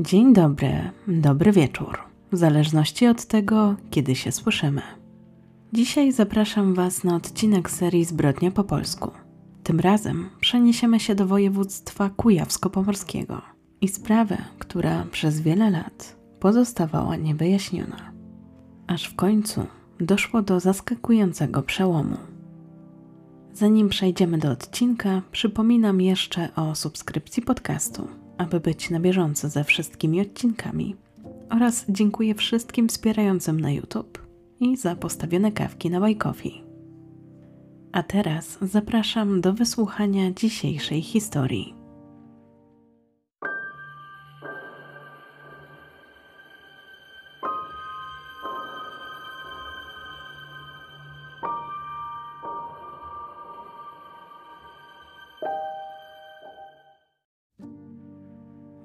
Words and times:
Dzień 0.00 0.32
dobry, 0.32 0.90
dobry 1.08 1.52
wieczór, 1.52 1.98
w 2.32 2.36
zależności 2.36 3.06
od 3.06 3.24
tego, 3.24 3.74
kiedy 3.90 4.14
się 4.14 4.32
słyszymy. 4.32 4.82
Dzisiaj 5.72 6.12
zapraszam 6.12 6.74
Was 6.74 7.04
na 7.04 7.16
odcinek 7.16 7.70
serii 7.70 8.04
Zbrodnia 8.04 8.50
po 8.50 8.64
polsku. 8.64 9.10
Tym 9.62 9.80
razem 9.80 10.30
przeniesiemy 10.40 11.00
się 11.00 11.14
do 11.14 11.26
województwa 11.26 12.10
kujawsko-pomorskiego 12.10 13.42
i 13.80 13.88
sprawę, 13.88 14.36
która 14.58 15.06
przez 15.10 15.40
wiele 15.40 15.70
lat 15.70 16.16
pozostawała 16.40 17.16
niewyjaśniona. 17.16 18.12
Aż 18.86 19.08
w 19.08 19.14
końcu 19.16 19.66
doszło 20.00 20.42
do 20.42 20.60
zaskakującego 20.60 21.62
przełomu. 21.62 22.16
Zanim 23.52 23.88
przejdziemy 23.88 24.38
do 24.38 24.50
odcinka, 24.50 25.22
przypominam 25.32 26.00
jeszcze 26.00 26.54
o 26.56 26.74
subskrypcji 26.74 27.42
podcastu, 27.42 28.08
aby 28.38 28.60
być 28.60 28.90
na 28.90 29.00
bieżąco 29.00 29.48
ze 29.48 29.64
wszystkimi 29.64 30.20
odcinkami. 30.20 30.96
Oraz 31.50 31.84
dziękuję 31.88 32.34
wszystkim 32.34 32.88
wspierającym 32.88 33.60
na 33.60 33.70
YouTube 33.70 34.26
i 34.60 34.76
za 34.76 34.96
postawione 34.96 35.52
kawki 35.52 35.90
na 35.90 36.00
Wajkofi. 36.00 36.62
A 37.92 38.02
teraz 38.02 38.58
zapraszam 38.62 39.40
do 39.40 39.52
wysłuchania 39.52 40.32
dzisiejszej 40.32 41.02
historii. 41.02 41.77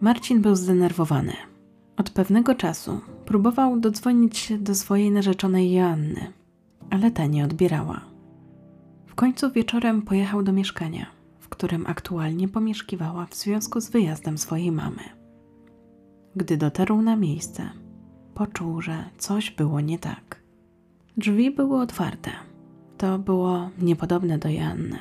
Marcin 0.03 0.41
był 0.41 0.55
zdenerwowany. 0.55 1.33
Od 1.97 2.09
pewnego 2.09 2.55
czasu 2.55 3.01
próbował 3.25 3.79
dodzwonić 3.79 4.37
się 4.37 4.57
do 4.57 4.75
swojej 4.75 5.11
narzeczonej 5.11 5.71
Joanny, 5.71 6.33
ale 6.89 7.11
ta 7.11 7.25
nie 7.25 7.45
odbierała. 7.45 8.01
W 9.05 9.15
końcu 9.15 9.51
wieczorem 9.51 10.01
pojechał 10.01 10.43
do 10.43 10.53
mieszkania, 10.53 11.05
w 11.39 11.49
którym 11.49 11.87
aktualnie 11.87 12.47
pomieszkiwała 12.47 13.25
w 13.25 13.35
związku 13.35 13.81
z 13.81 13.89
wyjazdem 13.89 14.37
swojej 14.37 14.71
mamy. 14.71 15.03
Gdy 16.35 16.57
dotarł 16.57 17.01
na 17.01 17.15
miejsce, 17.15 17.69
poczuł, 18.33 18.81
że 18.81 19.09
coś 19.17 19.51
było 19.51 19.81
nie 19.81 19.99
tak. 19.99 20.43
Drzwi 21.17 21.51
były 21.51 21.81
otwarte. 21.81 22.31
To 22.97 23.19
było 23.19 23.69
niepodobne 23.81 24.37
do 24.37 24.49
Joanny. 24.49 24.99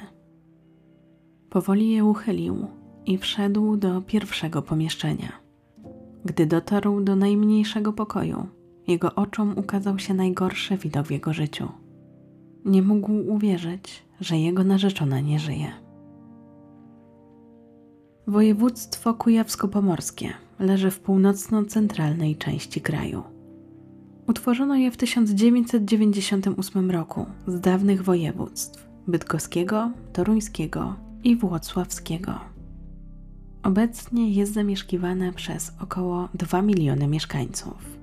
Powoli 1.50 1.90
je 1.90 2.04
uchylił 2.04 2.81
i 3.06 3.18
wszedł 3.18 3.76
do 3.76 4.02
pierwszego 4.02 4.62
pomieszczenia. 4.62 5.32
Gdy 6.24 6.46
dotarł 6.46 7.00
do 7.00 7.16
najmniejszego 7.16 7.92
pokoju, 7.92 8.46
jego 8.86 9.14
oczom 9.14 9.58
ukazał 9.58 9.98
się 9.98 10.14
najgorszy 10.14 10.76
widok 10.76 11.06
w 11.06 11.10
jego 11.10 11.32
życiu. 11.32 11.68
Nie 12.64 12.82
mógł 12.82 13.12
uwierzyć, 13.12 14.04
że 14.20 14.38
jego 14.38 14.64
narzeczona 14.64 15.20
nie 15.20 15.38
żyje. 15.38 15.72
Województwo 18.26 19.14
kujawsko-pomorskie 19.14 20.28
leży 20.58 20.90
w 20.90 21.00
północno-centralnej 21.00 22.36
części 22.36 22.80
kraju. 22.80 23.22
Utworzono 24.28 24.76
je 24.76 24.90
w 24.90 24.96
1998 24.96 26.90
roku 26.90 27.26
z 27.46 27.60
dawnych 27.60 28.02
województw 28.02 28.88
bydgoskiego, 29.06 29.90
toruńskiego 30.12 30.94
i 31.24 31.36
włocławskiego. 31.36 32.51
Obecnie 33.62 34.30
jest 34.30 34.52
zamieszkiwane 34.52 35.32
przez 35.32 35.72
około 35.80 36.28
2 36.34 36.62
miliony 36.62 37.06
mieszkańców. 37.06 37.98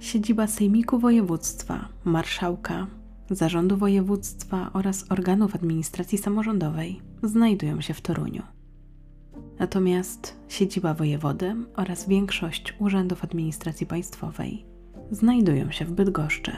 Siedziba 0.00 0.46
Sejmiku 0.46 0.98
Województwa, 0.98 1.88
Marszałka, 2.04 2.86
Zarządu 3.30 3.76
Województwa 3.76 4.70
oraz 4.72 5.12
organów 5.12 5.54
administracji 5.54 6.18
samorządowej 6.18 7.00
znajdują 7.22 7.80
się 7.80 7.94
w 7.94 8.00
Toruniu. 8.00 8.42
Natomiast 9.58 10.36
siedziba 10.48 10.94
wojewody 10.94 11.56
oraz 11.76 12.08
większość 12.08 12.74
urzędów 12.78 13.24
administracji 13.24 13.86
państwowej 13.86 14.64
znajdują 15.10 15.70
się 15.70 15.84
w 15.84 15.92
Bydgoszczy. 15.92 16.52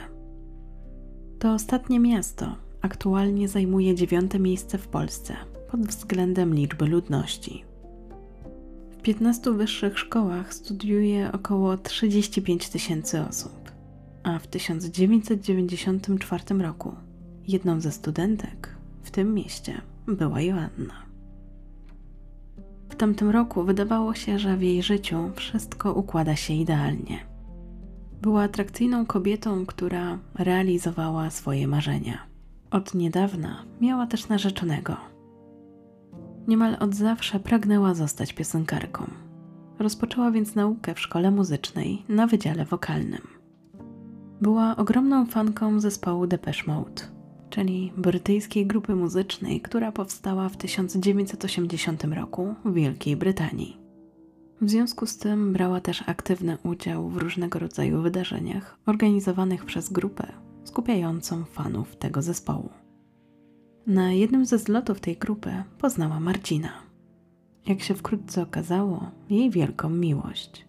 To 1.39 1.55
ostatnie 1.55 2.01
miasto 2.01 2.57
aktualnie 2.81 3.49
zajmuje 3.49 3.95
dziewiąte 3.95 4.39
miejsce 4.39 4.79
w 4.79 4.89
Polsce 4.89 5.37
pod 5.71 5.81
względem 5.81 6.55
liczby 6.55 6.87
ludności. 6.87 7.65
15 9.07 9.53
wyższych 9.53 9.99
szkołach 9.99 10.55
studiuje 10.55 11.33
około 11.33 11.77
35 11.77 12.69
tysięcy 12.69 13.21
osób, 13.21 13.71
a 14.23 14.39
w 14.39 14.47
1994 14.47 16.45
roku 16.59 16.95
jedną 17.49 17.81
ze 17.81 17.93
studentek 17.93 18.77
w 19.03 19.11
tym 19.11 19.35
mieście 19.35 19.81
była 20.07 20.41
Joanna. 20.41 21.03
W 22.89 22.97
tamtym 22.97 23.31
roku 23.31 23.65
wydawało 23.65 24.15
się, 24.15 24.39
że 24.39 24.57
w 24.57 24.63
jej 24.63 24.83
życiu 24.83 25.31
wszystko 25.35 25.93
układa 25.93 26.37
się 26.37 26.55
idealnie. 26.55 27.19
Była 28.23 28.43
atrakcyjną 28.43 29.07
kobietą, 29.07 29.67
która 29.67 30.19
realizowała 30.35 31.31
swoje 31.31 31.69
marzenia. 31.69 32.27
Od 32.71 32.95
niedawna 32.95 33.65
miała 33.81 34.07
też 34.07 34.29
narzeczonego 34.29 35.16
Niemal 36.49 36.77
od 36.81 36.95
zawsze 36.95 37.41
pragnęła 37.41 37.95
zostać 37.95 38.33
piosenkarką. 38.33 39.11
Rozpoczęła 39.79 40.31
więc 40.31 40.55
naukę 40.55 40.95
w 40.95 41.01
szkole 41.01 41.31
muzycznej 41.31 42.03
na 42.09 42.27
wydziale 42.27 42.65
wokalnym. 42.65 43.23
Była 44.41 44.77
ogromną 44.77 45.27
fanką 45.27 45.81
zespołu 45.81 46.27
Depeche 46.27 46.63
Mode, 46.67 47.03
czyli 47.51 47.93
brytyjskiej 47.97 48.67
grupy 48.67 48.95
muzycznej, 48.95 49.61
która 49.61 49.93
powstała 49.93 50.49
w 50.49 50.57
1980 50.57 52.05
roku 52.05 52.55
w 52.65 52.73
Wielkiej 52.73 53.17
Brytanii. 53.17 53.87
W 54.61 54.71
związku 54.71 55.07
z 55.07 55.19
tym 55.19 55.53
brała 55.53 55.81
też 55.81 56.05
aktywny 56.07 56.59
udział 56.65 57.09
w 57.09 57.17
różnego 57.17 57.59
rodzaju 57.59 58.03
wydarzeniach 58.03 58.79
organizowanych 58.87 59.65
przez 59.65 59.93
grupę 59.93 60.27
skupiającą 60.65 61.45
fanów 61.45 61.97
tego 61.97 62.23
zespołu. 62.23 62.86
Na 63.87 64.13
jednym 64.13 64.47
ze 64.47 64.59
zlotów 64.59 65.01
tej 65.01 65.17
grupy 65.17 65.51
poznała 65.79 66.21
Marcina. 66.21 66.69
Jak 67.67 67.81
się 67.81 67.95
wkrótce 67.95 68.43
okazało, 68.43 69.11
jej 69.31 69.51
wielką 69.51 69.91
miłość. 69.91 70.67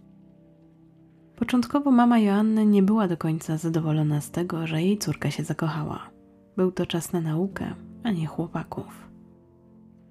Początkowo 1.35 1.91
mama 1.91 2.19
Joanny 2.19 2.65
nie 2.65 2.83
była 2.83 3.07
do 3.07 3.17
końca 3.17 3.57
zadowolona 3.57 4.21
z 4.21 4.31
tego, 4.31 4.67
że 4.67 4.83
jej 4.83 4.97
córka 4.97 5.31
się 5.31 5.43
zakochała. 5.43 6.09
Był 6.57 6.71
to 6.71 6.85
czas 6.85 7.13
na 7.13 7.21
naukę, 7.21 7.73
a 8.03 8.11
nie 8.11 8.27
chłopaków. 8.27 9.09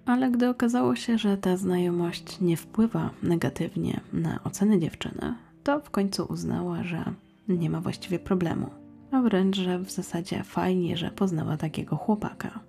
Ale 0.06 0.30
gdy 0.30 0.48
okazało 0.48 0.96
się, 0.96 1.18
że 1.18 1.36
ta 1.36 1.56
znajomość 1.56 2.40
nie 2.40 2.56
wpływa 2.56 3.10
negatywnie 3.22 4.00
na 4.12 4.40
oceny 4.44 4.78
dziewczyny, 4.78 5.34
to 5.62 5.80
w 5.80 5.90
końcu 5.90 6.26
uznała, 6.30 6.82
że 6.82 7.04
nie 7.48 7.70
ma 7.70 7.80
właściwie 7.80 8.18
problemu, 8.18 8.70
a 9.10 9.22
wręcz, 9.22 9.56
że 9.56 9.78
w 9.78 9.90
zasadzie 9.90 10.42
fajnie, 10.42 10.96
że 10.96 11.10
poznała 11.10 11.56
takiego 11.56 11.96
chłopaka. 11.96 12.60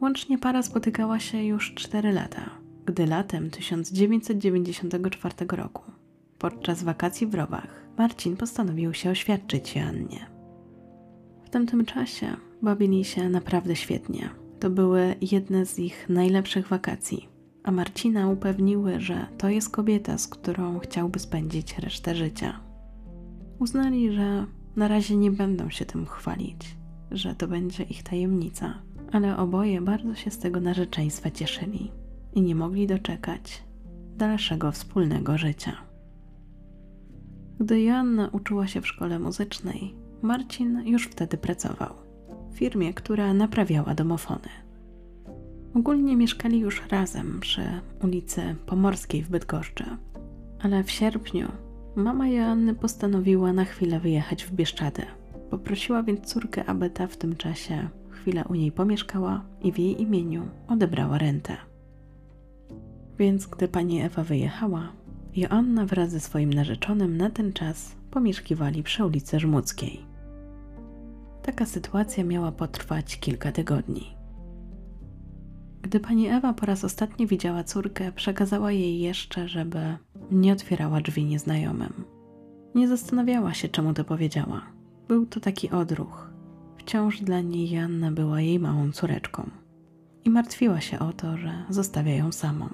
Łącznie 0.00 0.38
para 0.38 0.62
spotykała 0.62 1.20
się 1.20 1.44
już 1.44 1.74
4 1.74 2.12
lata, 2.12 2.50
gdy 2.86 3.06
latem 3.06 3.50
1994 3.50 5.34
roku, 5.50 5.82
podczas 6.38 6.82
wakacji 6.82 7.26
w 7.26 7.34
Rowach, 7.34 7.84
Marcin 7.98 8.36
postanowił 8.36 8.94
się 8.94 9.10
oświadczyć 9.10 9.76
Joannie. 9.76 10.26
W 11.44 11.50
tamtym 11.50 11.84
czasie 11.84 12.36
bawili 12.62 13.04
się 13.04 13.28
naprawdę 13.28 13.76
świetnie. 13.76 14.30
To 14.60 14.70
były 14.70 15.14
jedne 15.20 15.66
z 15.66 15.78
ich 15.78 16.08
najlepszych 16.08 16.68
wakacji, 16.68 17.28
a 17.62 17.70
Marcina 17.70 18.28
upewniły, 18.28 19.00
że 19.00 19.26
to 19.38 19.48
jest 19.48 19.70
kobieta, 19.70 20.18
z 20.18 20.28
którą 20.28 20.78
chciałby 20.78 21.18
spędzić 21.18 21.78
resztę 21.78 22.14
życia. 22.14 22.60
Uznali, 23.58 24.12
że 24.12 24.46
na 24.76 24.88
razie 24.88 25.16
nie 25.16 25.30
będą 25.30 25.70
się 25.70 25.84
tym 25.84 26.06
chwalić, 26.06 26.76
że 27.10 27.34
to 27.34 27.48
będzie 27.48 27.82
ich 27.82 28.02
tajemnica 28.02 28.82
ale 29.14 29.36
oboje 29.36 29.80
bardzo 29.80 30.14
się 30.14 30.30
z 30.30 30.38
tego 30.38 30.60
narzeczeństwa 30.60 31.30
cieszyli 31.30 31.90
i 32.34 32.42
nie 32.42 32.54
mogli 32.54 32.86
doczekać 32.86 33.62
dalszego 34.16 34.72
wspólnego 34.72 35.38
życia. 35.38 35.72
Gdy 37.60 37.82
Joanna 37.82 38.28
uczyła 38.32 38.66
się 38.66 38.80
w 38.80 38.86
szkole 38.86 39.18
muzycznej, 39.18 39.94
Marcin 40.22 40.82
już 40.86 41.06
wtedy 41.06 41.38
pracował 41.38 41.94
w 42.50 42.56
firmie, 42.56 42.94
która 42.94 43.34
naprawiała 43.34 43.94
domofony. 43.94 44.48
Ogólnie 45.74 46.16
mieszkali 46.16 46.58
już 46.58 46.82
razem 46.88 47.40
przy 47.40 47.62
ulicy 48.02 48.56
Pomorskiej 48.66 49.22
w 49.22 49.30
Bydgoszczy, 49.30 49.84
ale 50.60 50.84
w 50.84 50.90
sierpniu 50.90 51.48
mama 51.96 52.28
Joanny 52.28 52.74
postanowiła 52.74 53.52
na 53.52 53.64
chwilę 53.64 54.00
wyjechać 54.00 54.44
w 54.44 54.52
Bieszczady. 54.52 55.02
Poprosiła 55.54 56.02
więc 56.02 56.26
córkę, 56.26 56.64
aby 56.64 56.90
ta 56.90 57.06
w 57.06 57.16
tym 57.16 57.36
czasie 57.36 57.88
chwilę 58.10 58.44
u 58.48 58.54
niej 58.54 58.72
pomieszkała 58.72 59.44
i 59.62 59.72
w 59.72 59.78
jej 59.78 60.02
imieniu 60.02 60.48
odebrała 60.68 61.18
rentę. 61.18 61.56
Więc 63.18 63.46
gdy 63.46 63.68
pani 63.68 64.00
Ewa 64.00 64.24
wyjechała, 64.24 64.92
Joanna 65.36 65.86
wraz 65.86 66.10
ze 66.10 66.20
swoim 66.20 66.52
narzeczonym 66.52 67.16
na 67.16 67.30
ten 67.30 67.52
czas 67.52 67.96
pomieszkiwali 68.10 68.82
przy 68.82 69.04
ulicy 69.04 69.40
Żmudzkiej. 69.40 70.06
Taka 71.42 71.66
sytuacja 71.66 72.24
miała 72.24 72.52
potrwać 72.52 73.16
kilka 73.20 73.52
tygodni. 73.52 74.16
Gdy 75.82 76.00
pani 76.00 76.28
Ewa 76.28 76.52
po 76.52 76.66
raz 76.66 76.84
ostatni 76.84 77.26
widziała 77.26 77.64
córkę, 77.64 78.12
przekazała 78.12 78.72
jej 78.72 79.00
jeszcze, 79.00 79.48
żeby 79.48 79.96
nie 80.30 80.52
otwierała 80.52 81.00
drzwi 81.00 81.24
nieznajomym. 81.24 82.04
Nie 82.74 82.88
zastanawiała 82.88 83.54
się, 83.54 83.68
czemu 83.68 83.94
to 83.94 84.04
powiedziała. 84.04 84.73
Był 85.08 85.26
to 85.26 85.40
taki 85.40 85.70
odruch. 85.70 86.30
Wciąż 86.76 87.20
dla 87.20 87.40
niej 87.40 87.70
Janna 87.70 88.10
była 88.10 88.40
jej 88.40 88.58
małą 88.58 88.92
córeczką 88.92 89.50
i 90.24 90.30
martwiła 90.30 90.80
się 90.80 90.98
o 90.98 91.12
to, 91.12 91.36
że 91.36 91.64
zostawia 91.68 92.14
ją 92.14 92.32
samą. 92.32 92.68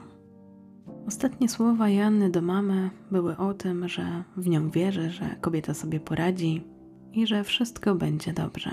Ostatnie 1.07 1.49
słowa 1.49 1.89
Janny 1.89 2.31
do 2.31 2.43
mamy 2.43 2.91
były 3.11 3.37
o 3.37 3.55
tym, 3.55 3.89
że 3.89 4.25
w 4.37 4.49
nią 4.49 4.71
wierzy, 4.71 5.11
że 5.11 5.37
kobieta 5.41 5.75
sobie 5.75 6.01
poradzi 6.01 6.65
i 7.13 7.27
że 7.27 7.45
wszystko 7.45 7.95
będzie 7.95 8.33
dobrze. 8.33 8.71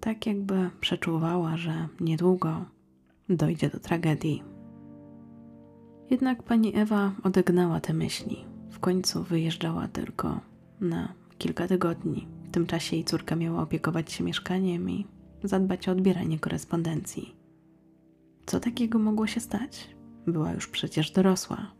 Tak 0.00 0.26
jakby 0.26 0.70
przeczuwała, 0.80 1.56
że 1.56 1.88
niedługo 2.00 2.64
dojdzie 3.28 3.70
do 3.70 3.80
tragedii. 3.80 4.42
Jednak 6.10 6.42
pani 6.42 6.76
Ewa 6.76 7.12
odegnała 7.22 7.80
te 7.80 7.92
myśli. 7.92 8.44
W 8.70 8.78
końcu 8.78 9.22
wyjeżdżała 9.22 9.88
tylko 9.88 10.40
na 10.80 11.14
kilka 11.42 11.68
tygodni. 11.68 12.28
W 12.44 12.50
tym 12.50 12.66
czasie 12.66 12.96
jej 12.96 13.04
córka 13.04 13.36
miała 13.36 13.62
opiekować 13.62 14.12
się 14.12 14.24
mieszkaniem 14.24 14.90
i 14.90 15.06
zadbać 15.44 15.88
o 15.88 15.92
odbieranie 15.92 16.38
korespondencji. 16.38 17.36
Co 18.46 18.60
takiego 18.60 18.98
mogło 18.98 19.26
się 19.26 19.40
stać? 19.40 19.88
Była 20.26 20.52
już 20.52 20.68
przecież 20.68 21.10
dorosła. 21.10 21.72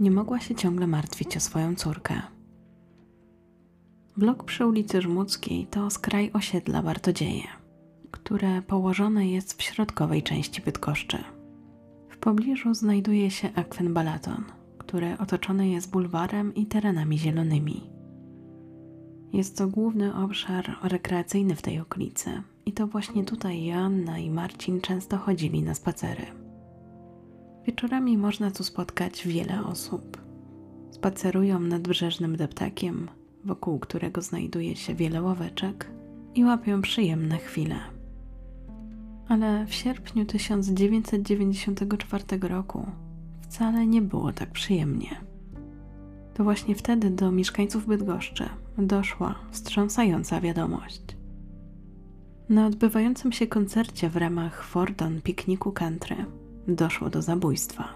Nie 0.00 0.10
mogła 0.10 0.40
się 0.40 0.54
ciągle 0.54 0.86
martwić 0.86 1.36
o 1.36 1.40
swoją 1.40 1.74
córkę. 1.74 2.22
Blok 4.16 4.44
przy 4.44 4.66
ulicy 4.66 5.02
Żmudzkiej 5.02 5.66
to 5.66 5.90
skraj 5.90 6.30
osiedla 6.32 6.82
Bartodzieje, 6.82 7.44
które 8.10 8.62
położone 8.62 9.28
jest 9.28 9.58
w 9.58 9.62
środkowej 9.62 10.22
części 10.22 10.62
Bydgoszczy. 10.62 11.18
W 12.08 12.18
pobliżu 12.18 12.74
znajduje 12.74 13.30
się 13.30 13.50
akwen 13.54 13.94
Balaton, 13.94 14.44
który 14.78 15.18
otoczony 15.18 15.68
jest 15.68 15.90
bulwarem 15.90 16.54
i 16.54 16.66
terenami 16.66 17.18
zielonymi. 17.18 17.99
Jest 19.32 19.58
to 19.58 19.68
główny 19.68 20.14
obszar 20.14 20.76
rekreacyjny 20.82 21.56
w 21.56 21.62
tej 21.62 21.80
okolicy 21.80 22.42
i 22.66 22.72
to 22.72 22.86
właśnie 22.86 23.24
tutaj 23.24 23.64
Joanna 23.64 24.18
i 24.18 24.30
Marcin 24.30 24.80
często 24.80 25.18
chodzili 25.18 25.62
na 25.62 25.74
spacery. 25.74 26.26
Wieczorami 27.66 28.18
można 28.18 28.50
tu 28.50 28.64
spotkać 28.64 29.26
wiele 29.26 29.64
osób. 29.64 30.22
Spacerują 30.90 31.60
nadbrzeżnym 31.60 32.36
deptakiem, 32.36 33.08
wokół 33.44 33.78
którego 33.78 34.22
znajduje 34.22 34.76
się 34.76 34.94
wiele 34.94 35.22
ławeczek 35.22 35.90
i 36.34 36.44
łapią 36.44 36.82
przyjemne 36.82 37.38
chwile. 37.38 37.76
Ale 39.28 39.66
w 39.66 39.74
sierpniu 39.74 40.24
1994 40.24 42.24
roku 42.40 42.86
wcale 43.40 43.86
nie 43.86 44.02
było 44.02 44.32
tak 44.32 44.50
przyjemnie. 44.50 45.29
To 46.40 46.44
właśnie 46.44 46.74
wtedy 46.74 47.10
do 47.10 47.32
mieszkańców 47.32 47.86
Bydgoszczy 47.86 48.48
doszła 48.78 49.34
wstrząsająca 49.50 50.40
wiadomość. 50.40 51.02
Na 52.48 52.66
odbywającym 52.66 53.32
się 53.32 53.46
koncercie 53.46 54.08
w 54.08 54.16
ramach 54.16 54.64
Fordon 54.64 55.20
Pikniku 55.22 55.72
Country 55.72 56.16
doszło 56.68 57.10
do 57.10 57.22
zabójstwa. 57.22 57.88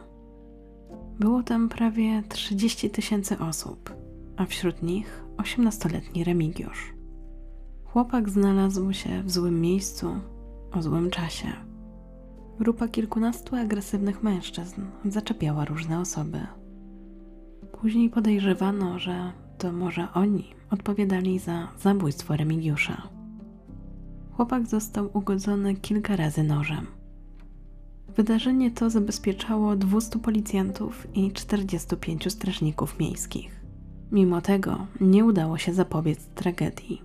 Było 1.20 1.43
tam 1.43 1.69
prawie 1.69 2.23
30 2.29 2.91
tysięcy 2.91 3.38
osób, 3.38 3.94
a 4.37 4.46
wśród 4.46 4.82
nich 4.82 5.25
18-letni 5.37 6.25
Remigiusz. 6.25 6.94
Chłopak 7.85 8.31
znalazł 8.31 8.93
się 8.93 9.23
w 9.23 9.31
złym 9.31 9.61
miejscu 9.61 10.17
o 10.73 10.82
złym 10.82 11.11
czasie. 11.11 11.49
Grupa 12.61 12.88
kilkunastu 12.88 13.56
agresywnych 13.56 14.23
mężczyzn 14.23 14.82
zaczepiała 15.05 15.64
różne 15.64 16.00
osoby. 16.00 16.46
Później 17.84 18.10
podejrzewano, 18.10 18.98
że 18.98 19.32
to 19.58 19.72
może 19.72 20.08
oni 20.14 20.44
odpowiadali 20.70 21.38
za 21.38 21.69
zabójstwo 21.78 22.36
Remigiusza. 22.36 23.08
Chłopak 24.32 24.66
został 24.66 25.10
ugodzony 25.12 25.75
kilka 25.75 26.16
razy 26.16 26.42
nożem. 26.42 26.86
Wydarzenie 28.16 28.70
to 28.70 28.90
zabezpieczało 28.90 29.76
200 29.76 30.19
policjantów 30.19 31.06
i 31.14 31.32
45 31.32 32.32
strażników 32.32 32.98
miejskich. 32.98 33.64
Mimo 34.12 34.40
tego 34.40 34.86
nie 35.00 35.25
udało 35.25 35.58
się 35.58 35.72
zapobiec 35.75 36.26
tragedii. 36.26 37.02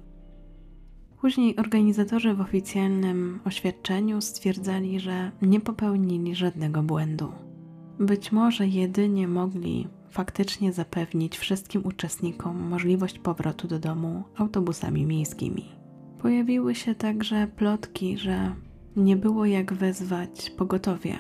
Później 1.21 1.57
organizatorzy 1.57 2.33
w 2.33 2.41
oficjalnym 2.41 3.39
oświadczeniu 3.45 4.21
stwierdzali, 4.21 4.99
że 4.99 5.31
nie 5.41 5.59
popełnili 5.59 6.35
żadnego 6.35 6.83
błędu. 6.83 7.31
Być 7.99 8.31
może 8.31 8.67
jedynie 8.67 9.27
mogli 9.27 9.87
faktycznie 10.09 10.73
zapewnić 10.73 11.37
wszystkim 11.37 11.85
uczestnikom 11.85 12.59
możliwość 12.59 13.19
powrotu 13.19 13.67
do 13.67 13.79
domu 13.79 14.23
autobusami 14.37 15.05
miejskimi. 15.05 15.65
Pojawiły 16.21 16.75
się 16.75 16.95
także 16.95 17.47
plotki, 17.47 18.17
że 18.17 18.55
nie 18.95 19.15
było 19.15 19.45
jak 19.45 19.73
wezwać 19.73 20.49
pogotowie 20.49 21.17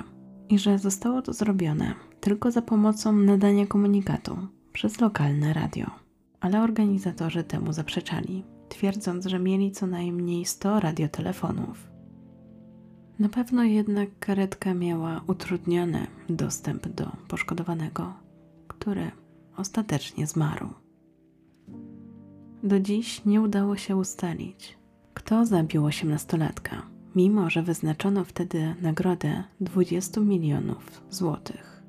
i 0.49 0.59
że 0.59 0.79
zostało 0.79 1.21
to 1.21 1.33
zrobione 1.33 1.93
tylko 2.19 2.51
za 2.51 2.61
pomocą 2.61 3.13
nadania 3.13 3.67
komunikatu 3.67 4.37
przez 4.73 5.01
lokalne 5.01 5.53
radio. 5.53 5.91
Ale 6.39 6.61
organizatorzy 6.61 7.43
temu 7.43 7.73
zaprzeczali, 7.73 8.43
twierdząc, 8.69 9.25
że 9.25 9.39
mieli 9.39 9.71
co 9.71 9.87
najmniej 9.87 10.45
100 10.45 10.79
radiotelefonów. 10.79 11.89
Na 13.19 13.29
pewno 13.29 13.63
jednak 13.63 14.09
karetka 14.19 14.73
miała 14.73 15.21
utrudniony 15.27 16.07
dostęp 16.29 16.87
do 16.87 17.11
poszkodowanego, 17.27 18.13
który 18.79 19.11
ostatecznie 19.57 20.27
zmarł. 20.27 20.67
Do 22.63 22.79
dziś 22.79 23.25
nie 23.25 23.41
udało 23.41 23.77
się 23.77 23.95
ustalić, 23.95 24.77
kto 25.13 25.45
zabił 25.45 25.85
osiemnastolatka, 25.85 26.81
mimo 27.15 27.49
że 27.49 27.63
wyznaczono 27.63 28.23
wtedy 28.23 28.75
nagrodę 28.81 29.43
20 29.61 30.21
milionów 30.21 31.01
złotych. 31.09 31.83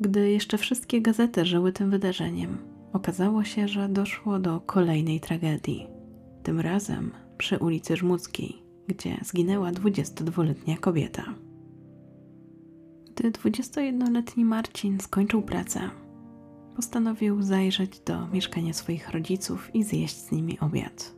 Gdy 0.00 0.30
jeszcze 0.30 0.58
wszystkie 0.58 1.00
gazety 1.02 1.44
żyły 1.44 1.72
tym 1.72 1.90
wydarzeniem, 1.90 2.58
okazało 2.92 3.44
się, 3.44 3.68
że 3.68 3.88
doszło 3.88 4.38
do 4.38 4.60
kolejnej 4.60 5.20
tragedii. 5.20 5.86
Tym 6.42 6.60
razem 6.60 7.10
przy 7.38 7.58
ulicy 7.58 7.96
Żmudzkiej, 7.96 8.62
gdzie 8.86 9.16
zginęła 9.24 9.72
22-letnia 9.72 10.76
kobieta. 10.76 11.24
Gdy 13.22 13.30
21-letni 13.30 14.44
Marcin 14.44 15.00
skończył 15.00 15.42
pracę, 15.42 15.80
postanowił 16.76 17.42
zajrzeć 17.42 18.00
do 18.00 18.26
mieszkania 18.28 18.72
swoich 18.72 19.10
rodziców 19.10 19.74
i 19.74 19.84
zjeść 19.84 20.16
z 20.16 20.32
nimi 20.32 20.60
obiad. 20.60 21.14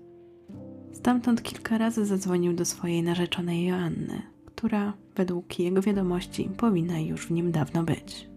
Stamtąd 0.93 1.43
kilka 1.43 1.79
razy 1.79 2.07
zadzwonił 2.07 2.53
do 2.53 2.65
swojej 2.65 3.03
narzeczonej 3.03 3.67
Joanny, 3.67 4.23
która, 4.47 4.93
według 5.17 5.59
jego 5.59 5.83
wiadomości, 5.83 6.51
powinna 6.57 7.01
już 7.01 7.27
w 7.27 7.31
nim 7.31 7.53
dawno 7.53 7.83
być. 7.83 8.29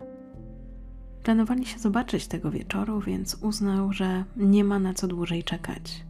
Planowali 1.24 1.66
się 1.66 1.80
zobaczyć 1.80 2.28
tego 2.28 2.52
wieczoru, 2.52 3.02
więc 3.02 3.38
uznał, 3.42 3.94
że 3.94 4.24
nie 4.38 4.64
ma 4.64 4.80
na 4.80 4.94
co 4.94 5.08
dłużej 5.08 5.44
czekać. 5.44 6.06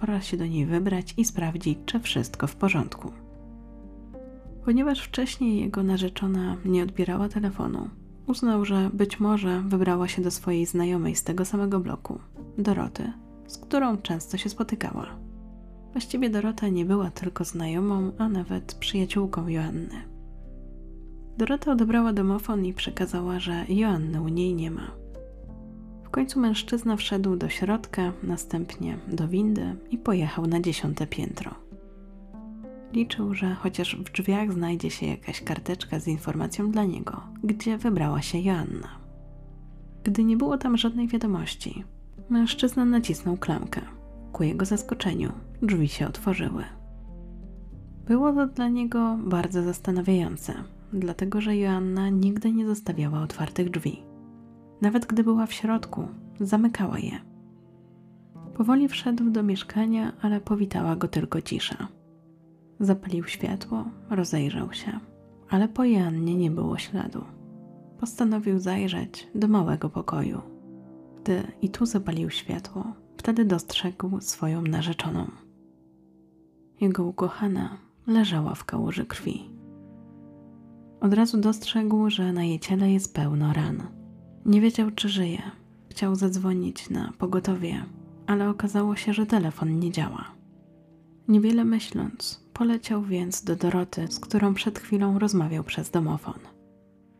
Pora 0.00 0.20
się 0.20 0.36
do 0.36 0.46
niej 0.46 0.66
wybrać 0.66 1.14
i 1.16 1.24
sprawdzić, 1.24 1.78
czy 1.86 2.00
wszystko 2.00 2.46
w 2.46 2.56
porządku. 2.56 3.12
Ponieważ 4.64 5.00
wcześniej 5.00 5.60
jego 5.60 5.82
narzeczona 5.82 6.56
nie 6.64 6.82
odbierała 6.82 7.28
telefonu, 7.28 7.88
uznał, 8.26 8.64
że 8.64 8.90
być 8.92 9.20
może 9.20 9.62
wybrała 9.66 10.08
się 10.08 10.22
do 10.22 10.30
swojej 10.30 10.66
znajomej 10.66 11.16
z 11.16 11.24
tego 11.24 11.44
samego 11.44 11.80
bloku, 11.80 12.18
Doroty, 12.58 13.12
z 13.46 13.58
którą 13.58 13.96
często 13.96 14.36
się 14.36 14.48
spotykała. 14.48 15.06
Właściwie 15.92 16.30
Dorota 16.30 16.68
nie 16.68 16.84
była 16.84 17.10
tylko 17.10 17.44
znajomą, 17.44 18.12
a 18.18 18.28
nawet 18.28 18.74
przyjaciółką 18.74 19.48
Joanny. 19.48 20.02
Dorota 21.38 21.72
odebrała 21.72 22.12
domofon 22.12 22.64
i 22.64 22.74
przekazała, 22.74 23.38
że 23.40 23.64
Joanny 23.68 24.20
u 24.20 24.28
niej 24.28 24.54
nie 24.54 24.70
ma. 24.70 24.90
W 26.04 26.10
końcu 26.10 26.40
mężczyzna 26.40 26.96
wszedł 26.96 27.36
do 27.36 27.48
środka, 27.48 28.12
następnie 28.22 28.98
do 29.08 29.28
windy 29.28 29.76
i 29.90 29.98
pojechał 29.98 30.46
na 30.46 30.60
dziesiąte 30.60 31.06
piętro. 31.06 31.61
Liczył, 32.92 33.34
że 33.34 33.54
chociaż 33.54 33.96
w 33.96 34.12
drzwiach 34.12 34.52
znajdzie 34.52 34.90
się 34.90 35.06
jakaś 35.06 35.40
karteczka 35.40 36.00
z 36.00 36.08
informacją 36.08 36.70
dla 36.70 36.84
niego, 36.84 37.20
gdzie 37.44 37.78
wybrała 37.78 38.22
się 38.22 38.38
Joanna. 38.38 38.88
Gdy 40.04 40.24
nie 40.24 40.36
było 40.36 40.58
tam 40.58 40.76
żadnej 40.76 41.08
wiadomości, 41.08 41.84
mężczyzna 42.30 42.84
nacisnął 42.84 43.36
klamkę. 43.36 43.80
Ku 44.32 44.42
jego 44.42 44.64
zaskoczeniu 44.64 45.32
drzwi 45.62 45.88
się 45.88 46.06
otworzyły. 46.06 46.64
Było 48.06 48.32
to 48.32 48.46
dla 48.46 48.68
niego 48.68 49.18
bardzo 49.24 49.62
zastanawiające, 49.62 50.54
dlatego 50.92 51.40
że 51.40 51.56
Joanna 51.56 52.08
nigdy 52.08 52.52
nie 52.52 52.66
zostawiała 52.66 53.22
otwartych 53.22 53.70
drzwi. 53.70 54.02
Nawet 54.80 55.06
gdy 55.06 55.24
była 55.24 55.46
w 55.46 55.52
środku, 55.52 56.08
zamykała 56.40 56.98
je. 56.98 57.20
Powoli 58.54 58.88
wszedł 58.88 59.30
do 59.30 59.42
mieszkania, 59.42 60.12
ale 60.22 60.40
powitała 60.40 60.96
go 60.96 61.08
tylko 61.08 61.42
cisza. 61.42 61.88
Zapalił 62.82 63.24
światło, 63.24 63.84
rozejrzał 64.10 64.72
się, 64.72 65.00
ale 65.50 65.68
po 65.68 65.84
Jannie 65.84 66.36
nie 66.36 66.50
było 66.50 66.78
śladu. 66.78 67.24
Postanowił 68.00 68.58
zajrzeć 68.58 69.28
do 69.34 69.48
małego 69.48 69.90
pokoju. 69.90 70.40
Gdy 71.20 71.42
i 71.62 71.70
tu 71.70 71.86
zapalił 71.86 72.30
światło, 72.30 72.84
wtedy 73.16 73.44
dostrzegł 73.44 74.20
swoją 74.20 74.62
narzeczoną. 74.62 75.30
Jego 76.80 77.04
ukochana 77.04 77.78
leżała 78.06 78.54
w 78.54 78.64
kałuży 78.64 79.06
krwi. 79.06 79.50
Od 81.00 81.14
razu 81.14 81.40
dostrzegł, 81.40 82.10
że 82.10 82.32
na 82.32 82.44
jej 82.44 82.60
ciele 82.60 82.92
jest 82.92 83.14
pełno 83.14 83.52
ran. 83.52 83.82
Nie 84.46 84.60
wiedział, 84.60 84.90
czy 84.90 85.08
żyje. 85.08 85.42
Chciał 85.90 86.14
zadzwonić 86.14 86.90
na 86.90 87.12
pogotowie, 87.18 87.84
ale 88.26 88.48
okazało 88.48 88.96
się, 88.96 89.12
że 89.12 89.26
telefon 89.26 89.78
nie 89.78 89.90
działa. 89.90 90.41
Niewiele 91.28 91.64
myśląc, 91.64 92.44
poleciał 92.52 93.02
więc 93.02 93.44
do 93.44 93.56
Doroty, 93.56 94.06
z 94.10 94.20
którą 94.20 94.54
przed 94.54 94.78
chwilą 94.78 95.18
rozmawiał 95.18 95.64
przez 95.64 95.90
domofon. 95.90 96.38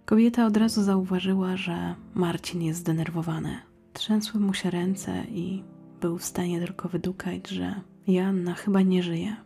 Kobieta 0.04 0.47
od 0.47 0.56
razu 0.56 0.82
zauważyła, 0.82 1.56
że 1.56 1.94
Marcin 2.14 2.62
jest 2.62 2.80
zdenerwowany. 2.80 3.59
Trzęsły 3.92 4.40
mu 4.40 4.54
się 4.54 4.71
ręce 4.71 5.25
i 5.25 5.62
był 6.00 6.18
w 6.18 6.25
stanie 6.25 6.61
tylko 6.61 6.88
wydukać, 6.88 7.49
że 7.49 7.80
Joanna 8.06 8.54
chyba 8.54 8.82
nie 8.82 9.02
żyje. 9.02 9.37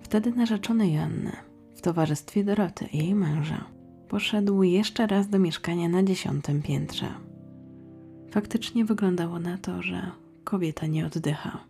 Wtedy 0.00 0.32
narzeczony 0.32 0.90
Joanny 0.90 1.32
w 1.74 1.80
towarzystwie 1.80 2.44
Doroty 2.44 2.84
i 2.84 2.98
jej 2.98 3.14
męża 3.14 3.64
poszedł 4.08 4.62
jeszcze 4.62 5.06
raz 5.06 5.28
do 5.28 5.38
mieszkania 5.38 5.88
na 5.88 6.02
dziesiątym 6.02 6.62
piętrze. 6.62 7.08
Faktycznie 8.30 8.84
wyglądało 8.84 9.38
na 9.38 9.58
to, 9.58 9.82
że 9.82 10.10
kobieta 10.44 10.86
nie 10.86 11.06
oddycha. 11.06 11.69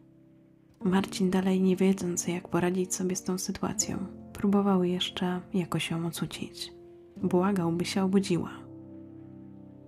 Marcin, 0.85 1.31
dalej 1.31 1.61
nie 1.61 1.77
wiedząc, 1.77 2.29
jak 2.29 2.49
poradzić 2.49 2.95
sobie 2.95 3.17
z 3.17 3.23
tą 3.23 3.39
sytuacją, 3.39 3.99
próbował 4.33 4.85
jeszcze 4.85 5.41
jakoś 5.55 5.91
ją 5.91 6.07
ocucić. 6.07 6.73
Błagał, 7.17 7.73
by 7.73 7.85
się 7.85 8.03
obudziła. 8.03 8.51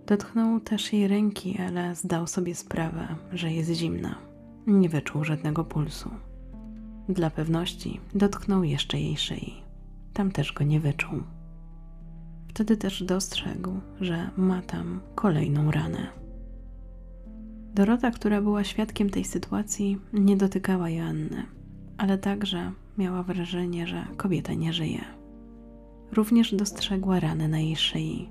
Dotknął 0.06 0.60
też 0.60 0.92
jej 0.92 1.08
ręki, 1.08 1.58
ale 1.68 1.94
zdał 1.94 2.26
sobie 2.26 2.54
sprawę, 2.54 3.08
że 3.32 3.52
jest 3.52 3.70
zimna. 3.70 4.18
Nie 4.66 4.88
wyczuł 4.88 5.24
żadnego 5.24 5.64
pulsu. 5.64 6.10
Dla 7.08 7.30
pewności 7.30 8.00
dotknął 8.14 8.64
jeszcze 8.64 9.00
jej 9.00 9.16
szyi. 9.16 9.62
Tam 10.12 10.32
też 10.32 10.52
go 10.52 10.64
nie 10.64 10.80
wyczuł. 10.80 11.22
Wtedy 12.48 12.76
też 12.76 13.02
dostrzegł, 13.02 13.70
że 14.00 14.30
ma 14.36 14.62
tam 14.62 15.00
kolejną 15.14 15.70
ranę. 15.70 16.21
Dorota, 17.74 18.10
która 18.10 18.42
była 18.42 18.64
świadkiem 18.64 19.10
tej 19.10 19.24
sytuacji, 19.24 19.98
nie 20.12 20.36
dotykała 20.36 20.90
Joanny, 20.90 21.46
ale 21.98 22.18
także 22.18 22.72
miała 22.98 23.22
wrażenie, 23.22 23.86
że 23.86 24.06
kobieta 24.16 24.54
nie 24.54 24.72
żyje. 24.72 25.04
Również 26.12 26.54
dostrzegła 26.54 27.20
rany 27.20 27.48
na 27.48 27.58
jej 27.58 27.76
szyi. 27.76 28.28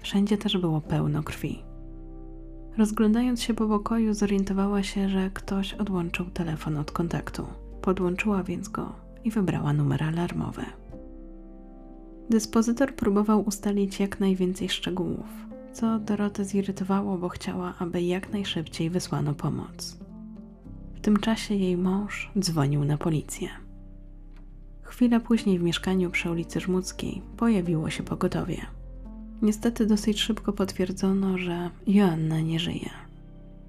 Wszędzie 0.00 0.38
też 0.38 0.58
było 0.58 0.80
pełno 0.80 1.22
krwi. 1.22 1.62
Rozglądając 2.76 3.42
się 3.42 3.54
po 3.54 3.68
pokoju, 3.68 4.14
zorientowała 4.14 4.82
się, 4.82 5.08
że 5.08 5.30
ktoś 5.30 5.74
odłączył 5.74 6.26
telefon 6.26 6.76
od 6.76 6.92
kontaktu. 6.92 7.46
Podłączyła 7.82 8.42
więc 8.42 8.68
go 8.68 8.92
i 9.24 9.30
wybrała 9.30 9.72
numer 9.72 10.04
alarmowy. 10.04 10.62
Dyspozytor 12.30 12.94
próbował 12.94 13.44
ustalić 13.46 14.00
jak 14.00 14.20
najwięcej 14.20 14.68
szczegółów, 14.68 15.47
co 15.80 15.98
Dorotę 15.98 16.44
zirytowało, 16.44 17.18
bo 17.18 17.28
chciała, 17.28 17.74
aby 17.78 18.02
jak 18.02 18.32
najszybciej 18.32 18.90
wysłano 18.90 19.34
pomoc. 19.34 19.98
W 20.94 21.00
tym 21.00 21.16
czasie 21.16 21.54
jej 21.54 21.76
mąż 21.76 22.30
dzwonił 22.38 22.84
na 22.84 22.98
policję. 22.98 23.48
Chwilę 24.82 25.20
później 25.20 25.58
w 25.58 25.62
mieszkaniu 25.62 26.10
przy 26.10 26.30
ulicy 26.30 26.60
Żmudzkiej 26.60 27.22
pojawiło 27.36 27.90
się 27.90 28.02
pogotowie. 28.02 28.56
Niestety 29.42 29.86
dosyć 29.86 30.20
szybko 30.20 30.52
potwierdzono, 30.52 31.38
że 31.38 31.70
Joanna 31.86 32.40
nie 32.40 32.60
żyje. 32.60 32.90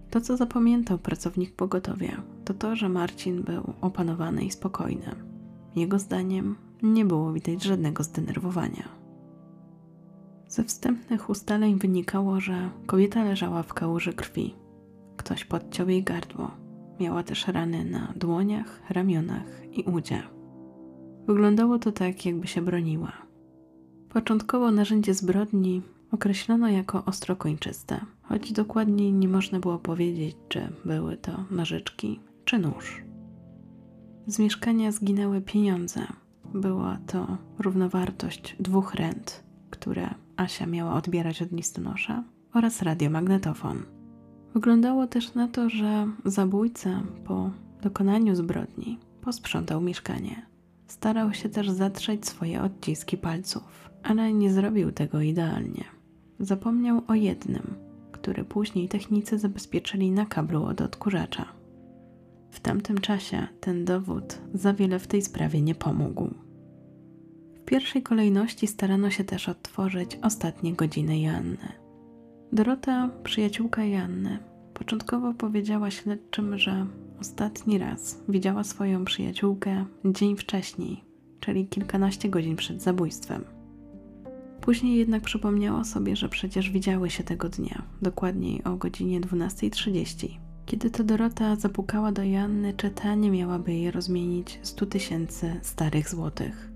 To, 0.10 0.22
co 0.22 0.38
zapamiętał 0.38 0.98
pracownik 0.98 1.56
pogotowia, 1.56 2.22
to 2.46 2.54
to, 2.54 2.76
że 2.76 2.90
Marcin 2.90 3.44
był 3.44 3.74
opanowany 3.82 4.46
i 4.46 4.52
spokojny. 4.52 5.16
Jego 5.76 6.00
zdaniem 6.00 6.56
nie 6.84 7.06
było 7.06 7.34
widać 7.34 7.64
żadnego 7.64 8.04
zdenerwowania. 8.04 8.99
Ze 10.50 10.64
wstępnych 10.64 11.30
ustaleń 11.30 11.80
wynikało, 11.80 12.40
że 12.40 12.70
kobieta 12.86 13.24
leżała 13.24 13.64
w 13.64 13.74
kałuży 13.74 14.14
krwi. 14.14 14.56
Ktoś 15.18 15.46
podciął 15.46 15.90
jej 15.90 16.04
gardło. 16.04 16.52
Miała 17.00 17.24
też 17.24 17.48
rany 17.48 17.86
na 17.86 18.14
dłoniach, 18.16 18.82
ramionach 18.90 19.68
i 19.72 19.84
udzie. 19.84 20.24
Wyglądało 21.28 21.80
to 21.80 21.92
tak, 21.92 22.26
jakby 22.26 22.48
się 22.48 22.62
broniła. 22.62 23.12
Początkowo 24.10 24.72
narzędzie 24.72 25.14
zbrodni 25.14 25.82
określono 26.12 26.70
jako 26.70 27.06
ostrokończyste, 27.06 28.00
choć 28.22 28.54
dokładniej 28.54 29.14
nie 29.14 29.28
można 29.28 29.60
było 29.60 29.78
powiedzieć, 29.78 30.36
czy 30.48 30.68
były 30.86 31.18
to 31.18 31.32
nożyczki 31.52 32.20
czy 32.46 32.60
nóż. 32.60 33.04
Z 34.28 34.40
mieszkania 34.40 34.92
zginęły 34.92 35.42
pieniądze. 35.42 36.02
Była 36.54 36.98
to 37.08 37.38
równowartość 37.60 38.56
dwóch 38.60 38.96
rent, 38.96 39.44
które 39.70 40.10
Asia 40.40 40.66
miała 40.66 40.94
odbierać 40.94 41.42
od 41.42 41.52
listonosza 41.52 42.24
oraz 42.54 42.82
radiomagnetofon. 42.82 43.84
Wyglądało 44.54 45.08
też 45.08 45.34
na 45.34 45.48
to, 45.48 45.70
że 45.70 46.08
zabójca 46.26 47.04
po 47.26 47.52
dokonaniu 47.82 48.36
zbrodni 48.36 49.00
posprzątał 49.22 49.82
mieszkanie. 49.82 50.46
Starał 50.88 51.34
się 51.34 51.50
też 51.50 51.70
zatrzeć 51.70 52.28
swoje 52.28 52.62
odciski 52.62 53.18
palców, 53.18 53.90
ale 54.04 54.34
nie 54.34 54.54
zrobił 54.54 54.92
tego 54.92 55.22
idealnie. 55.22 55.84
Zapomniał 56.40 57.02
o 57.08 57.14
jednym, 57.14 57.76
który 58.12 58.44
później 58.44 58.90
technicy 58.90 59.40
zabezpieczyli 59.40 60.12
na 60.12 60.26
kablu 60.26 60.64
od 60.64 60.82
odkurzacza. 60.82 61.46
W 62.52 62.60
tamtym 62.60 62.98
czasie 62.98 63.48
ten 63.60 63.86
dowód 63.86 64.40
za 64.54 64.74
wiele 64.74 65.00
w 65.00 65.08
tej 65.08 65.22
sprawie 65.22 65.62
nie 65.62 65.76
pomógł. 65.76 66.30
Pierwszej 67.70 68.04
kolejności 68.04 68.68
starano 68.68 69.10
się 69.10 69.24
też 69.24 69.50
odtworzyć 69.50 70.20
ostatnie 70.22 70.74
godziny 70.74 71.20
Joanny. 71.20 71.74
Dorota, 72.54 73.10
przyjaciółka 73.24 73.84
Joanny, 73.84 74.40
początkowo 74.74 75.34
powiedziała 75.34 75.92
śledczym, 75.92 76.58
że 76.58 76.86
ostatni 77.20 77.78
raz 77.78 78.24
widziała 78.30 78.64
swoją 78.64 79.06
przyjaciółkę 79.06 79.86
dzień 80.06 80.38
wcześniej, 80.38 81.04
czyli 81.40 81.68
kilkanaście 81.68 82.30
godzin 82.30 82.56
przed 82.56 82.82
zabójstwem. 82.82 83.46
Później 84.62 84.98
jednak 84.98 85.24
przypomniała 85.24 85.84
sobie, 85.84 86.16
że 86.16 86.30
przecież 86.30 86.70
widziały 86.70 87.10
się 87.10 87.24
tego 87.24 87.50
dnia, 87.50 87.82
dokładniej 88.02 88.64
o 88.64 88.76
godzinie 88.76 89.22
12.30. 89.22 90.28
Kiedy 90.66 90.90
to 90.90 91.04
Dorota 91.04 91.56
zapukała 91.56 92.12
do 92.12 92.24
Janny, 92.24 92.74
czy 92.74 92.90
ta 92.90 93.16
nie 93.16 93.32
miałaby 93.32 93.74
jej 93.74 93.92
rozmienić 93.92 94.60
100 94.62 94.86
tysięcy 94.86 95.60
starych 95.62 96.10
złotych. 96.10 96.69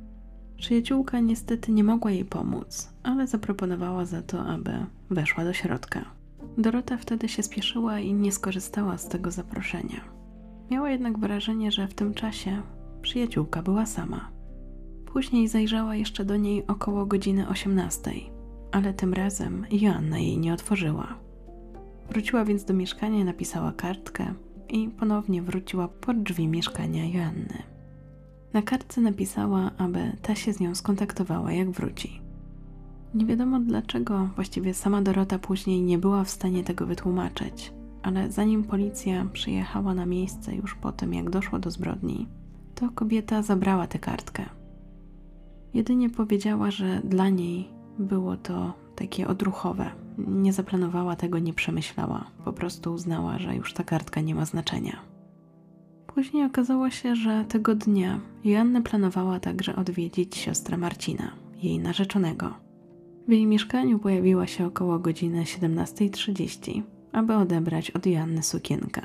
Przyjaciółka 0.64 1.20
niestety 1.20 1.72
nie 1.72 1.84
mogła 1.84 2.12
jej 2.12 2.26
pomóc, 2.26 2.94
ale 3.04 3.28
zaproponowała 3.28 4.06
za 4.06 4.22
to, 4.22 4.46
aby 4.46 4.72
weszła 5.10 5.44
do 5.44 5.54
środka. 5.54 6.06
Dorota 6.58 6.98
wtedy 6.98 7.30
się 7.30 7.44
spieszyła 7.44 8.00
i 8.00 8.14
nie 8.14 8.32
skorzystała 8.32 8.98
z 8.98 9.08
tego 9.08 9.32
zaproszenia. 9.32 10.02
Miała 10.72 10.90
jednak 10.90 11.20
wrażenie, 11.20 11.72
że 11.72 11.88
w 11.88 11.94
tym 11.94 12.14
czasie 12.14 12.62
przyjaciółka 13.02 13.62
była 13.62 13.86
sama. 13.86 14.32
Później 15.06 15.48
zajrzała 15.48 15.96
jeszcze 15.96 16.26
do 16.26 16.38
niej 16.38 16.68
około 16.68 17.06
godziny 17.06 17.48
18, 17.48 18.12
ale 18.72 18.94
tym 18.94 19.14
razem 19.14 19.66
Joanna 19.72 20.20
jej 20.20 20.38
nie 20.38 20.54
otworzyła. 20.54 21.20
Wróciła 22.10 22.46
więc 22.46 22.66
do 22.66 22.74
mieszkania, 22.74 23.24
napisała 23.24 23.72
kartkę 23.72 24.34
i 24.70 24.90
ponownie 24.90 25.42
wróciła 25.42 25.88
pod 25.88 26.24
drzwi 26.24 26.48
mieszkania 26.48 27.06
Joanny. 27.06 27.73
Na 28.54 28.62
kartce 28.62 29.02
napisała, 29.02 29.72
aby 29.78 30.18
ta 30.22 30.36
się 30.36 30.54
z 30.54 30.60
nią 30.60 30.76
skontaktowała, 30.76 31.52
jak 31.52 31.72
wróci. 31.72 32.22
Nie 33.14 33.26
wiadomo 33.26 33.60
dlaczego, 33.60 34.30
właściwie 34.36 34.74
sama 34.74 35.02
Dorota 35.02 35.40
później 35.40 35.82
nie 35.82 35.98
była 35.98 36.24
w 36.24 36.30
stanie 36.30 36.64
tego 36.64 36.86
wytłumaczyć, 36.86 37.74
ale 38.04 38.32
zanim 38.32 38.64
policja 38.64 39.26
przyjechała 39.34 39.94
na 39.94 40.06
miejsce 40.06 40.56
już 40.56 40.76
po 40.76 40.92
tym, 40.92 41.14
jak 41.14 41.30
doszło 41.30 41.60
do 41.60 41.72
zbrodni, 41.72 42.28
to 42.76 42.90
kobieta 42.96 43.42
zabrała 43.42 43.88
tę 43.88 44.00
kartkę. 44.00 44.46
Jedynie 45.74 46.10
powiedziała, 46.10 46.72
że 46.72 47.02
dla 47.04 47.30
niej 47.30 47.70
było 48.00 48.38
to 48.38 48.74
takie 48.96 49.28
odruchowe. 49.28 49.92
Nie 50.18 50.54
zaplanowała 50.54 51.16
tego, 51.16 51.40
nie 51.40 51.54
przemyślała. 51.54 52.26
Po 52.46 52.54
prostu 52.54 52.94
uznała, 52.94 53.40
że 53.40 53.56
już 53.56 53.74
ta 53.74 53.84
kartka 53.84 54.22
nie 54.22 54.36
ma 54.36 54.46
znaczenia. 54.46 55.13
Później 56.16 56.46
okazało 56.46 56.90
się, 56.90 57.16
że 57.16 57.46
tego 57.50 57.76
dnia 57.76 58.20
Joanna 58.44 58.82
planowała 58.82 59.40
także 59.40 59.76
odwiedzić 59.76 60.38
siostrę 60.38 60.78
Marcina, 60.78 61.32
jej 61.64 61.80
narzeczonego. 61.80 62.54
W 63.28 63.32
jej 63.32 63.46
mieszkaniu 63.46 64.00
pojawiła 64.00 64.48
się 64.48 64.66
około 64.66 65.00
godziny 65.00 65.44
17.30, 65.44 66.82
aby 67.12 67.36
odebrać 67.36 67.92
od 67.92 68.06
Joanny 68.06 68.44
sukienkę. 68.44 69.02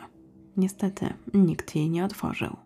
Niestety 0.57 1.07
nikt 1.35 1.77
jej 1.77 1.91
nie 1.91 2.05
otworzył. 2.05 2.57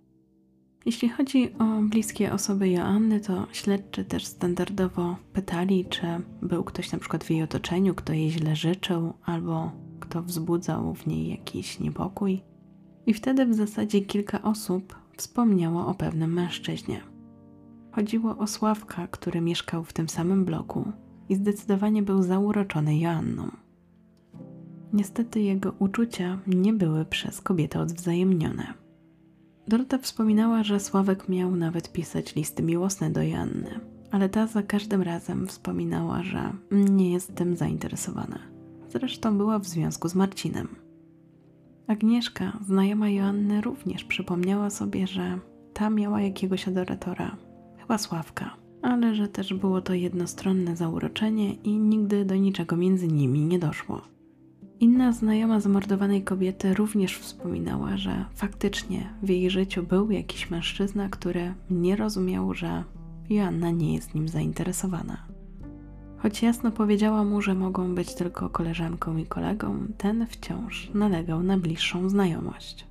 Jeśli 0.86 1.08
chodzi 1.08 1.54
o 1.58 1.64
bliskie 1.82 2.32
osoby 2.32 2.68
Joanny, 2.68 3.20
to 3.20 3.46
śledczy 3.52 4.04
też 4.04 4.26
standardowo 4.26 5.16
pytali, 5.32 5.84
czy 5.84 6.06
był 6.42 6.64
ktoś 6.64 6.92
na 6.92 6.98
przykład 6.98 7.24
w 7.24 7.30
jej 7.30 7.42
otoczeniu, 7.42 7.94
kto 7.94 8.12
jej 8.12 8.30
źle 8.30 8.56
życzył, 8.56 9.12
albo 9.24 9.72
kto 10.00 10.22
wzbudzał 10.22 10.94
w 10.94 11.06
niej 11.06 11.28
jakiś 11.28 11.80
niepokój. 11.80 12.51
I 13.06 13.14
wtedy 13.14 13.46
w 13.46 13.54
zasadzie 13.54 14.00
kilka 14.00 14.42
osób 14.42 14.96
wspomniało 15.16 15.86
o 15.86 15.94
pewnym 15.94 16.32
mężczyźnie. 16.32 17.00
Chodziło 17.92 18.38
o 18.38 18.46
Sławka, 18.46 19.06
który 19.06 19.40
mieszkał 19.40 19.84
w 19.84 19.92
tym 19.92 20.08
samym 20.08 20.44
bloku 20.44 20.92
i 21.28 21.34
zdecydowanie 21.34 22.02
był 22.02 22.22
zauroczony 22.22 22.98
Joanną. 22.98 23.50
Niestety 24.92 25.40
jego 25.40 25.72
uczucia 25.78 26.38
nie 26.46 26.72
były 26.72 27.04
przez 27.04 27.40
kobietę 27.40 27.80
odwzajemnione. 27.80 28.74
Dorota 29.68 29.98
wspominała, 29.98 30.62
że 30.62 30.80
Sławek 30.80 31.28
miał 31.28 31.56
nawet 31.56 31.92
pisać 31.92 32.34
listy 32.34 32.62
miłosne 32.62 33.10
do 33.10 33.22
Joanny, 33.22 33.80
ale 34.10 34.28
ta 34.28 34.46
za 34.46 34.62
każdym 34.62 35.02
razem 35.02 35.46
wspominała, 35.46 36.22
że 36.22 36.52
nie 36.70 37.12
jest 37.12 37.34
tym 37.34 37.56
zainteresowana. 37.56 38.38
Zresztą 38.88 39.38
była 39.38 39.58
w 39.58 39.66
związku 39.66 40.08
z 40.08 40.14
Marcinem. 40.14 40.81
Agnieszka, 41.92 42.58
znajoma 42.66 43.08
Joanny, 43.08 43.60
również 43.60 44.04
przypomniała 44.04 44.70
sobie, 44.70 45.06
że 45.06 45.38
ta 45.72 45.90
miała 45.90 46.20
jakiegoś 46.20 46.68
adoratora, 46.68 47.36
chyba 47.78 47.98
Sławka, 47.98 48.56
ale 48.82 49.14
że 49.14 49.28
też 49.28 49.54
było 49.54 49.80
to 49.80 49.94
jednostronne 49.94 50.76
zauroczenie 50.76 51.54
i 51.54 51.78
nigdy 51.78 52.24
do 52.24 52.36
niczego 52.36 52.76
między 52.76 53.08
nimi 53.08 53.40
nie 53.40 53.58
doszło. 53.58 54.00
Inna 54.80 55.12
znajoma 55.12 55.60
zamordowanej 55.60 56.22
kobiety 56.22 56.74
również 56.74 57.18
wspominała, 57.18 57.96
że 57.96 58.24
faktycznie 58.34 59.14
w 59.22 59.28
jej 59.28 59.50
życiu 59.50 59.82
był 59.82 60.10
jakiś 60.10 60.50
mężczyzna, 60.50 61.08
który 61.08 61.54
nie 61.70 61.96
rozumiał, 61.96 62.54
że 62.54 62.84
Joanna 63.30 63.70
nie 63.70 63.94
jest 63.94 64.14
nim 64.14 64.28
zainteresowana. 64.28 65.31
Choć 66.22 66.42
jasno 66.42 66.70
powiedziała 66.70 67.24
mu, 67.24 67.42
że 67.42 67.54
mogą 67.54 67.94
być 67.94 68.14
tylko 68.14 68.50
koleżanką 68.50 69.16
i 69.16 69.26
kolegą, 69.26 69.78
ten 69.98 70.26
wciąż 70.26 70.90
nalegał 70.94 71.42
na 71.42 71.58
bliższą 71.58 72.08
znajomość. 72.08 72.86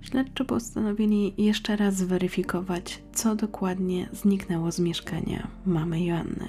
Śledczy 0.00 0.44
postanowili 0.44 1.34
jeszcze 1.38 1.76
raz 1.76 1.94
zweryfikować, 1.94 3.02
co 3.12 3.36
dokładnie 3.36 4.08
zniknęło 4.12 4.72
z 4.72 4.80
mieszkania 4.80 5.48
mamy 5.66 6.04
Joanny. 6.04 6.48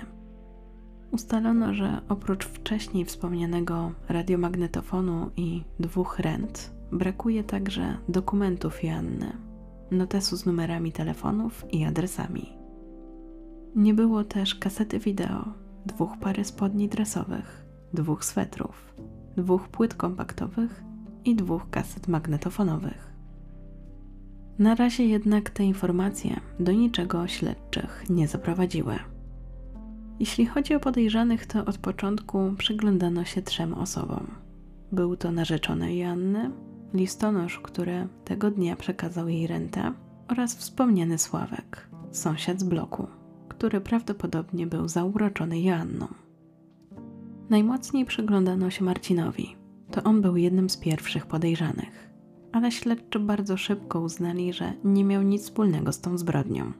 Ustalono, 1.12 1.74
że 1.74 2.02
oprócz 2.10 2.46
wcześniej 2.46 3.06
wspomnianego 3.06 3.92
radiomagnetofonu 4.10 5.30
i 5.38 5.64
dwóch 5.80 6.20
rent, 6.20 6.72
brakuje 6.92 7.44
także 7.44 7.98
dokumentów 8.10 8.84
Joanny, 8.84 9.38
notesu 9.92 10.38
z 10.38 10.46
numerami 10.46 10.92
telefonów 10.92 11.66
i 11.72 11.86
adresami. 11.86 12.50
Nie 13.76 13.94
było 13.94 14.24
też 14.24 14.56
kasety 14.56 15.00
wideo, 15.00 15.65
dwóch 15.86 16.18
pary 16.18 16.46
spodni 16.46 16.90
dresowych, 16.90 17.66
dwóch 17.94 18.26
swetrów, 18.26 18.96
dwóch 19.38 19.70
płyt 19.70 19.94
kompaktowych 19.94 20.84
i 21.26 21.36
dwóch 21.36 21.70
kaset 21.70 22.08
magnetofonowych. 22.08 23.14
Na 24.60 24.76
razie 24.76 25.06
jednak 25.06 25.50
te 25.50 25.64
informacje 25.64 26.40
do 26.60 26.72
niczego 26.72 27.28
śledczych 27.28 28.04
nie 28.10 28.28
zaprowadziły. 28.28 28.96
Jeśli 30.20 30.46
chodzi 30.46 30.76
o 30.76 30.80
podejrzanych, 30.80 31.46
to 31.46 31.66
od 31.66 31.78
początku 31.78 32.54
przyglądano 32.58 33.26
się 33.26 33.42
trzem 33.42 33.74
osobom. 33.74 34.28
Był 34.92 35.16
to 35.16 35.32
narzeczony 35.32 35.96
Joanny, 35.96 36.52
listonosz, 36.94 37.60
który 37.60 38.08
tego 38.26 38.52
dnia 38.52 38.76
przekazał 38.76 39.28
jej 39.30 39.48
rentę 39.48 39.94
oraz 40.28 40.56
wspomniany 40.56 41.18
Sławek, 41.18 41.90
sąsiad 42.12 42.60
z 42.60 42.64
bloku, 42.64 43.08
który 43.58 43.82
prawdopodobnie 43.82 44.68
był 44.68 44.88
zauroczony 44.88 45.62
Joanną. 45.62 46.08
Najmocniej 47.50 48.06
przyglądano 48.06 48.70
się 48.70 48.84
Marcinowi. 48.84 49.56
To 49.92 50.04
on 50.04 50.22
był 50.22 50.38
jednym 50.38 50.70
z 50.70 50.78
pierwszych 50.78 51.26
podejrzanych, 51.26 52.10
ale 52.52 52.72
śledczy 52.72 53.20
bardzo 53.20 53.58
szybko 53.58 54.02
uznali, 54.02 54.54
że 54.54 54.74
nie 54.84 55.04
miał 55.04 55.22
nic 55.22 55.44
wspólnego 55.44 55.92
z 55.92 56.02
tą 56.02 56.18
zbrodnią. 56.18 56.72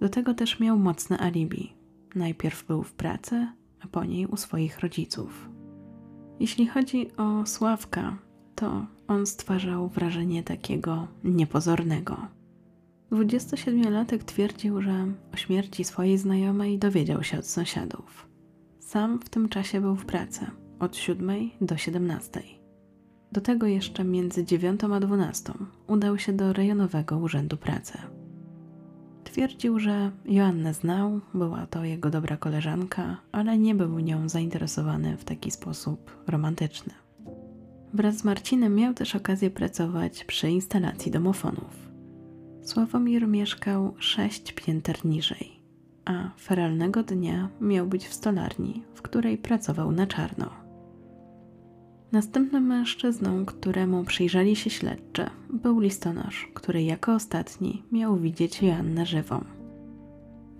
Do 0.00 0.08
tego 0.08 0.34
też 0.34 0.60
miał 0.60 0.78
mocne 0.78 1.18
alibi, 1.18 1.72
Najpierw 2.14 2.66
był 2.66 2.82
w 2.82 2.92
pracy, 2.92 3.46
a 3.80 3.88
po 3.88 4.04
niej 4.04 4.26
u 4.26 4.36
swoich 4.36 4.80
rodziców. 4.80 5.48
Jeśli 6.40 6.66
chodzi 6.66 7.16
o 7.16 7.46
Sławka, 7.46 8.18
to 8.54 8.86
on 9.08 9.26
stwarzał 9.26 9.88
wrażenie 9.88 10.42
takiego 10.42 11.08
niepozornego. 11.24 12.16
27-latek 13.14 14.24
twierdził, 14.24 14.82
że 14.82 15.06
o 15.34 15.36
śmierci 15.36 15.84
swojej 15.84 16.18
znajomej 16.18 16.78
dowiedział 16.78 17.22
się 17.22 17.38
od 17.38 17.46
sąsiadów. 17.46 18.28
Sam 18.80 19.18
w 19.18 19.28
tym 19.28 19.48
czasie 19.48 19.80
był 19.80 19.96
w 19.96 20.04
pracy 20.04 20.46
od 20.78 20.96
7 20.96 21.50
do 21.60 21.76
17. 21.76 22.42
Do 23.32 23.40
tego 23.40 23.66
jeszcze 23.66 24.04
między 24.04 24.44
9 24.44 24.84
a 24.84 25.00
12 25.00 25.52
udał 25.86 26.18
się 26.18 26.32
do 26.32 26.52
rejonowego 26.52 27.18
urzędu 27.18 27.56
pracy. 27.56 27.98
Twierdził, 29.24 29.78
że 29.78 30.10
Joannę 30.24 30.74
znał, 30.74 31.20
była 31.34 31.66
to 31.66 31.84
jego 31.84 32.10
dobra 32.10 32.36
koleżanka, 32.36 33.16
ale 33.32 33.58
nie 33.58 33.74
był 33.74 33.98
nią 33.98 34.28
zainteresowany 34.28 35.16
w 35.16 35.24
taki 35.24 35.50
sposób 35.50 36.22
romantyczny. 36.26 36.92
Wraz 37.94 38.16
z 38.16 38.24
Marcinem 38.24 38.74
miał 38.74 38.94
też 38.94 39.16
okazję 39.16 39.50
pracować 39.50 40.24
przy 40.24 40.50
instalacji 40.50 41.12
domofonów. 41.12 41.93
Sławomir 42.64 43.28
mieszkał 43.28 43.94
sześć 43.98 44.52
pięter 44.52 45.04
niżej, 45.04 45.60
a 46.04 46.30
feralnego 46.40 47.02
dnia 47.02 47.48
miał 47.60 47.86
być 47.86 48.06
w 48.06 48.14
stolarni, 48.14 48.82
w 48.94 49.02
której 49.02 49.38
pracował 49.38 49.92
na 49.92 50.06
czarno. 50.06 50.50
Następnym 52.12 52.66
mężczyzną, 52.66 53.44
któremu 53.44 54.04
przyjrzeli 54.04 54.56
się 54.56 54.70
śledczy, 54.70 55.26
był 55.50 55.80
listonosz, 55.80 56.48
który 56.54 56.82
jako 56.82 57.14
ostatni 57.14 57.82
miał 57.92 58.16
widzieć 58.16 58.62
Joannę 58.62 59.06
żywą. 59.06 59.44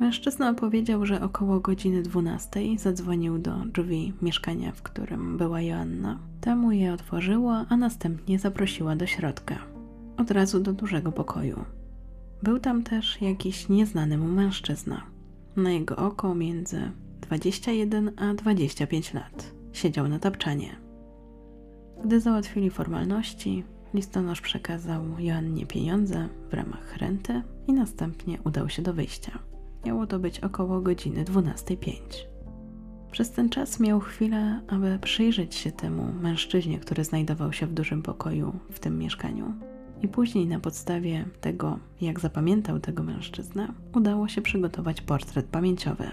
Mężczyzna 0.00 0.50
opowiedział, 0.50 1.06
że 1.06 1.22
około 1.22 1.60
godziny 1.60 2.02
12 2.02 2.60
zadzwonił 2.78 3.38
do 3.38 3.56
drzwi 3.56 4.12
mieszkania, 4.22 4.72
w 4.72 4.82
którym 4.82 5.36
była 5.36 5.60
Joanna. 5.60 6.18
Ta 6.40 6.56
je 6.70 6.92
otworzyła, 6.92 7.66
a 7.68 7.76
następnie 7.76 8.38
zaprosiła 8.38 8.96
do 8.96 9.06
środka, 9.06 9.58
od 10.16 10.30
razu 10.30 10.60
do 10.60 10.72
dużego 10.72 11.12
pokoju. 11.12 11.64
Był 12.44 12.58
tam 12.58 12.82
też 12.82 13.22
jakiś 13.22 13.68
nieznany 13.68 14.18
mu 14.18 14.28
mężczyzna. 14.28 15.02
Na 15.56 15.70
jego 15.70 15.96
oko 15.96 16.34
między 16.34 16.90
21 17.20 18.10
a 18.16 18.34
25 18.34 19.14
lat. 19.14 19.52
Siedział 19.72 20.08
na 20.08 20.18
tapczanie. 20.18 20.76
Gdy 22.04 22.20
załatwili 22.20 22.70
formalności, 22.70 23.64
listonosz 23.94 24.40
przekazał 24.40 25.02
Joannie 25.18 25.66
pieniądze 25.66 26.28
w 26.50 26.54
ramach 26.54 26.96
renty 26.96 27.42
i 27.66 27.72
następnie 27.72 28.38
udał 28.44 28.68
się 28.68 28.82
do 28.82 28.94
wyjścia. 28.94 29.38
Miało 29.86 30.06
to 30.06 30.18
być 30.18 30.40
około 30.40 30.80
godziny 30.80 31.24
12.05. 31.24 31.92
Przez 33.10 33.30
ten 33.30 33.48
czas 33.48 33.80
miał 33.80 34.00
chwilę, 34.00 34.60
aby 34.68 34.98
przyjrzeć 35.02 35.54
się 35.54 35.72
temu 35.72 36.12
mężczyźnie, 36.22 36.78
który 36.78 37.04
znajdował 37.04 37.52
się 37.52 37.66
w 37.66 37.74
dużym 37.74 38.02
pokoju 38.02 38.58
w 38.70 38.80
tym 38.80 38.98
mieszkaniu. 38.98 39.73
I 40.04 40.08
później 40.08 40.46
na 40.46 40.60
podstawie 40.60 41.24
tego, 41.40 41.78
jak 42.00 42.20
zapamiętał 42.20 42.80
tego 42.80 43.02
mężczyznę, 43.02 43.68
udało 43.94 44.28
się 44.28 44.42
przygotować 44.42 45.00
portret 45.00 45.46
pamięciowy. 45.46 46.10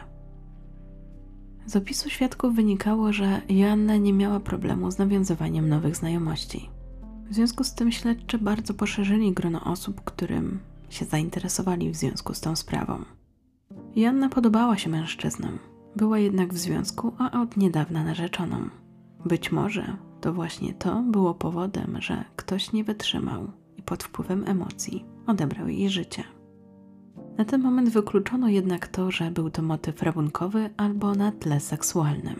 Z 1.66 1.76
opisu 1.76 2.10
świadków 2.10 2.56
wynikało, 2.56 3.14
że 3.14 3.42
Joanna 3.50 3.98
nie 3.98 4.14
miała 4.14 4.40
problemu 4.40 4.92
z 4.92 4.98
nawiązywaniem 4.98 5.70
nowych 5.70 5.96
znajomości. 5.96 6.70
W 7.30 7.34
związku 7.34 7.64
z 7.64 7.74
tym 7.74 7.92
śledczy 7.92 8.38
bardzo 8.38 8.74
poszerzyli 8.74 9.34
grono 9.34 9.64
osób, 9.64 10.02
którym 10.02 10.60
się 10.90 11.06
zainteresowali 11.06 11.92
w 11.92 11.96
związku 11.96 12.34
z 12.34 12.42
tą 12.42 12.56
sprawą. 12.56 13.06
Joanna 13.96 14.30
podobała 14.30 14.78
się 14.78 14.90
mężczyznom, 14.90 15.60
była 15.96 16.20
jednak 16.20 16.54
w 16.54 16.58
związku, 16.58 17.14
a 17.18 17.42
od 17.42 17.58
niedawna 17.58 18.04
narzeczoną. 18.04 18.70
Być 19.26 19.52
może 19.52 19.98
to 20.22 20.34
właśnie 20.34 20.74
to 20.74 21.02
było 21.02 21.34
powodem, 21.34 21.98
że 22.02 22.26
ktoś 22.36 22.74
nie 22.74 22.84
wytrzymał 22.84 23.61
i 23.82 23.84
pod 23.84 24.04
wpływem 24.04 24.44
emocji 24.48 25.06
odebrał 25.28 25.68
jej 25.68 25.90
życie. 25.90 26.24
Na 27.38 27.46
ten 27.46 27.62
moment 27.62 27.90
wykluczono 27.90 28.50
jednak 28.50 28.88
to, 28.88 29.12
że 29.12 29.32
był 29.32 29.50
to 29.50 29.62
motyw 29.62 30.04
rabunkowy 30.04 30.70
albo 30.78 31.16
na 31.16 31.32
tle 31.32 31.60
seksualnym. 31.60 32.40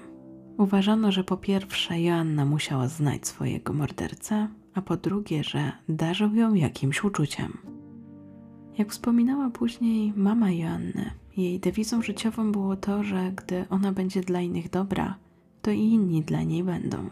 Uważano, 0.58 1.12
że 1.12 1.24
po 1.24 1.38
pierwsze 1.38 2.02
Joanna 2.02 2.46
musiała 2.46 2.88
znać 2.88 3.28
swojego 3.28 3.74
mordercę, 3.74 4.48
a 4.74 4.82
po 4.82 4.98
drugie, 4.98 5.44
że 5.44 5.72
darzył 5.90 6.36
ją 6.36 6.54
jakimś 6.54 7.04
uczuciem. 7.04 7.58
Jak 8.78 8.92
wspominała 8.92 9.50
później 9.50 10.14
mama 10.16 10.52
Joanny, 10.52 11.12
Jej 11.38 11.60
dewizą 11.60 12.02
życiową 12.02 12.52
było 12.52 12.76
to, 12.76 13.04
że 13.04 13.32
gdy 13.32 13.66
ona 13.70 13.92
będzie 13.92 14.22
dla 14.22 14.42
innych 14.42 14.70
dobra, 14.70 15.16
to 15.62 15.72
i 15.72 15.80
inni 15.80 16.22
dla 16.22 16.44
niej 16.44 16.64
będą. 16.64 17.10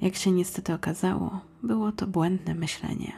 Jak 0.00 0.14
się 0.14 0.32
niestety 0.32 0.74
okazało, 0.74 1.40
było 1.62 1.92
to 1.92 2.06
błędne 2.06 2.54
myślenie. 2.54 3.12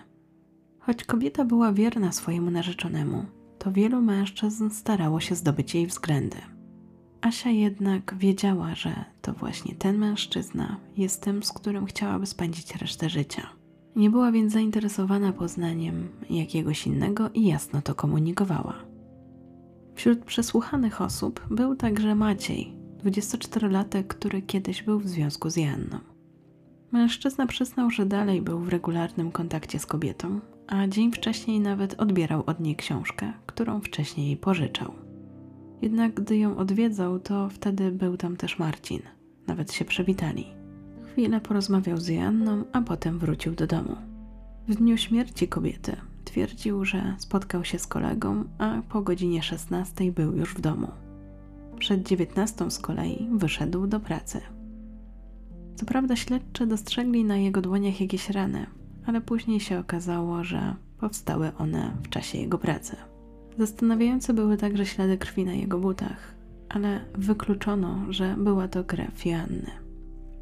Choć 0.91 1.05
kobieta 1.05 1.45
była 1.45 1.73
wierna 1.73 2.13
swojemu 2.13 2.51
narzeczonemu, 2.51 3.25
to 3.59 3.73
wielu 3.73 4.03
mężczyzn 4.03 4.71
starało 4.71 5.21
się 5.21 5.35
zdobyć 5.35 5.75
jej 5.75 5.87
względy. 5.87 6.37
Asia 7.21 7.51
jednak 7.51 8.15
wiedziała, 8.19 8.75
że 8.75 9.05
to 9.23 9.33
właśnie 9.33 9.75
ten 9.75 9.99
mężczyzna 9.99 10.77
jest 10.97 11.23
tym, 11.23 11.43
z 11.43 11.53
którym 11.53 11.87
chciałaby 11.87 12.27
spędzić 12.27 12.77
resztę 12.77 13.09
życia. 13.09 13.43
Nie 13.97 14.11
była 14.11 14.33
więc 14.33 14.53
zainteresowana 14.53 15.33
poznaniem 15.33 16.09
jakiegoś 16.31 16.87
innego 16.87 17.31
i 17.35 17.47
jasno 17.47 17.83
to 17.83 17.95
komunikowała. 17.95 18.75
Wśród 19.95 20.25
przesłuchanych 20.25 21.01
osób 21.01 21.47
był 21.51 21.77
także 21.77 22.15
Maciej, 22.15 22.77
24-latek, 23.05 24.05
który 24.05 24.43
kiedyś 24.43 24.83
był 24.83 25.01
w 25.01 25.09
związku 25.09 25.51
z 25.51 25.57
Janną. 25.57 25.99
Mężczyzna 26.93 27.47
przyznał, 27.47 27.91
że 27.91 28.07
dalej 28.07 28.43
był 28.43 28.59
w 28.59 28.69
regularnym 28.69 29.33
kontakcie 29.33 29.79
z 29.79 29.87
kobietą, 29.87 30.41
a 30.71 30.89
dzień 30.89 31.13
wcześniej 31.13 31.61
nawet 31.61 32.01
odbierał 32.01 32.43
od 32.47 32.61
niej 32.61 32.77
książkę, 32.77 33.33
którą 33.47 33.81
wcześniej 33.81 34.37
pożyczał. 34.37 34.93
Jednak 35.83 36.15
gdy 36.15 36.39
ją 36.39 36.57
odwiedzał, 36.57 37.19
to 37.19 37.49
wtedy 37.49 37.93
był 37.93 38.17
tam 38.17 38.37
też 38.37 38.59
Marcin. 38.59 39.01
Nawet 39.47 39.73
się 39.73 39.85
przywitali. 39.85 40.47
Chwilę 41.13 41.41
porozmawiał 41.41 41.97
z 41.97 42.09
Janną, 42.09 42.65
a 42.73 42.83
potem 42.83 43.19
wrócił 43.19 43.55
do 43.55 43.67
domu. 43.67 43.97
W 44.69 44.75
dniu 44.75 44.97
śmierci 44.97 45.49
kobiety 45.49 45.97
twierdził, 46.25 46.85
że 46.85 47.15
spotkał 47.19 47.65
się 47.65 47.79
z 47.79 47.87
kolegą, 47.87 48.45
a 48.59 48.83
po 48.89 49.03
godzinie 49.03 49.43
16 49.43 50.13
był 50.13 50.37
już 50.37 50.55
w 50.55 50.61
domu. 50.61 50.89
Przed 51.79 52.09
19 52.09 52.71
z 52.71 52.79
kolei 52.79 53.29
wyszedł 53.33 53.87
do 53.87 54.01
pracy. 54.01 54.41
Co 55.77 55.87
prawda 55.87 56.17
śledczy 56.17 56.67
dostrzegli 56.67 57.25
na 57.25 57.37
jego 57.37 57.61
dłoniach 57.61 58.01
jakieś 58.01 58.31
rany, 58.31 58.67
ale 59.07 59.21
później 59.21 59.61
się 59.61 59.79
okazało, 59.79 60.45
że 60.45 60.75
powstały 60.99 61.53
one 61.59 61.97
w 62.03 62.09
czasie 62.09 62.39
jego 62.39 62.59
pracy. 62.59 62.97
Zastanawiające 63.59 64.35
były 64.35 64.57
także 64.57 64.87
ślady 64.87 65.19
krwi 65.19 65.45
na 65.45 65.53
jego 65.53 65.79
butach, 65.79 66.35
ale 66.69 67.01
wykluczono, 67.15 68.13
że 68.13 68.35
była 68.39 68.69
to 68.69 68.85
krew 68.85 69.27
Joanny. 69.27 69.71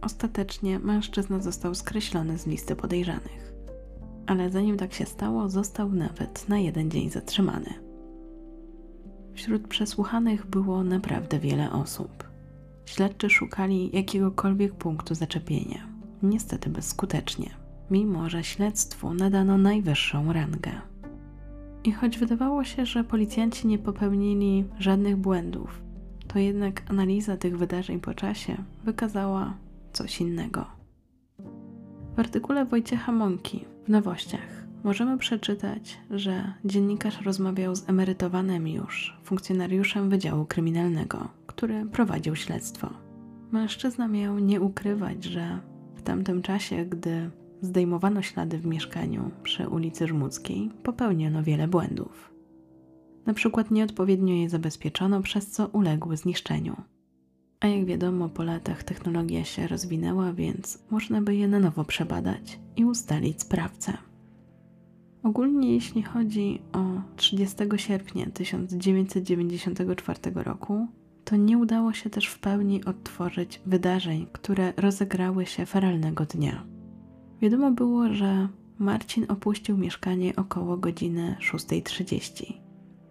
Ostatecznie 0.01 0.79
mężczyzna 0.79 1.41
został 1.41 1.75
skreślony 1.75 2.39
z 2.39 2.47
listy 2.47 2.77
podejrzanych. 2.77 3.53
Ale 4.27 4.51
zanim 4.51 4.77
tak 4.77 4.93
się 4.93 5.07
stało, 5.07 5.49
został 5.49 5.93
nawet 5.93 6.49
na 6.49 6.59
jeden 6.59 6.91
dzień 6.91 7.11
zatrzymany. 7.11 7.75
Wśród 9.35 9.69
przesłuchanych 9.69 10.47
było 10.47 10.85
naprawdę 10.85 11.39
wiele 11.39 11.73
osób. 11.73 12.29
Śledczy 12.85 13.31
szukali 13.31 13.97
jakiegokolwiek 13.97 14.75
punktu 14.75 15.15
zaczepienia, 15.15 15.89
niestety 16.23 16.71
bezskutecznie, 16.71 17.51
mimo 17.91 18.29
że 18.29 18.45
śledztwu 18.45 19.15
nadano 19.15 19.59
najwyższą 19.59 20.33
rangę. 20.33 20.73
I 21.85 21.93
choć 21.93 22.19
wydawało 22.19 22.65
się, 22.65 22.87
że 22.87 23.05
policjanci 23.05 23.67
nie 23.67 23.79
popełnili 23.79 24.65
żadnych 24.79 25.17
błędów, 25.17 25.83
to 26.27 26.39
jednak 26.39 26.83
analiza 26.91 27.37
tych 27.37 27.59
wydarzeń 27.59 28.01
po 28.01 28.15
czasie 28.15 28.57
wykazała 28.85 29.55
coś 29.93 30.21
innego. 30.21 30.67
W 32.17 32.21
artykule 32.21 32.65
Wojciecha 32.65 33.13
Mąki 33.13 33.65
w 33.85 33.89
Nowościach 33.89 34.67
możemy 34.85 35.19
przeczytać, 35.19 35.99
że 36.11 36.53
dziennikarz 36.65 37.21
rozmawiał 37.21 37.77
z 37.77 37.89
emerytowanym 37.89 38.69
już 38.69 39.19
funkcjonariuszem 39.25 40.11
Wydziału 40.11 40.45
Kryminalnego, 40.45 41.29
który 41.47 41.87
prowadził 41.87 42.37
śledztwo. 42.37 42.91
Mężczyzna 43.53 44.09
miał 44.09 44.39
nie 44.39 44.61
ukrywać, 44.61 45.25
że 45.25 45.59
w 45.95 46.03
tamtym 46.03 46.43
czasie, 46.43 46.85
gdy 46.85 47.31
zdejmowano 47.61 48.23
ślady 48.23 48.59
w 48.59 48.67
mieszkaniu 48.67 49.31
przy 49.43 49.69
ulicy 49.69 50.07
Żmudzkiej, 50.07 50.71
popełniono 50.83 51.43
wiele 51.43 51.69
błędów. 51.69 52.33
Na 53.27 53.35
przykład 53.35 53.71
nieodpowiednio 53.71 54.35
je 54.35 54.49
zabezpieczono, 54.49 55.23
przez 55.23 55.51
co 55.51 55.67
uległy 55.67 56.17
zniszczeniu. 56.17 56.77
A 57.61 57.67
jak 57.67 57.85
wiadomo, 57.85 58.29
po 58.29 58.43
latach 58.43 58.85
technologia 58.85 59.45
się 59.45 59.67
rozwinęła, 59.67 60.33
więc 60.33 60.79
można 60.91 61.23
by 61.23 61.35
je 61.35 61.49
na 61.49 61.59
nowo 61.59 61.85
przebadać 61.85 62.61
i 62.77 62.85
ustalić 62.85 63.41
sprawcę. 63.43 63.93
Ogólnie, 65.23 65.75
jeśli 65.75 66.03
chodzi 66.03 66.63
o 66.73 66.85
30 67.17 67.57
sierpnia 67.77 68.27
1994 68.31 70.21
roku, 70.35 70.87
to 71.25 71.37
nie 71.37 71.59
udało 71.59 71.93
się 71.93 72.11
też 72.11 72.27
w 72.27 72.39
pełni 72.39 72.85
odtworzyć 72.85 73.61
wydarzeń, 73.67 74.27
które 74.33 74.73
rozegrały 74.77 75.47
się 75.47 75.67
feralnego 75.67 76.25
dnia. 76.25 76.78
Wiadomo 77.43 77.71
było, 77.71 78.15
że 78.15 78.49
Marcin 78.79 79.27
opuścił 79.29 79.77
mieszkanie 79.77 80.37
około 80.37 80.77
godziny 80.77 81.37
6.30. 81.41 82.53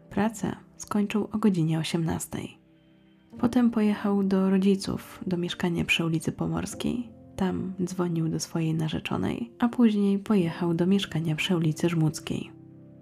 Pracę 0.10 0.56
skończył 0.78 1.28
o 1.32 1.38
godzinie 1.38 1.80
18. 1.80 2.38
Potem 3.40 3.72
pojechał 3.72 4.24
do 4.24 4.50
rodziców 4.50 5.20
do 5.28 5.38
mieszkania 5.38 5.86
przy 5.86 6.06
ulicy 6.06 6.32
Pomorskiej. 6.32 7.10
Tam 7.36 7.74
dzwonił 7.84 8.30
do 8.30 8.40
swojej 8.40 8.74
narzeczonej, 8.74 9.52
a 9.60 9.70
później 9.70 10.20
pojechał 10.20 10.74
do 10.74 10.88
mieszkania 10.88 11.36
przy 11.36 11.56
ulicy 11.58 11.90
Żmudzkiej. 11.90 12.52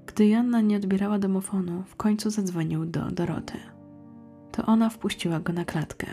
Gdy 0.06 0.28
Joanna 0.28 0.62
nie 0.62 0.78
odbierała 0.78 1.20
domofonu, 1.20 1.84
w 1.88 1.96
końcu 1.96 2.30
zadzwonił 2.30 2.86
do 2.86 3.12
Doroty. 3.12 3.58
To 4.52 4.66
ona 4.66 4.90
wpuściła 4.90 5.40
go 5.40 5.54
na 5.54 5.66
klatkę. 5.66 6.08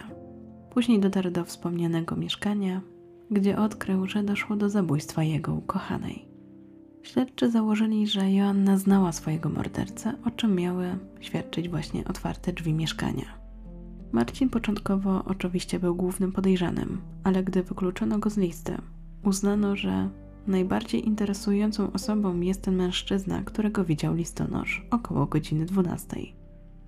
Później 0.71 1.01
dotarł 1.01 1.31
do 1.31 1.45
wspomnianego 1.45 2.17
mieszkania, 2.17 2.81
gdzie 3.33 3.59
odkrył, 3.59 4.07
że 4.07 4.23
doszło 4.23 4.57
do 4.57 4.71
zabójstwa 4.71 5.23
jego 5.23 5.55
ukochanej. 5.55 6.29
Śledczy 7.03 7.51
założyli, 7.51 8.07
że 8.07 8.33
Joanna 8.33 8.79
znała 8.79 9.13
swojego 9.13 9.49
mordercę, 9.49 10.15
o 10.25 10.31
czym 10.31 10.55
miały 10.55 10.99
świadczyć 11.21 11.69
właśnie 11.69 12.05
otwarte 12.05 12.53
drzwi 12.53 12.75
mieszkania. 12.75 13.25
Marcin 14.13 14.51
początkowo 14.51 15.25
oczywiście 15.25 15.81
był 15.81 15.95
głównym 15.95 16.33
podejrzanym, 16.33 17.01
ale 17.25 17.45
gdy 17.45 17.63
wykluczono 17.63 18.19
go 18.19 18.31
z 18.31 18.37
listy, 18.37 18.79
uznano, 19.25 19.77
że 19.77 20.09
najbardziej 20.47 21.07
interesującą 21.07 21.93
osobą 21.93 22.41
jest 22.41 22.63
ten 22.63 22.77
mężczyzna, 22.77 23.43
którego 23.43 23.85
widział 23.85 24.15
listonosz 24.15 24.87
około 24.91 25.27
godziny 25.27 25.65
12. 25.67 26.17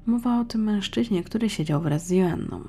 Mowa 0.07 0.41
o 0.41 0.45
tym 0.45 0.63
mężczyźnie, 0.65 1.25
który 1.25 1.49
siedział 1.51 1.81
wraz 1.81 2.07
z 2.07 2.11
Joanną. 2.11 2.69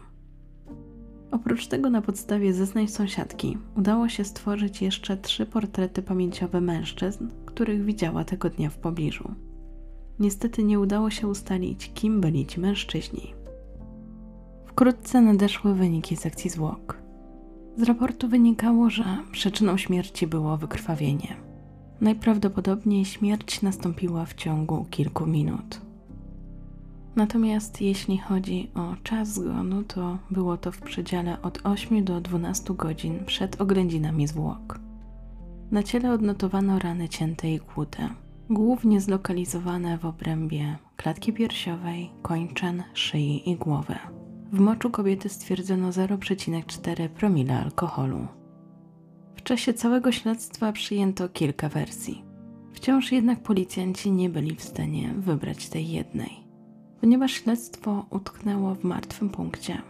Oprócz 1.35 1.67
tego 1.67 1.89
na 1.89 2.01
podstawie 2.01 2.53
zeznań 2.53 2.87
sąsiadki 2.87 3.57
udało 3.77 4.09
się 4.09 4.23
stworzyć 4.23 4.81
jeszcze 4.81 5.17
trzy 5.17 5.45
portrety 5.45 6.01
pamięciowe 6.01 6.61
mężczyzn, 6.61 7.27
których 7.45 7.85
widziała 7.85 8.23
tego 8.23 8.49
dnia 8.49 8.69
w 8.69 8.77
pobliżu. 8.77 9.31
Niestety 10.19 10.63
nie 10.63 10.79
udało 10.79 11.09
się 11.09 11.27
ustalić, 11.27 11.91
kim 11.93 12.21
byli 12.21 12.45
ci 12.45 12.59
mężczyźni. 12.59 13.33
Wkrótce 14.65 15.21
nadeszły 15.21 15.73
wyniki 15.73 16.15
sekcji 16.15 16.49
zwłok. 16.49 16.97
Z 17.77 17.83
raportu 17.83 18.27
wynikało, 18.27 18.89
że 18.89 19.05
przyczyną 19.31 19.77
śmierci 19.77 20.27
było 20.27 20.57
wykrwawienie. 20.57 21.35
Najprawdopodobniej 22.01 23.05
śmierć 23.05 23.61
nastąpiła 23.61 24.25
w 24.25 24.33
ciągu 24.33 24.85
kilku 24.89 25.25
minut. 25.27 25.84
Natomiast 27.15 27.81
jeśli 27.81 28.17
chodzi 28.17 28.69
o 28.75 28.95
czas 29.03 29.33
zgonu, 29.33 29.83
to 29.83 30.17
było 30.31 30.57
to 30.57 30.71
w 30.71 30.81
przedziale 30.81 31.41
od 31.41 31.59
8 31.63 32.03
do 32.03 32.21
12 32.21 32.73
godzin 32.73 33.25
przed 33.25 33.61
oględzinami 33.61 34.27
zwłok. 34.27 34.79
Na 35.71 35.83
ciele 35.83 36.11
odnotowano 36.11 36.79
rany 36.79 37.09
cięte 37.09 37.51
i 37.51 37.59
kłute, 37.59 38.09
głównie 38.49 39.01
zlokalizowane 39.01 39.97
w 39.97 40.05
obrębie 40.05 40.77
klatki 40.95 41.33
piersiowej, 41.33 42.09
kończyn, 42.21 42.83
szyi 42.93 43.49
i 43.49 43.55
głowy. 43.55 43.95
W 44.51 44.59
moczu 44.59 44.89
kobiety 44.89 45.29
stwierdzono 45.29 45.89
0,4 45.89 47.09
promila 47.09 47.63
alkoholu. 47.63 48.27
W 49.35 49.43
czasie 49.43 49.73
całego 49.73 50.11
śledztwa 50.11 50.71
przyjęto 50.71 51.29
kilka 51.29 51.69
wersji. 51.69 52.23
Wciąż 52.73 53.11
jednak 53.11 53.43
policjanci 53.43 54.11
nie 54.11 54.29
byli 54.29 54.55
w 54.55 54.63
stanie 54.63 55.13
wybrać 55.17 55.69
tej 55.69 55.89
jednej 55.89 56.44
ponieważ 57.05 57.31
śledztwo 57.31 58.05
utknęło 58.09 58.75
w 58.75 58.83
martwym 58.83 59.29
punkcie. 59.29 59.81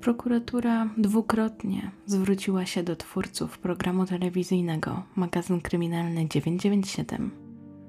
Prokuratura 0.00 0.88
dwukrotnie 0.98 1.90
zwróciła 2.06 2.66
się 2.66 2.82
do 2.82 2.96
twórców 2.96 3.58
programu 3.58 4.06
telewizyjnego 4.06 5.02
magazyn 5.16 5.60
kryminalny 5.60 6.28
997 6.28 7.30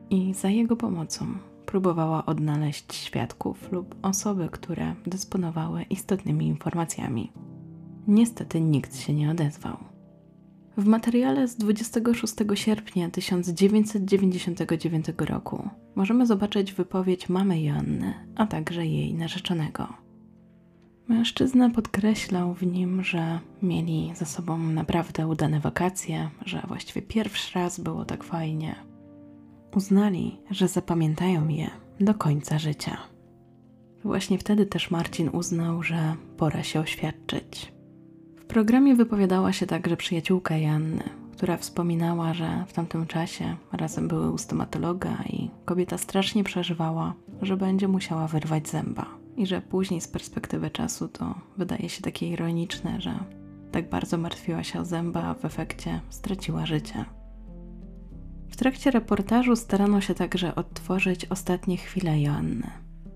i 0.09 0.33
za 0.33 0.49
jego 0.49 0.75
pomocą 0.75 1.25
próbowała 1.65 2.25
odnaleźć 2.25 2.93
świadków 2.93 3.71
lub 3.71 3.95
osoby, 4.01 4.49
które 4.51 4.95
dysponowały 5.05 5.83
istotnymi 5.83 6.47
informacjami. 6.47 7.31
Niestety 8.07 8.61
nikt 8.61 8.97
się 8.97 9.13
nie 9.13 9.31
odezwał. 9.31 9.92
W 10.77 10.85
materiale 10.85 11.47
z 11.47 11.55
26 11.55 12.33
sierpnia 12.53 13.09
1999 13.09 15.05
roku 15.17 15.69
możemy 15.95 16.25
zobaczyć 16.25 16.73
wypowiedź 16.73 17.29
mamy 17.29 17.61
Joanny, 17.61 18.13
a 18.35 18.47
także 18.47 18.85
jej 18.85 19.13
narzeczonego. 19.13 19.87
Mężczyzna 21.07 21.69
podkreślał 21.69 22.53
w 22.53 22.63
nim, 22.63 23.03
że 23.03 23.39
mieli 23.61 24.11
za 24.15 24.25
sobą 24.25 24.57
naprawdę 24.57 25.27
udane 25.27 25.59
wakacje, 25.59 26.29
że 26.45 26.63
właściwie 26.67 27.01
pierwszy 27.01 27.59
raz 27.59 27.79
było 27.79 28.05
tak 28.05 28.23
fajnie. 28.23 28.75
Uznali, 29.75 30.39
że 30.51 30.67
zapamiętają 30.67 31.47
je 31.47 31.69
do 31.99 32.13
końca 32.13 32.59
życia. 32.59 32.97
Właśnie 34.03 34.37
wtedy 34.37 34.65
też 34.65 34.91
Marcin 34.91 35.29
uznał, 35.29 35.83
że 35.83 36.15
pora 36.37 36.63
się 36.63 36.79
oświadczyć. 36.79 37.73
Programie 38.53 38.95
wypowiadała 38.95 39.53
się 39.53 39.65
także 39.65 39.97
przyjaciółka 39.97 40.57
Janny, 40.57 41.03
która 41.31 41.57
wspominała, 41.57 42.33
że 42.33 42.63
w 42.67 42.73
tamtym 42.73 43.07
czasie 43.07 43.55
razem 43.71 44.07
były 44.07 44.31
u 44.31 44.37
stomatologa 44.37 45.17
i 45.29 45.49
kobieta 45.65 45.97
strasznie 45.97 46.43
przeżywała, 46.43 47.13
że 47.41 47.57
będzie 47.57 47.87
musiała 47.87 48.27
wyrwać 48.27 48.69
zęba. 48.69 49.05
I 49.37 49.47
że 49.47 49.61
później 49.61 50.01
z 50.01 50.07
perspektywy 50.07 50.69
czasu 50.69 51.07
to 51.07 51.35
wydaje 51.57 51.89
się 51.89 52.01
takie 52.01 52.27
ironiczne, 52.27 53.01
że 53.01 53.19
tak 53.71 53.89
bardzo 53.89 54.17
martwiła 54.17 54.63
się 54.63 54.79
o 54.79 54.85
zęba, 54.85 55.23
a 55.23 55.33
w 55.33 55.45
efekcie 55.45 56.01
straciła 56.09 56.65
życie. 56.65 57.05
W 58.49 58.55
trakcie 58.55 58.91
reportażu 58.91 59.55
starano 59.55 60.01
się 60.01 60.13
także 60.13 60.55
odtworzyć 60.55 61.25
ostatnie 61.25 61.77
chwile 61.77 62.21
Joanny. 62.21 62.67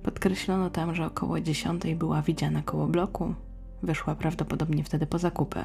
Podkreślono 0.03 0.69
tam, 0.69 0.95
że 0.95 1.05
około 1.05 1.39
dziesiątej 1.39 1.95
była 1.95 2.21
widziana 2.21 2.61
koło 2.61 2.87
bloku, 2.87 3.33
wyszła 3.83 4.15
prawdopodobnie 4.15 4.83
wtedy 4.83 5.07
po 5.07 5.19
zakupy. 5.19 5.59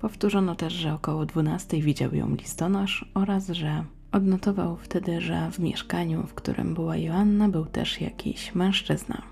Powtórzono 0.00 0.54
też, 0.54 0.72
że 0.72 0.94
około 0.94 1.26
12 1.26 1.82
widział 1.82 2.14
ją 2.14 2.34
listonosz 2.34 3.10
oraz, 3.14 3.48
że 3.48 3.84
odnotował 4.12 4.76
wtedy, 4.76 5.20
że 5.20 5.50
w 5.50 5.58
mieszkaniu, 5.58 6.22
w 6.22 6.34
którym 6.34 6.74
była 6.74 6.96
Joanna, 6.96 7.48
był 7.48 7.66
też 7.66 8.00
jakiś 8.00 8.54
mężczyzna. 8.54 9.22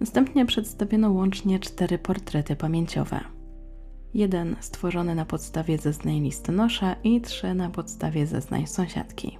Następnie 0.00 0.46
przedstawiono 0.46 1.10
łącznie 1.12 1.58
cztery 1.58 1.98
portrety 1.98 2.56
pamięciowe. 2.56 3.20
Jeden 4.14 4.56
stworzony 4.60 5.14
na 5.14 5.24
podstawie 5.24 5.78
zeznań 5.78 6.20
listonosza 6.20 6.96
i 7.04 7.20
trzy 7.20 7.54
na 7.54 7.70
podstawie 7.70 8.26
zeznań 8.26 8.66
sąsiadki. 8.66 9.38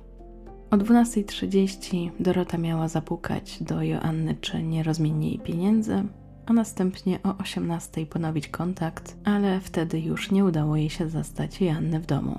O 0.70 0.76
12.30 0.76 2.11
Dorota 2.20 2.58
miała 2.58 2.88
zapukać 2.88 3.62
do 3.62 3.82
Joanny, 3.82 4.34
czy 4.40 4.62
nie 4.62 4.82
rozmieni 4.82 5.26
jej 5.26 5.38
pieniędzy, 5.38 6.04
a 6.48 6.52
następnie 6.52 7.18
o 7.22 7.37
18 7.37 8.06
ponowić 8.06 8.48
kontakt, 8.48 9.16
ale 9.24 9.61
wtedy 9.61 10.00
już 10.00 10.30
nie 10.30 10.44
udało 10.44 10.76
jej 10.76 10.90
się 10.90 11.08
zastać 11.08 11.61
Janny 11.61 12.00
w 12.00 12.06
domu. 12.06 12.38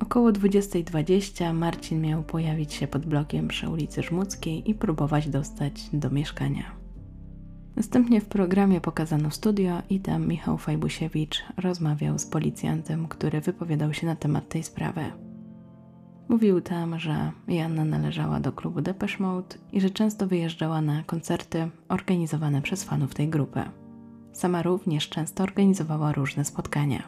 Około 0.00 0.32
20.20 0.32 1.54
Marcin 1.54 2.00
miał 2.00 2.22
pojawić 2.22 2.72
się 2.72 2.86
pod 2.86 3.06
blokiem 3.06 3.48
przy 3.48 3.68
ulicy 3.68 4.02
Żmudzkiej 4.02 4.70
i 4.70 4.74
próbować 4.74 5.28
dostać 5.28 5.90
do 5.92 6.10
mieszkania. 6.10 6.64
Następnie 7.76 8.20
w 8.20 8.26
programie 8.26 8.80
pokazano 8.80 9.30
studio 9.30 9.82
i 9.90 10.00
tam 10.00 10.26
Michał 10.26 10.58
Fajbusiewicz 10.58 11.44
rozmawiał 11.56 12.18
z 12.18 12.26
policjantem, 12.26 13.08
który 13.08 13.40
wypowiadał 13.40 13.94
się 13.94 14.06
na 14.06 14.16
temat 14.16 14.48
tej 14.48 14.62
sprawy. 14.62 15.25
Mówił 16.28 16.60
tam, 16.60 16.98
że 16.98 17.32
Janna 17.48 17.84
należała 17.84 18.40
do 18.40 18.52
klubu 18.52 18.80
Depeche 18.80 19.22
Mode 19.22 19.56
i 19.72 19.80
że 19.80 19.90
często 19.90 20.26
wyjeżdżała 20.26 20.80
na 20.80 21.02
koncerty 21.02 21.68
organizowane 21.88 22.62
przez 22.62 22.84
fanów 22.84 23.14
tej 23.14 23.28
grupy. 23.28 23.60
Sama 24.32 24.62
również 24.62 25.08
często 25.08 25.42
organizowała 25.42 26.12
różne 26.12 26.44
spotkania. 26.44 27.02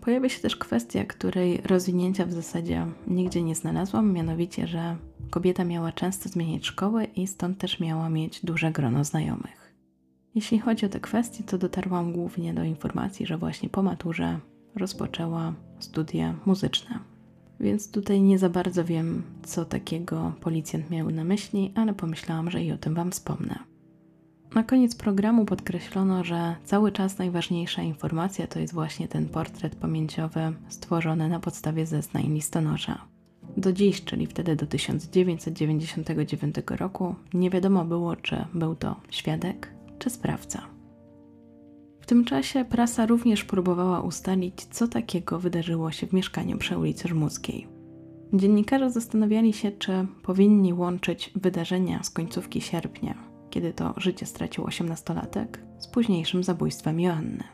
Pojawia 0.00 0.28
się 0.28 0.40
też 0.40 0.56
kwestia, 0.56 1.04
której 1.04 1.60
rozwinięcia 1.64 2.26
w 2.26 2.32
zasadzie 2.32 2.86
nigdzie 3.06 3.42
nie 3.42 3.54
znalazłam, 3.54 4.12
mianowicie, 4.12 4.66
że 4.66 4.96
kobieta 5.30 5.64
miała 5.64 5.92
często 5.92 6.28
zmieniać 6.28 6.66
szkołę 6.66 7.04
i 7.04 7.26
stąd 7.26 7.58
też 7.58 7.80
miała 7.80 8.08
mieć 8.08 8.44
duże 8.44 8.72
grono 8.72 9.04
znajomych. 9.04 9.74
Jeśli 10.34 10.58
chodzi 10.58 10.86
o 10.86 10.88
te 10.88 11.00
kwestie, 11.00 11.44
to 11.44 11.58
dotarłam 11.58 12.12
głównie 12.12 12.54
do 12.54 12.64
informacji, 12.64 13.26
że 13.26 13.38
właśnie 13.38 13.68
po 13.68 13.82
maturze 13.82 14.38
rozpoczęła 14.76 15.52
studia 15.78 16.34
muzyczne 16.46 17.13
więc 17.60 17.90
tutaj 17.90 18.22
nie 18.22 18.38
za 18.38 18.48
bardzo 18.48 18.84
wiem, 18.84 19.22
co 19.42 19.64
takiego 19.64 20.32
policjant 20.40 20.90
miał 20.90 21.10
na 21.10 21.24
myśli, 21.24 21.72
ale 21.74 21.94
pomyślałam, 21.94 22.50
że 22.50 22.62
i 22.62 22.72
o 22.72 22.78
tym 22.78 22.94
Wam 22.94 23.10
wspomnę. 23.10 23.58
Na 24.54 24.62
koniec 24.62 24.94
programu 24.94 25.44
podkreślono, 25.44 26.24
że 26.24 26.56
cały 26.64 26.92
czas 26.92 27.18
najważniejsza 27.18 27.82
informacja 27.82 28.46
to 28.46 28.58
jest 28.60 28.74
właśnie 28.74 29.08
ten 29.08 29.28
portret 29.28 29.76
pamięciowy 29.76 30.52
stworzony 30.68 31.28
na 31.28 31.40
podstawie 31.40 31.86
zeznań 31.86 32.24
listonosza. 32.24 33.04
Do 33.56 33.72
dziś, 33.72 34.04
czyli 34.04 34.26
wtedy 34.26 34.56
do 34.56 34.66
1999 34.66 36.56
roku, 36.66 37.14
nie 37.34 37.50
wiadomo 37.50 37.84
było, 37.84 38.16
czy 38.16 38.44
był 38.54 38.74
to 38.74 38.96
świadek 39.10 39.74
czy 39.98 40.10
sprawca. 40.10 40.73
W 42.04 42.06
tym 42.06 42.24
czasie 42.24 42.64
prasa 42.64 43.06
również 43.06 43.44
próbowała 43.44 44.00
ustalić, 44.00 44.64
co 44.64 44.88
takiego 44.88 45.38
wydarzyło 45.38 45.92
się 45.92 46.06
w 46.06 46.12
mieszkaniu 46.12 46.58
przy 46.58 46.78
ulicy 46.78 47.08
Żmudzkiej. 47.08 47.66
Dziennikarze 48.32 48.90
zastanawiali 48.90 49.52
się, 49.52 49.72
czy 49.72 50.06
powinni 50.22 50.72
łączyć 50.72 51.30
wydarzenia 51.34 52.02
z 52.02 52.10
końcówki 52.10 52.60
sierpnia, 52.60 53.14
kiedy 53.50 53.72
to 53.72 53.94
życie 53.96 54.26
stracił 54.26 54.64
osiemnastolatek, 54.64 55.60
z 55.78 55.86
późniejszym 55.86 56.44
zabójstwem 56.44 57.00
Joanny. 57.00 57.44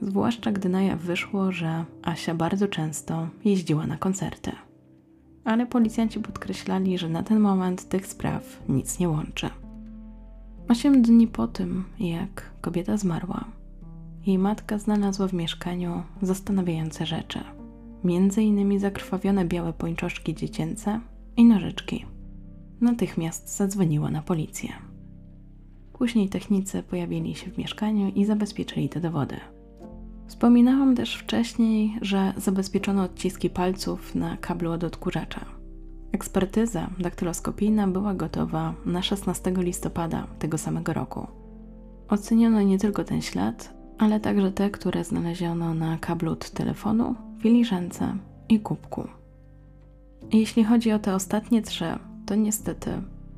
Zwłaszcza 0.00 0.52
gdy 0.52 0.68
na 0.68 0.82
jaw 0.82 1.00
wyszło, 1.00 1.52
że 1.52 1.84
Asia 2.02 2.34
bardzo 2.34 2.68
często 2.68 3.28
jeździła 3.44 3.86
na 3.86 3.96
koncerty. 3.96 4.52
Ale 5.44 5.66
policjanci 5.66 6.20
podkreślali, 6.20 6.98
że 6.98 7.08
na 7.08 7.22
ten 7.22 7.40
moment 7.40 7.88
tych 7.88 8.06
spraw 8.06 8.62
nic 8.68 8.98
nie 8.98 9.08
łączy. 9.08 9.50
Osiem 10.68 11.02
dni 11.02 11.26
po 11.26 11.46
tym, 11.46 11.84
jak 12.00 12.50
kobieta 12.60 12.96
zmarła, 12.96 13.44
jej 14.26 14.38
matka 14.38 14.78
znalazła 14.78 15.28
w 15.28 15.32
mieszkaniu 15.32 16.02
zastanawiające 16.22 17.06
rzeczy. 17.06 17.38
Między 18.04 18.42
innymi 18.42 18.78
zakrwawione 18.78 19.44
białe 19.44 19.72
pończoszki 19.72 20.34
dziecięce 20.34 21.00
i 21.36 21.44
nożyczki. 21.44 22.06
Natychmiast 22.80 23.56
zadzwoniła 23.56 24.10
na 24.10 24.22
policję. 24.22 24.72
Później 25.92 26.28
technicy 26.28 26.82
pojawili 26.82 27.34
się 27.34 27.50
w 27.50 27.58
mieszkaniu 27.58 28.08
i 28.14 28.24
zabezpieczyli 28.24 28.88
te 28.88 29.00
dowody. 29.00 29.36
Wspominałam 30.26 30.96
też 30.96 31.16
wcześniej, 31.16 31.98
że 32.00 32.32
zabezpieczono 32.36 33.02
odciski 33.02 33.50
palców 33.50 34.14
na 34.14 34.36
kablu 34.36 34.70
od 34.70 34.84
odkurzacza. 34.84 35.44
Ekspertyza 36.12 36.90
daktyloskopijna 36.98 37.88
była 37.88 38.14
gotowa 38.14 38.74
na 38.86 39.02
16 39.02 39.52
listopada 39.56 40.26
tego 40.38 40.58
samego 40.58 40.92
roku. 40.92 41.26
Oceniono 42.08 42.62
nie 42.62 42.78
tylko 42.78 43.04
ten 43.04 43.22
ślad, 43.22 43.81
ale 43.98 44.20
także 44.20 44.52
te, 44.52 44.70
które 44.70 45.04
znaleziono 45.04 45.74
na 45.74 45.98
kablu 45.98 46.32
od 46.32 46.50
telefonu, 46.50 47.14
filiżance 47.38 48.16
i 48.48 48.60
kubku. 48.60 49.08
Jeśli 50.32 50.64
chodzi 50.64 50.92
o 50.92 50.98
te 50.98 51.14
ostatnie 51.14 51.62
trzy, 51.62 51.98
to 52.26 52.34
niestety 52.34 52.90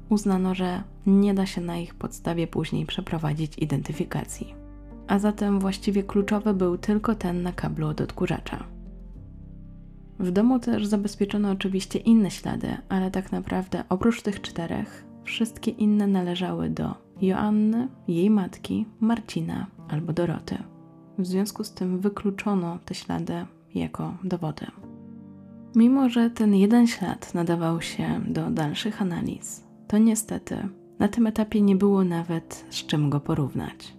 uznano, 0.08 0.54
że 0.54 0.82
nie 1.06 1.34
da 1.34 1.46
się 1.46 1.60
na 1.60 1.76
ich 1.76 1.94
podstawie 1.94 2.46
później 2.46 2.86
przeprowadzić 2.86 3.58
identyfikacji. 3.58 4.54
A 5.06 5.18
zatem 5.18 5.60
właściwie 5.60 6.02
kluczowy 6.02 6.54
był 6.54 6.78
tylko 6.78 7.14
ten 7.14 7.42
na 7.42 7.52
kablu 7.52 7.86
od 7.86 8.00
odkurzacza. 8.00 8.64
W 10.18 10.30
domu 10.30 10.58
też 10.58 10.86
zabezpieczono 10.86 11.50
oczywiście 11.50 11.98
inne 11.98 12.30
ślady, 12.30 12.76
ale 12.88 13.10
tak 13.10 13.32
naprawdę 13.32 13.84
oprócz 13.88 14.22
tych 14.22 14.40
czterech, 14.40 15.04
wszystkie 15.24 15.70
inne 15.70 16.06
należały 16.06 16.70
do 16.70 16.94
Joanny, 17.22 17.88
jej 18.08 18.30
matki, 18.30 18.86
Marcina 19.00 19.66
albo 19.94 20.12
Doroty. 20.12 20.58
W 21.18 21.26
związku 21.26 21.64
z 21.64 21.74
tym 21.74 22.00
wykluczono 22.00 22.78
te 22.84 22.94
ślady 22.94 23.46
jako 23.74 24.14
dowody. 24.24 24.66
Mimo, 25.74 26.08
że 26.08 26.30
ten 26.30 26.54
jeden 26.54 26.86
ślad 26.86 27.34
nadawał 27.34 27.82
się 27.82 28.20
do 28.28 28.50
dalszych 28.50 29.02
analiz, 29.02 29.64
to 29.88 29.98
niestety 29.98 30.68
na 30.98 31.08
tym 31.08 31.26
etapie 31.26 31.62
nie 31.62 31.76
było 31.76 32.04
nawet 32.04 32.66
z 32.70 32.86
czym 32.86 33.10
go 33.10 33.20
porównać. 33.20 33.94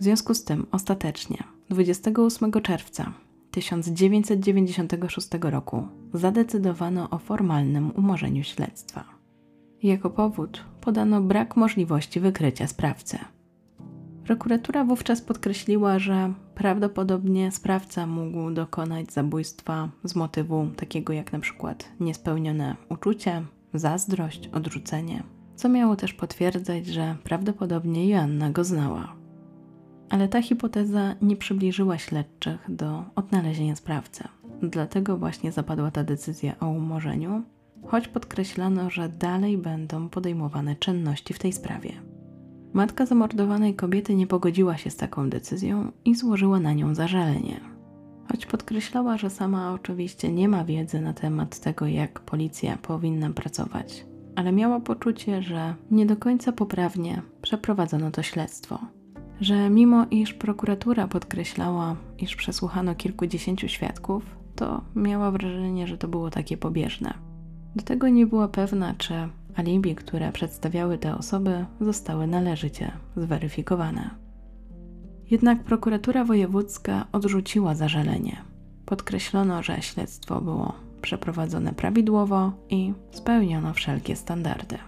W 0.00 0.02
związku 0.02 0.34
z 0.34 0.44
tym 0.44 0.66
ostatecznie 0.72 1.38
28 1.70 2.52
czerwca 2.52 3.12
1996 3.50 5.28
roku 5.40 5.88
zadecydowano 6.14 7.10
o 7.10 7.18
formalnym 7.18 7.90
umorzeniu 7.96 8.42
śledztwa. 8.42 9.04
Jako 9.82 10.10
powód 10.10 10.64
podano 10.80 11.20
brak 11.20 11.56
możliwości 11.56 12.20
wykrycia 12.20 12.66
sprawcy. 12.66 13.18
Prokuratura 14.24 14.84
wówczas 14.84 15.20
podkreśliła, 15.20 15.98
że 15.98 16.32
prawdopodobnie 16.54 17.52
sprawca 17.52 18.06
mógł 18.06 18.50
dokonać 18.50 19.12
zabójstwa 19.12 19.88
z 20.04 20.14
motywu 20.14 20.66
takiego 20.76 21.12
jak 21.12 21.32
na 21.32 21.38
przykład 21.38 21.88
niespełnione 22.00 22.76
uczucie, 22.88 23.42
zazdrość, 23.74 24.48
odrzucenie, 24.52 25.22
co 25.56 25.68
miało 25.68 25.96
też 25.96 26.14
potwierdzać, 26.14 26.86
że 26.86 27.16
prawdopodobnie 27.24 28.08
Joanna 28.08 28.50
go 28.50 28.64
znała. 28.64 29.12
Ale 30.10 30.28
ta 30.28 30.42
hipoteza 30.42 31.14
nie 31.22 31.36
przybliżyła 31.36 31.98
śledczych 31.98 32.58
do 32.68 33.04
odnalezienia 33.14 33.76
sprawcy. 33.76 34.24
Dlatego 34.62 35.16
właśnie 35.16 35.52
zapadła 35.52 35.90
ta 35.90 36.04
decyzja 36.04 36.58
o 36.60 36.68
umorzeniu, 36.68 37.42
choć 37.86 38.08
podkreślano, 38.08 38.90
że 38.90 39.08
dalej 39.08 39.58
będą 39.58 40.08
podejmowane 40.08 40.76
czynności 40.76 41.34
w 41.34 41.38
tej 41.38 41.52
sprawie. 41.52 42.13
Matka 42.74 43.06
zamordowanej 43.06 43.74
kobiety 43.74 44.14
nie 44.14 44.26
pogodziła 44.26 44.76
się 44.76 44.90
z 44.90 44.96
taką 44.96 45.30
decyzją 45.30 45.92
i 46.04 46.14
złożyła 46.14 46.60
na 46.60 46.72
nią 46.72 46.94
zażalenie. 46.94 47.60
Choć 48.30 48.46
podkreślała, 48.46 49.18
że 49.18 49.30
sama 49.30 49.72
oczywiście 49.72 50.32
nie 50.32 50.48
ma 50.48 50.64
wiedzy 50.64 51.00
na 51.00 51.12
temat 51.12 51.60
tego, 51.60 51.86
jak 51.86 52.20
policja 52.20 52.76
powinna 52.76 53.30
pracować, 53.30 54.06
ale 54.36 54.52
miała 54.52 54.80
poczucie, 54.80 55.42
że 55.42 55.74
nie 55.90 56.06
do 56.06 56.16
końca 56.16 56.52
poprawnie 56.52 57.22
przeprowadzono 57.42 58.10
to 58.10 58.22
śledztwo. 58.22 58.78
Że 59.40 59.70
mimo 59.70 60.06
iż 60.10 60.34
prokuratura 60.34 61.08
podkreślała, 61.08 61.96
iż 62.18 62.36
przesłuchano 62.36 62.94
kilkudziesięciu 62.94 63.68
świadków, 63.68 64.36
to 64.56 64.84
miała 64.94 65.30
wrażenie, 65.30 65.86
że 65.86 65.98
to 65.98 66.08
było 66.08 66.30
takie 66.30 66.56
pobieżne. 66.56 67.14
Do 67.76 67.82
tego 67.82 68.08
nie 68.08 68.26
była 68.26 68.48
pewna, 68.48 68.94
czy 68.98 69.14
alibi, 69.56 69.94
które 69.94 70.32
przedstawiały 70.32 70.98
te 70.98 71.16
osoby, 71.18 71.64
zostały 71.80 72.26
należycie 72.26 72.92
zweryfikowane. 73.16 74.10
Jednak 75.30 75.64
prokuratura 75.64 76.24
wojewódzka 76.24 77.06
odrzuciła 77.12 77.74
zażalenie. 77.74 78.36
Podkreślono, 78.86 79.62
że 79.62 79.82
śledztwo 79.82 80.40
było 80.40 80.72
przeprowadzone 81.02 81.72
prawidłowo 81.72 82.52
i 82.70 82.92
spełniono 83.10 83.74
wszelkie 83.74 84.16
standardy. 84.16 84.78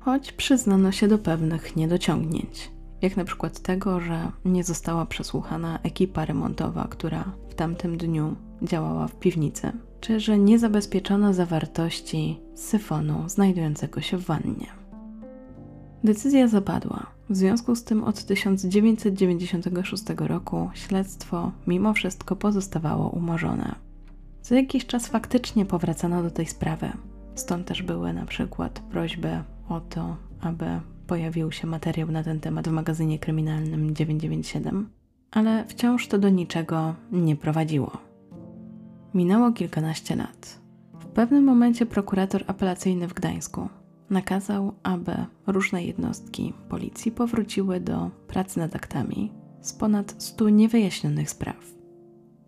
Choć 0.00 0.32
przyznano 0.32 0.92
się 0.92 1.08
do 1.08 1.18
pewnych 1.18 1.76
niedociągnięć, 1.76 2.70
jak 3.02 3.16
na 3.16 3.24
przykład 3.24 3.60
tego, 3.60 4.00
że 4.00 4.30
nie 4.44 4.64
została 4.64 5.06
przesłuchana 5.06 5.78
ekipa 5.82 6.24
remontowa, 6.24 6.88
która 6.90 7.24
w 7.48 7.54
tamtym 7.54 7.96
dniu 7.96 8.36
działała 8.62 9.08
w 9.08 9.16
piwnicy, 9.16 9.72
czy 10.00 10.20
że 10.20 10.38
nie 10.38 10.58
zabezpieczono 10.58 11.34
zawartości 11.34 12.40
syfonu 12.54 13.28
znajdującego 13.28 14.00
się 14.00 14.16
w 14.16 14.24
wannie. 14.24 14.66
Decyzja 16.04 16.48
zapadła. 16.48 17.06
W 17.30 17.36
związku 17.36 17.74
z 17.74 17.84
tym 17.84 18.04
od 18.04 18.24
1996 18.24 20.04
roku 20.18 20.70
śledztwo 20.74 21.52
mimo 21.66 21.94
wszystko 21.94 22.36
pozostawało 22.36 23.08
umorzone. 23.08 23.74
Co 24.42 24.54
jakiś 24.54 24.86
czas 24.86 25.06
faktycznie 25.06 25.66
powracano 25.66 26.22
do 26.22 26.30
tej 26.30 26.46
sprawy. 26.46 26.92
Stąd 27.34 27.66
też 27.66 27.82
były 27.82 28.12
na 28.12 28.26
przykład 28.26 28.80
prośby 28.80 29.42
o 29.68 29.80
to, 29.80 30.16
aby 30.40 30.66
pojawił 31.06 31.52
się 31.52 31.66
materiał 31.66 32.10
na 32.10 32.22
ten 32.22 32.40
temat 32.40 32.68
w 32.68 32.72
magazynie 32.72 33.18
kryminalnym 33.18 33.94
997, 33.94 34.88
ale 35.30 35.64
wciąż 35.64 36.08
to 36.08 36.18
do 36.18 36.28
niczego 36.28 36.94
nie 37.12 37.36
prowadziło. 37.36 38.07
Minęło 39.14 39.52
kilkanaście 39.52 40.16
lat. 40.16 40.60
W 41.00 41.06
pewnym 41.06 41.44
momencie 41.44 41.86
prokurator 41.86 42.44
apelacyjny 42.46 43.08
w 43.08 43.14
Gdańsku 43.14 43.68
nakazał, 44.10 44.74
aby 44.82 45.12
różne 45.46 45.84
jednostki 45.84 46.52
policji 46.68 47.12
powróciły 47.12 47.80
do 47.80 48.10
pracy 48.26 48.58
nad 48.58 48.76
aktami 48.76 49.32
z 49.60 49.72
ponad 49.72 50.14
stu 50.22 50.48
niewyjaśnionych 50.48 51.30
spraw. 51.30 51.78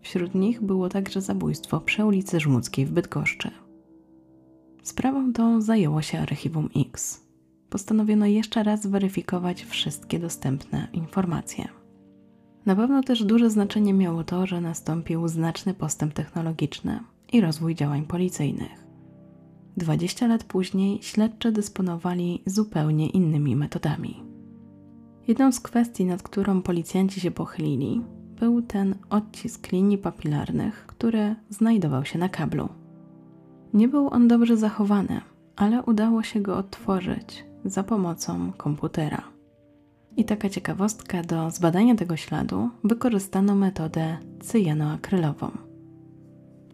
Wśród 0.01 0.35
nich 0.35 0.61
było 0.61 0.89
także 0.89 1.21
zabójstwo 1.21 1.81
przy 1.81 2.05
ulicy 2.05 2.39
Żmudzkiej 2.39 2.85
w 2.85 2.91
Bydgoszczy. 2.91 3.51
Sprawą 4.83 5.33
tą 5.33 5.61
zajęło 5.61 6.01
się 6.01 6.19
Archiwum 6.19 6.69
X. 6.75 7.21
Postanowiono 7.69 8.25
jeszcze 8.25 8.63
raz 8.63 8.81
zweryfikować 8.81 9.63
wszystkie 9.63 10.19
dostępne 10.19 10.87
informacje. 10.93 11.80
Na 12.65 12.75
pewno 12.75 13.03
też 13.03 13.23
duże 13.23 13.49
znaczenie 13.49 13.93
miało 13.93 14.23
to, 14.23 14.45
że 14.45 14.61
nastąpił 14.61 15.27
znaczny 15.27 15.73
postęp 15.73 16.13
technologiczny 16.13 16.99
i 17.33 17.41
rozwój 17.41 17.75
działań 17.75 18.05
policyjnych. 18.05 18.81
20 19.77 20.27
lat 20.27 20.43
później 20.43 20.99
śledcze 21.01 21.51
dysponowali 21.51 22.43
zupełnie 22.45 23.09
innymi 23.09 23.55
metodami. 23.55 24.23
Jedną 25.27 25.51
z 25.51 25.59
kwestii, 25.59 26.05
nad 26.05 26.23
którą 26.23 26.61
policjanci 26.61 27.19
się 27.19 27.31
pochylili, 27.31 28.01
był 28.39 28.61
ten 28.61 28.95
odcisk 29.09 29.71
linii 29.71 29.97
papilarnych, 29.97 30.85
który 30.87 31.35
znajdował 31.49 32.05
się 32.05 32.19
na 32.19 32.29
kablu. 32.29 32.69
Nie 33.73 33.87
był 33.87 34.07
on 34.07 34.27
dobrze 34.27 34.57
zachowany, 34.57 35.21
ale 35.55 35.83
udało 35.83 36.23
się 36.23 36.41
go 36.41 36.57
odtworzyć 36.57 37.45
za 37.65 37.83
pomocą 37.83 38.51
komputera. 38.57 39.30
I 40.17 40.25
taka 40.25 40.49
ciekawostka, 40.49 41.23
do 41.23 41.51
zbadania 41.51 41.95
tego 41.95 42.17
śladu 42.17 42.69
wykorzystano 42.83 43.55
metodę 43.55 44.17
cyjanoakrylową. 44.39 45.51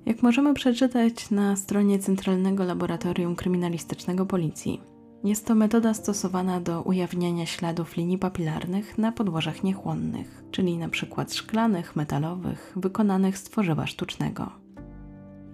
Jak 0.06 0.24
możemy 0.24 0.54
przeczytać 0.54 1.32
na 1.32 1.56
stronie 1.56 2.00
Centralnego 2.00 2.64
Laboratorium 2.64 3.36
Kryminalistycznego 3.36 4.26
Policji, 4.26 4.82
jest 5.24 5.46
to 5.46 5.56
metoda 5.56 5.94
stosowana 5.94 6.62
do 6.62 6.82
ujawniania 6.82 7.46
śladów 7.46 7.98
linii 7.98 8.18
papilarnych 8.18 8.98
na 8.98 9.12
podłożach 9.12 9.64
niechłonnych, 9.64 10.44
czyli 10.52 10.74
np. 10.74 11.26
szklanych, 11.28 11.96
metalowych, 11.96 12.74
wykonanych 12.76 13.38
z 13.38 13.44
tworzywa 13.44 13.88
sztucznego. 13.88 14.67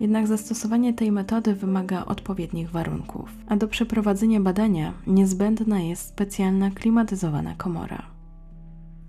Jednak 0.04 0.28
zastosowanie 0.28 0.94
tej 0.94 1.12
metody 1.12 1.56
wymaga 1.56 2.06
odpowiednich 2.06 2.70
warunków, 2.70 3.30
a 3.48 3.56
do 3.56 3.68
przeprowadzenia 3.68 4.40
badania 4.40 4.94
niezbędna 5.08 5.82
jest 5.82 6.08
specjalna 6.08 6.72
klimatyzowana 6.72 7.56
komora. 7.56 8.06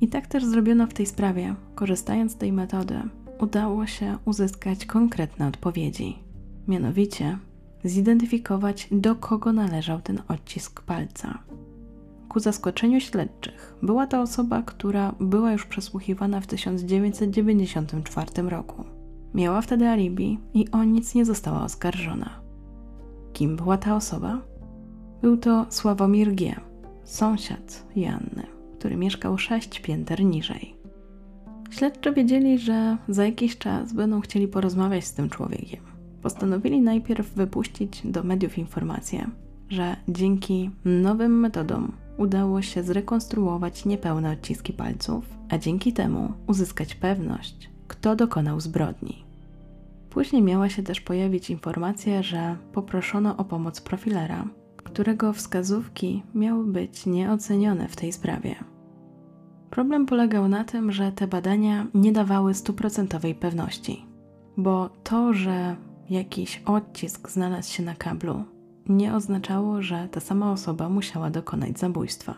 I 0.01 0.09
tak 0.09 0.27
też 0.27 0.45
zrobiono 0.45 0.87
w 0.87 0.95
tej 0.95 1.07
sprawie. 1.07 1.55
Korzystając 1.75 2.33
z 2.33 2.37
tej 2.37 2.53
metody, 2.53 2.95
udało 3.41 3.87
się 3.87 4.19
uzyskać 4.25 4.87
konkretne 4.87 5.49
odpowiedzi. 5.49 6.19
Mianowicie 6.69 7.39
zidentyfikować, 7.85 8.89
do 8.91 9.15
kogo 9.17 9.53
należał 9.53 10.01
ten 10.01 10.23
odcisk 10.29 10.83
palca. 10.83 11.39
Ku 12.29 12.41
zaskoczeniu 12.41 13.01
śledczych, 13.01 13.75
była 13.83 14.07
to 14.07 14.21
osoba, 14.21 14.63
która 14.63 15.15
była 15.21 15.53
już 15.53 15.67
przesłuchiwana 15.67 16.41
w 16.41 16.47
1994 16.47 18.43
roku. 18.43 18.94
Miała 19.35 19.61
wtedy 19.61 19.89
alibi 19.89 20.39
i 20.55 20.71
o 20.71 20.85
nic 20.85 21.15
nie 21.15 21.25
została 21.25 21.65
oskarżona. 21.65 22.31
Kim 23.33 23.57
była 23.57 23.77
ta 23.77 23.97
osoba? 23.97 24.41
Był 25.23 25.37
to 25.37 25.67
Sławomir 25.69 26.35
G., 26.35 26.55
sąsiad 27.05 27.87
Janny, 27.97 28.47
który 28.79 28.97
mieszkał 28.97 29.39
sześć 29.39 29.81
pięter 29.81 30.25
niżej. 30.25 30.77
Śledczy 31.71 32.13
wiedzieli, 32.13 32.59
że 32.59 32.97
za 33.09 33.25
jakiś 33.25 33.59
czas 33.59 33.93
będą 33.93 34.21
chcieli 34.21 34.49
porozmawiać 34.49 35.05
z 35.05 35.15
tym 35.15 35.31
człowiekiem. 35.31 35.81
Postanowili 36.23 36.81
najpierw 36.81 37.35
wypuścić 37.35 38.03
do 38.05 38.23
mediów 38.23 38.59
informację, 38.59 39.31
że 39.69 39.97
dzięki 40.09 40.71
nowym 40.85 41.41
metodom 41.41 41.93
udało 42.19 42.63
się 42.63 42.83
zrekonstruować 42.83 43.85
niepełne 43.85 44.33
odciski 44.33 44.73
palców, 44.73 45.25
a 45.49 45.59
dzięki 45.59 45.93
temu 45.93 46.33
uzyskać 46.47 46.95
pewność, 46.95 47.71
kto 47.89 48.17
dokonał 48.17 48.61
zbrodni. 48.61 49.24
Później 50.15 50.43
miała 50.43 50.69
się 50.69 50.83
też 50.83 51.01
pojawić 51.01 51.51
informacja, 51.51 52.23
że 52.23 52.57
poproszono 52.73 53.37
o 53.37 53.45
pomoc 53.45 53.81
profilera, 53.81 54.45
którego 54.77 55.33
wskazówki 55.33 56.23
miały 56.35 56.65
być 56.65 57.07
nieocenione 57.07 57.89
w 57.89 57.97
tej 57.97 58.13
sprawie. 58.13 58.55
Problem 59.71 60.07
polegał 60.07 60.49
na 60.49 60.65
tym, 60.65 60.93
że 60.93 61.13
te 61.13 61.27
badania 61.27 61.87
nie 61.95 62.13
dawały 62.13 62.55
stuprocentowej 62.55 63.35
pewności, 63.35 64.07
bo 64.57 64.91
to, 65.05 65.33
że 65.33 65.77
jakiś 66.11 66.63
odcisk 66.67 67.31
znalazł 67.31 67.73
się 67.73 67.83
na 67.83 67.95
kablu, 67.95 68.45
nie 68.89 69.15
oznaczało, 69.15 69.83
że 69.83 70.09
ta 70.11 70.21
sama 70.21 70.53
osoba 70.53 70.89
musiała 70.89 71.31
dokonać 71.31 71.79
zabójstwa. 71.79 72.35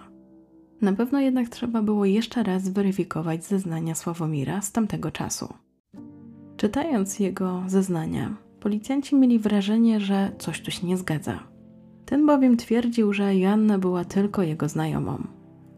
Na 0.80 0.92
pewno 0.92 1.20
jednak 1.20 1.48
trzeba 1.48 1.82
było 1.82 2.04
jeszcze 2.04 2.42
raz 2.42 2.62
zweryfikować 2.62 3.44
zeznania 3.44 3.94
Sławomira 3.94 4.62
z 4.62 4.72
tamtego 4.72 5.10
czasu. 5.10 5.65
Czytając 6.56 7.20
jego 7.20 7.62
zeznania, 7.66 8.36
policjanci 8.60 9.16
mieli 9.16 9.38
wrażenie, 9.38 10.00
że 10.00 10.32
coś 10.38 10.60
tu 10.60 10.70
się 10.70 10.86
nie 10.86 10.96
zgadza. 10.96 11.38
Ten 12.06 12.26
bowiem 12.26 12.56
twierdził, 12.56 13.12
że 13.12 13.36
Joanna 13.36 13.78
była 13.78 14.04
tylko 14.04 14.42
jego 14.42 14.68
znajomą, 14.68 15.26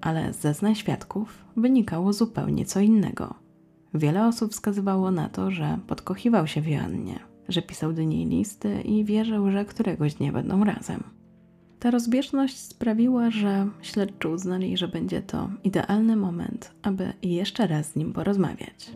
ale 0.01 0.33
z 0.33 0.41
zeznań 0.41 0.75
świadków 0.75 1.45
wynikało 1.57 2.13
zupełnie 2.13 2.65
co 2.65 2.81
innego. 2.81 3.35
Wiele 3.95 4.27
osób 4.27 4.53
wskazywało 4.53 5.11
na 5.11 5.29
to, 5.29 5.51
że 5.51 5.79
podkochiwał 5.87 6.47
się 6.47 6.61
w 6.61 6.69
Joannie, 6.69 7.19
że 7.49 7.63
pisał 7.63 7.93
do 7.93 8.03
niej 8.03 8.27
listy 8.27 8.81
i 8.81 9.05
wierzył, 9.05 9.51
że 9.51 9.65
któregoś 9.65 10.15
dnia 10.15 10.33
będą 10.33 10.65
razem. 10.65 11.03
Ta 11.79 11.91
rozbieżność 11.91 12.59
sprawiła, 12.59 13.31
że 13.31 13.69
śledczy 13.83 14.29
uznali, 14.29 14.77
że 14.77 14.89
będzie 14.89 15.23
to 15.23 15.51
idealny 15.65 16.17
moment, 16.17 16.75
aby 16.83 17.13
jeszcze 17.23 17.67
raz 17.67 17.87
z 17.87 17.97
nim 17.97 18.13
porozmawiać. 18.13 18.91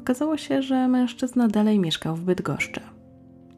Okazało 0.00 0.36
się, 0.36 0.62
że 0.62 0.88
mężczyzna 0.88 1.48
dalej 1.48 1.78
mieszkał 1.78 2.16
w 2.16 2.24
Bydgoszczy. 2.24 2.80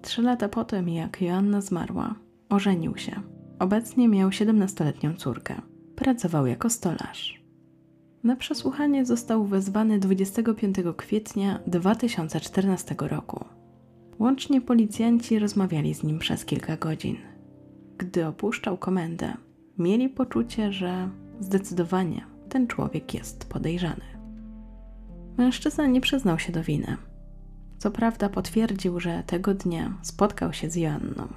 Trzy 0.03 0.23
lata 0.23 0.49
potem, 0.49 0.89
jak 0.89 1.23
Joanna 1.23 1.61
zmarła, 1.61 2.15
ożenił 2.49 2.97
się. 2.97 3.21
Obecnie 3.59 4.09
miał 4.09 4.29
17-letnią 4.29 5.17
córkę. 5.17 5.55
Pracował 5.97 6.47
jako 6.47 6.71
stolarz. 6.71 7.43
Na 8.25 8.37
przesłuchanie 8.37 9.07
został 9.07 9.45
wezwany 9.45 9.99
25 9.99 10.77
kwietnia 10.97 11.59
2014 11.67 12.95
roku. 12.99 13.45
Łącznie 14.19 14.61
policjanci 14.61 15.39
rozmawiali 15.39 15.95
z 15.95 16.03
nim 16.03 16.19
przez 16.19 16.45
kilka 16.45 16.77
godzin. 16.77 17.17
Gdy 17.99 18.27
opuszczał 18.27 18.79
komendę, 18.79 19.35
mieli 19.79 20.09
poczucie, 20.09 20.73
że 20.73 21.09
zdecydowanie 21.41 22.27
ten 22.49 22.67
człowiek 22.67 23.15
jest 23.15 23.49
podejrzany. 23.49 24.12
Mężczyzna 25.39 25.87
nie 25.87 26.01
przyznał 26.01 26.39
się 26.39 26.53
do 26.53 26.63
winy. 26.63 26.97
Co 27.79 27.91
prawda 27.91 28.29
potwierdził, 28.29 29.01
że 29.01 29.23
tego 29.27 29.55
dnia 29.55 29.99
spotkał 30.03 30.53
się 30.53 30.71
z 30.71 30.77
Joanną, 30.77 31.29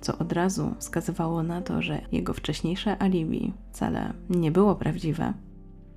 co 0.00 0.18
od 0.18 0.32
razu 0.32 0.74
wskazywało 0.78 1.42
na 1.42 1.62
to, 1.62 1.82
że 1.82 2.00
jego 2.12 2.34
wcześniejsze 2.34 3.02
alibi 3.02 3.52
wcale 3.72 4.12
nie 4.30 4.50
było 4.50 4.74
prawdziwe, 4.74 5.34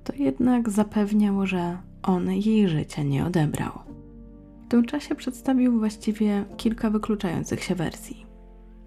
to 0.04 0.12
jednak 0.12 0.70
zapewniał, 0.70 1.46
że 1.46 1.78
on 2.02 2.30
jej 2.32 2.68
życia 2.68 3.02
nie 3.02 3.26
odebrał. 3.26 3.72
W 4.64 4.68
tym 4.68 4.84
czasie 4.84 5.14
przedstawił 5.14 5.78
właściwie 5.78 6.44
kilka 6.56 6.90
wykluczających 6.90 7.62
się 7.62 7.74
wersji. 7.74 8.26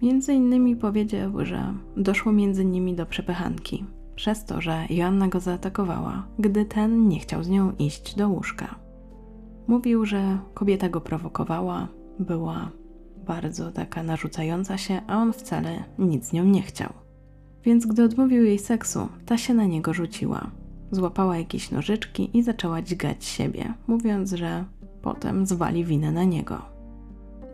Między 0.02 0.34
innymi 0.34 0.76
powiedział, 0.76 1.44
że 1.44 1.74
doszło 1.96 2.32
między 2.32 2.64
nimi 2.64 2.94
do 2.94 3.06
przepychanki, 3.06 3.84
przez 4.16 4.44
to, 4.44 4.60
że 4.60 4.86
Joanna 4.90 5.28
go 5.28 5.40
zaatakowała, 5.40 6.26
gdy 6.38 6.64
ten 6.64 7.08
nie 7.08 7.18
chciał 7.18 7.44
z 7.44 7.48
nią 7.48 7.72
iść 7.78 8.14
do 8.14 8.28
łóżka. 8.28 8.74
Mówił, 9.66 10.06
że 10.06 10.38
kobieta 10.54 10.88
go 10.88 11.00
prowokowała, 11.00 11.88
była 12.18 12.70
bardzo 13.26 13.72
taka 13.72 14.02
narzucająca 14.02 14.78
się, 14.78 15.00
a 15.06 15.16
on 15.16 15.32
wcale 15.32 15.84
nic 15.98 16.24
z 16.24 16.32
nią 16.32 16.44
nie 16.44 16.62
chciał. 16.62 16.92
Więc 17.64 17.86
gdy 17.86 18.04
odmówił 18.04 18.44
jej 18.44 18.58
seksu, 18.58 19.08
ta 19.26 19.38
się 19.38 19.54
na 19.54 19.64
niego 19.64 19.94
rzuciła. 19.94 20.50
Złapała 20.90 21.38
jakieś 21.38 21.70
nożyczki 21.70 22.38
i 22.38 22.42
zaczęła 22.42 22.82
dźgać 22.82 23.24
siebie, 23.24 23.74
mówiąc, 23.86 24.32
że 24.32 24.64
potem 25.02 25.46
zwali 25.46 25.84
winę 25.84 26.12
na 26.12 26.24
niego. 26.24 26.62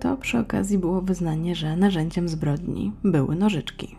To 0.00 0.16
przy 0.16 0.38
okazji 0.38 0.78
było 0.78 1.02
wyznanie, 1.02 1.54
że 1.54 1.76
narzędziem 1.76 2.28
zbrodni 2.28 2.92
były 3.04 3.36
nożyczki. 3.36 3.96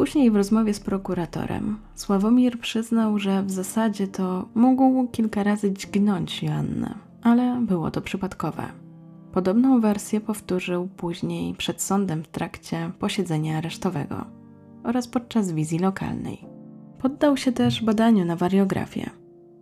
Później 0.00 0.30
w 0.30 0.36
rozmowie 0.36 0.74
z 0.74 0.80
prokuratorem 0.80 1.76
Sławomir 1.94 2.60
przyznał, 2.60 3.18
że 3.18 3.42
w 3.42 3.50
zasadzie 3.50 4.08
to 4.08 4.48
mógł 4.54 5.08
kilka 5.08 5.42
razy 5.42 5.72
dźgnąć 5.72 6.42
Joannę, 6.42 6.94
ale 7.22 7.60
było 7.60 7.90
to 7.90 8.00
przypadkowe. 8.00 8.62
Podobną 9.32 9.80
wersję 9.80 10.20
powtórzył 10.20 10.88
później 10.96 11.54
przed 11.54 11.82
sądem 11.82 12.22
w 12.22 12.28
trakcie 12.28 12.90
posiedzenia 12.98 13.58
aresztowego 13.58 14.24
oraz 14.84 15.08
podczas 15.08 15.52
wizji 15.52 15.78
lokalnej. 15.78 16.44
Poddał 16.98 17.36
się 17.36 17.52
też 17.52 17.84
badaniu 17.84 18.24
na 18.24 18.36
wariografię, 18.36 19.10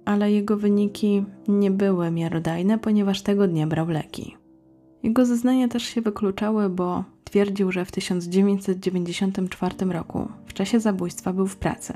ale 0.04 0.32
jego 0.32 0.56
wyniki 0.56 1.24
nie 1.48 1.70
były 1.70 2.10
miarodajne, 2.10 2.78
ponieważ 2.78 3.22
tego 3.22 3.48
dnia 3.48 3.66
brał 3.66 3.88
leki. 3.88 4.36
Jego 5.02 5.26
zeznania 5.26 5.68
też 5.68 5.82
się 5.82 6.00
wykluczały, 6.02 6.70
bo 6.70 7.04
twierdził, 7.28 7.72
że 7.72 7.84
w 7.84 7.92
1994 7.92 9.74
roku 9.84 10.28
w 10.46 10.52
czasie 10.52 10.80
zabójstwa 10.80 11.32
był 11.32 11.46
w 11.46 11.56
pracy. 11.56 11.92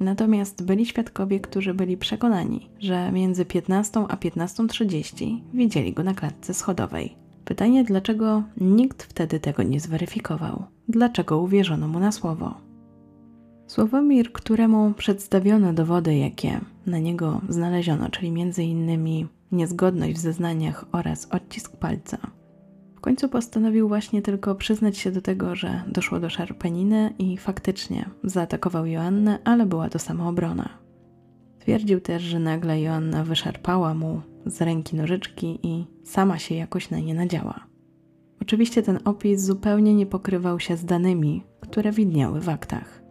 Natomiast 0.00 0.64
byli 0.64 0.86
świadkowie, 0.86 1.40
którzy 1.40 1.74
byli 1.74 1.96
przekonani, 1.96 2.70
że 2.78 3.12
między 3.12 3.44
15 3.44 4.00
a 4.08 4.16
15.30 4.16 5.40
widzieli 5.54 5.92
go 5.92 6.02
na 6.02 6.14
klatce 6.14 6.54
schodowej. 6.54 7.16
Pytanie, 7.44 7.84
dlaczego 7.84 8.42
nikt 8.56 9.02
wtedy 9.02 9.40
tego 9.40 9.62
nie 9.62 9.80
zweryfikował? 9.80 10.64
Dlaczego 10.88 11.38
uwierzono 11.38 11.88
mu 11.88 12.00
na 12.00 12.12
słowo? 12.12 12.54
Sławomir, 13.66 14.32
któremu 14.32 14.92
przedstawiono 14.94 15.72
dowody, 15.72 16.16
jakie 16.16 16.60
na 16.86 16.98
niego 16.98 17.40
znaleziono, 17.48 18.10
czyli 18.10 18.28
m.in. 18.28 19.28
niezgodność 19.52 20.14
w 20.14 20.18
zeznaniach 20.18 20.84
oraz 20.92 21.28
odcisk 21.30 21.76
palca, 21.76 22.18
końcu 23.06 23.28
postanowił 23.28 23.88
właśnie 23.88 24.22
tylko 24.22 24.54
przyznać 24.54 24.98
się 24.98 25.10
do 25.10 25.22
tego, 25.22 25.54
że 25.54 25.82
doszło 25.88 26.20
do 26.20 26.30
szarpeniny 26.30 27.14
i 27.18 27.36
faktycznie 27.36 28.10
zaatakował 28.24 28.86
Joannę, 28.86 29.38
ale 29.44 29.66
była 29.66 29.88
to 29.88 29.98
samoobrona. 29.98 30.68
Twierdził 31.58 32.00
też, 32.00 32.22
że 32.22 32.38
nagle 32.38 32.80
Joanna 32.80 33.24
wyszarpała 33.24 33.94
mu 33.94 34.20
z 34.46 34.60
ręki 34.60 34.96
nożyczki 34.96 35.58
i 35.62 35.86
sama 36.04 36.38
się 36.38 36.54
jakoś 36.54 36.90
na 36.90 36.98
nie 36.98 37.14
nadziała. 37.14 37.66
Oczywiście 38.42 38.82
ten 38.82 38.98
opis 39.04 39.40
zupełnie 39.40 39.94
nie 39.94 40.06
pokrywał 40.06 40.60
się 40.60 40.76
z 40.76 40.84
danymi, 40.84 41.42
które 41.60 41.92
widniały 41.92 42.40
w 42.40 42.48
aktach. 42.48 43.02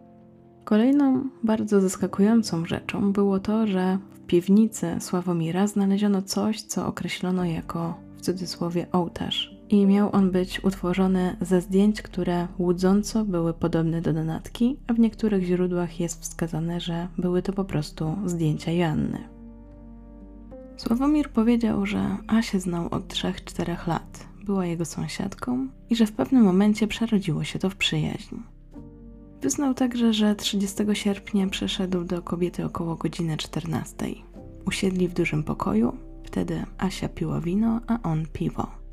Kolejną 0.64 1.24
bardzo 1.44 1.80
zaskakującą 1.80 2.66
rzeczą 2.66 3.12
było 3.12 3.38
to, 3.38 3.66
że 3.66 3.98
w 4.14 4.20
piwnicy 4.20 4.96
Sławomira 5.00 5.66
znaleziono 5.66 6.22
coś, 6.22 6.62
co 6.62 6.86
określono 6.86 7.44
jako 7.44 7.94
w 8.16 8.20
cudzysłowie 8.20 8.86
ołtarz. 8.92 9.55
I 9.68 9.86
miał 9.86 10.10
on 10.12 10.30
być 10.30 10.64
utworzony 10.64 11.36
ze 11.40 11.60
zdjęć, 11.60 12.02
które 12.02 12.48
łudząco 12.58 13.24
były 13.24 13.54
podobne 13.54 14.02
do 14.02 14.12
donatki, 14.12 14.76
a 14.86 14.92
w 14.92 14.98
niektórych 14.98 15.44
źródłach 15.44 16.00
jest 16.00 16.22
wskazane, 16.22 16.80
że 16.80 17.08
były 17.18 17.42
to 17.42 17.52
po 17.52 17.64
prostu 17.64 18.16
zdjęcia 18.24 18.72
Joanny. 18.72 19.28
Sławomir 20.76 21.30
powiedział, 21.30 21.86
że 21.86 22.16
Asię 22.26 22.60
znał 22.60 22.88
od 22.90 23.14
3-4 23.14 23.88
lat, 23.88 24.26
była 24.44 24.66
jego 24.66 24.84
sąsiadką 24.84 25.68
i 25.90 25.96
że 25.96 26.06
w 26.06 26.12
pewnym 26.12 26.42
momencie 26.42 26.86
przerodziło 26.86 27.44
się 27.44 27.58
to 27.58 27.70
w 27.70 27.76
przyjaźń. 27.76 28.36
Wyznał 29.42 29.74
także, 29.74 30.12
że 30.12 30.34
30 30.34 30.84
sierpnia 30.92 31.46
przyszedł 31.46 32.04
do 32.04 32.22
kobiety 32.22 32.64
około 32.64 32.96
godziny 32.96 33.36
14. 33.36 33.96
Usiedli 34.66 35.08
w 35.08 35.14
dużym 35.14 35.44
pokoju, 35.44 35.96
wtedy 36.24 36.64
Asia 36.78 37.08
piła 37.08 37.40
wino, 37.40 37.80
a 37.86 38.02
on 38.02 38.26
piwo. 38.32 38.85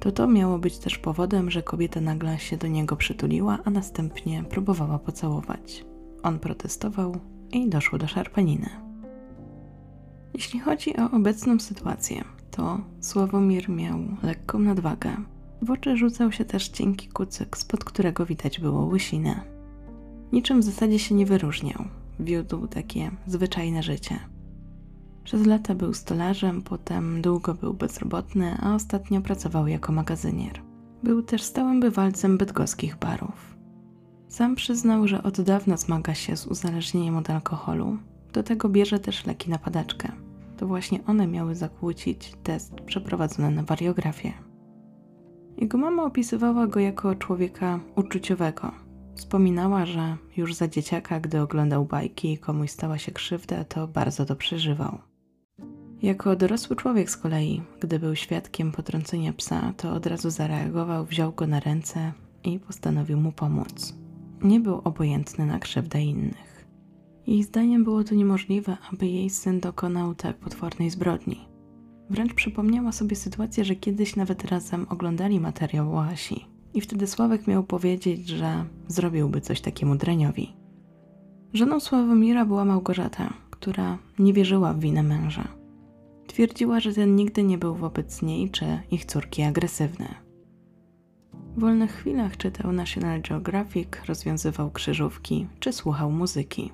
To 0.00 0.12
to 0.12 0.26
miało 0.26 0.58
być 0.58 0.78
też 0.78 0.98
powodem, 0.98 1.50
że 1.50 1.62
kobieta 1.62 2.00
nagle 2.00 2.38
się 2.38 2.56
do 2.56 2.66
niego 2.66 2.96
przytuliła, 2.96 3.58
a 3.64 3.70
następnie 3.70 4.44
próbowała 4.44 4.98
pocałować. 4.98 5.84
On 6.22 6.38
protestował 6.38 7.16
i 7.52 7.68
doszło 7.68 7.98
do 7.98 8.08
szarpaniny. 8.08 8.68
Jeśli 10.34 10.60
chodzi 10.60 10.96
o 10.96 11.10
obecną 11.10 11.60
sytuację, 11.60 12.24
to 12.50 12.80
Sławomir 13.00 13.68
miał 13.68 13.98
lekką 14.22 14.58
nadwagę, 14.58 15.16
w 15.62 15.70
oczy 15.70 15.96
rzucał 15.96 16.32
się 16.32 16.44
też 16.44 16.68
cienki 16.68 17.08
kucyk, 17.08 17.56
spod 17.56 17.84
którego 17.84 18.26
widać 18.26 18.60
było 18.60 18.86
łysinę. 18.86 19.40
Niczym 20.32 20.60
w 20.60 20.64
zasadzie 20.64 20.98
się 20.98 21.14
nie 21.14 21.26
wyróżniał. 21.26 21.84
Wiódł 22.20 22.66
takie 22.66 23.10
zwyczajne 23.26 23.82
życie. 23.82 24.18
Przez 25.28 25.46
lata 25.46 25.74
był 25.74 25.94
stolarzem, 25.94 26.62
potem 26.62 27.22
długo 27.22 27.54
był 27.54 27.74
bezrobotny, 27.74 28.56
a 28.60 28.74
ostatnio 28.74 29.20
pracował 29.20 29.66
jako 29.66 29.92
magazynier. 29.92 30.60
Był 31.02 31.22
też 31.22 31.42
stałym 31.42 31.80
bywalcem 31.80 32.38
bydgoskich 32.38 32.96
barów. 32.96 33.56
Sam 34.28 34.54
przyznał, 34.54 35.08
że 35.08 35.22
od 35.22 35.40
dawna 35.40 35.76
zmaga 35.76 36.14
się 36.14 36.36
z 36.36 36.46
uzależnieniem 36.46 37.16
od 37.16 37.30
alkoholu. 37.30 37.96
Do 38.32 38.42
tego 38.42 38.68
bierze 38.68 38.98
też 38.98 39.26
leki 39.26 39.50
na 39.50 39.58
padaczkę. 39.58 40.12
To 40.56 40.66
właśnie 40.66 41.04
one 41.06 41.26
miały 41.26 41.54
zakłócić 41.54 42.32
test 42.42 42.74
przeprowadzony 42.74 43.50
na 43.50 43.62
wariografię. 43.62 44.32
Jego 45.56 45.78
mama 45.78 46.04
opisywała 46.04 46.66
go 46.66 46.80
jako 46.80 47.14
człowieka 47.14 47.80
uczuciowego. 47.96 48.72
Wspominała, 49.14 49.86
że 49.86 50.16
już 50.36 50.54
za 50.54 50.68
dzieciaka, 50.68 51.20
gdy 51.20 51.40
oglądał 51.40 51.84
bajki 51.84 52.32
i 52.32 52.38
komuś 52.38 52.70
stała 52.70 52.98
się 52.98 53.12
krzywda, 53.12 53.64
to 53.64 53.88
bardzo 53.88 54.24
to 54.24 54.36
przeżywał. 54.36 55.07
Jako 56.02 56.36
dorosły 56.36 56.76
człowiek 56.76 57.10
z 57.10 57.16
kolei, 57.16 57.62
gdy 57.80 57.98
był 57.98 58.16
świadkiem 58.16 58.72
potrącenia 58.72 59.32
psa, 59.32 59.72
to 59.76 59.92
od 59.92 60.06
razu 60.06 60.30
zareagował, 60.30 61.04
wziął 61.04 61.32
go 61.32 61.46
na 61.46 61.60
ręce 61.60 62.12
i 62.44 62.58
postanowił 62.58 63.20
mu 63.20 63.32
pomóc. 63.32 63.94
Nie 64.42 64.60
był 64.60 64.80
obojętny 64.84 65.46
na 65.46 65.58
krzywdę 65.58 66.02
innych. 66.02 66.66
Jej 67.26 67.42
zdaniem 67.42 67.84
było 67.84 68.04
to 68.04 68.14
niemożliwe, 68.14 68.76
aby 68.92 69.06
jej 69.06 69.30
syn 69.30 69.60
dokonał 69.60 70.14
tak 70.14 70.36
potwornej 70.36 70.90
zbrodni. 70.90 71.48
Wręcz 72.10 72.34
przypomniała 72.34 72.92
sobie 72.92 73.16
sytuację, 73.16 73.64
że 73.64 73.76
kiedyś 73.76 74.16
nawet 74.16 74.44
razem 74.44 74.86
oglądali 74.88 75.40
materiał 75.40 75.96
o 75.96 76.04
Asi. 76.04 76.44
I 76.74 76.80
wtedy 76.80 77.06
Sławek 77.06 77.46
miał 77.46 77.64
powiedzieć, 77.64 78.28
że 78.28 78.64
zrobiłby 78.88 79.40
coś 79.40 79.60
takiemu 79.60 79.96
dreniowi. 79.96 80.52
Żoną 81.52 81.80
Sławomira 81.80 82.44
była 82.44 82.64
Małgorzata, 82.64 83.32
która 83.50 83.98
nie 84.18 84.32
wierzyła 84.32 84.74
w 84.74 84.80
winę 84.80 85.02
męża. 85.02 85.57
Twierdziła, 86.38 86.80
że 86.80 86.92
ten 86.92 87.16
nigdy 87.16 87.42
nie 87.42 87.58
był 87.58 87.74
wobec 87.74 88.22
niej 88.22 88.50
czy 88.50 88.64
ich 88.90 89.04
córki 89.04 89.42
agresywny. 89.42 90.08
W 91.32 91.60
wolnych 91.60 91.90
chwilach 91.92 92.36
czytał 92.36 92.72
National 92.72 93.22
Geographic, 93.22 93.88
rozwiązywał 94.06 94.70
krzyżówki 94.70 95.46
czy 95.60 95.72
słuchał 95.72 96.10
muzyki. 96.10 96.72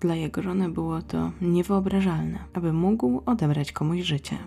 Dla 0.00 0.14
jego 0.14 0.42
żony 0.42 0.68
było 0.68 1.02
to 1.02 1.30
niewyobrażalne, 1.42 2.38
aby 2.52 2.72
mógł 2.72 3.22
odebrać 3.26 3.72
komuś 3.72 4.00
życie. 4.00 4.38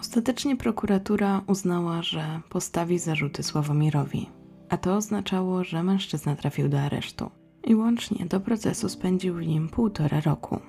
Ostatecznie 0.00 0.56
prokuratura 0.56 1.42
uznała, 1.46 2.02
że 2.02 2.40
postawi 2.48 2.98
zarzuty 2.98 3.42
Sławomirowi, 3.42 4.26
a 4.68 4.76
to 4.76 4.96
oznaczało, 4.96 5.64
że 5.64 5.82
mężczyzna 5.82 6.36
trafił 6.36 6.68
do 6.68 6.80
aresztu. 6.80 7.30
i 7.64 7.74
łącznie 7.74 8.26
do 8.26 8.40
procesu 8.40 8.88
spędził 8.88 9.34
w 9.34 9.46
nim 9.46 9.68
półtora 9.68 10.20
roku. 10.20 10.60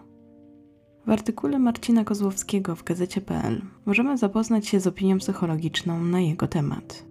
W 1.07 1.09
artykule 1.09 1.59
Marcina 1.59 2.03
Kozłowskiego 2.03 2.75
w 2.75 2.83
gazecie.pl 2.83 3.61
możemy 3.85 4.17
zapoznać 4.17 4.67
się 4.67 4.79
z 4.79 4.87
opinią 4.87 5.17
psychologiczną 5.17 6.03
na 6.03 6.19
jego 6.19 6.47
temat. 6.47 7.05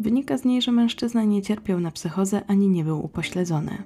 Wynika 0.00 0.38
z 0.38 0.44
niej, 0.44 0.62
że 0.62 0.72
mężczyzna 0.72 1.24
nie 1.24 1.42
cierpiał 1.42 1.80
na 1.80 1.90
psychozę 1.90 2.42
ani 2.46 2.68
nie 2.68 2.84
był 2.84 3.04
upośledzony. 3.04 3.82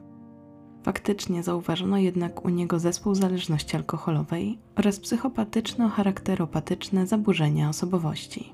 Faktycznie 0.82 1.42
zauważono 1.42 1.98
jednak 1.98 2.44
u 2.44 2.48
niego 2.48 2.78
zespół 2.78 3.14
zależności 3.14 3.76
alkoholowej 3.76 4.58
oraz 4.76 5.00
psychopatyczno-charakteropatyczne 5.00 7.06
zaburzenia 7.06 7.68
osobowości. 7.68 8.52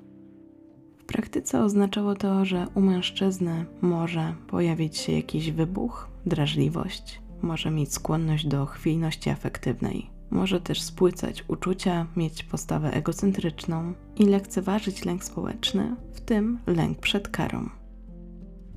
W 0.99 1.05
praktyce 1.05 1.65
oznaczało 1.65 2.15
to, 2.15 2.45
że 2.45 2.67
u 2.75 2.81
mężczyzny 2.81 3.67
może 3.81 4.35
pojawić 4.47 4.97
się 4.97 5.13
jakiś 5.13 5.51
wybuch, 5.51 6.09
drażliwość, 6.27 7.23
może 7.43 7.71
mieć 7.71 7.95
skłonność 7.95 8.47
do 8.47 8.67
chwiejności 8.67 9.31
afektywnej, 9.31 10.12
może 10.33 10.61
też 10.61 10.83
spłycać 10.83 11.45
uczucia, 11.49 12.07
mieć 12.17 12.43
postawę 12.43 12.93
egocentryczną 12.93 13.93
i 14.17 14.25
lekceważyć 14.25 15.05
lęk 15.05 15.25
społeczny, 15.25 15.97
w 16.13 16.21
tym 16.21 16.59
lęk 16.67 16.99
przed 16.99 17.29
karą. 17.29 17.71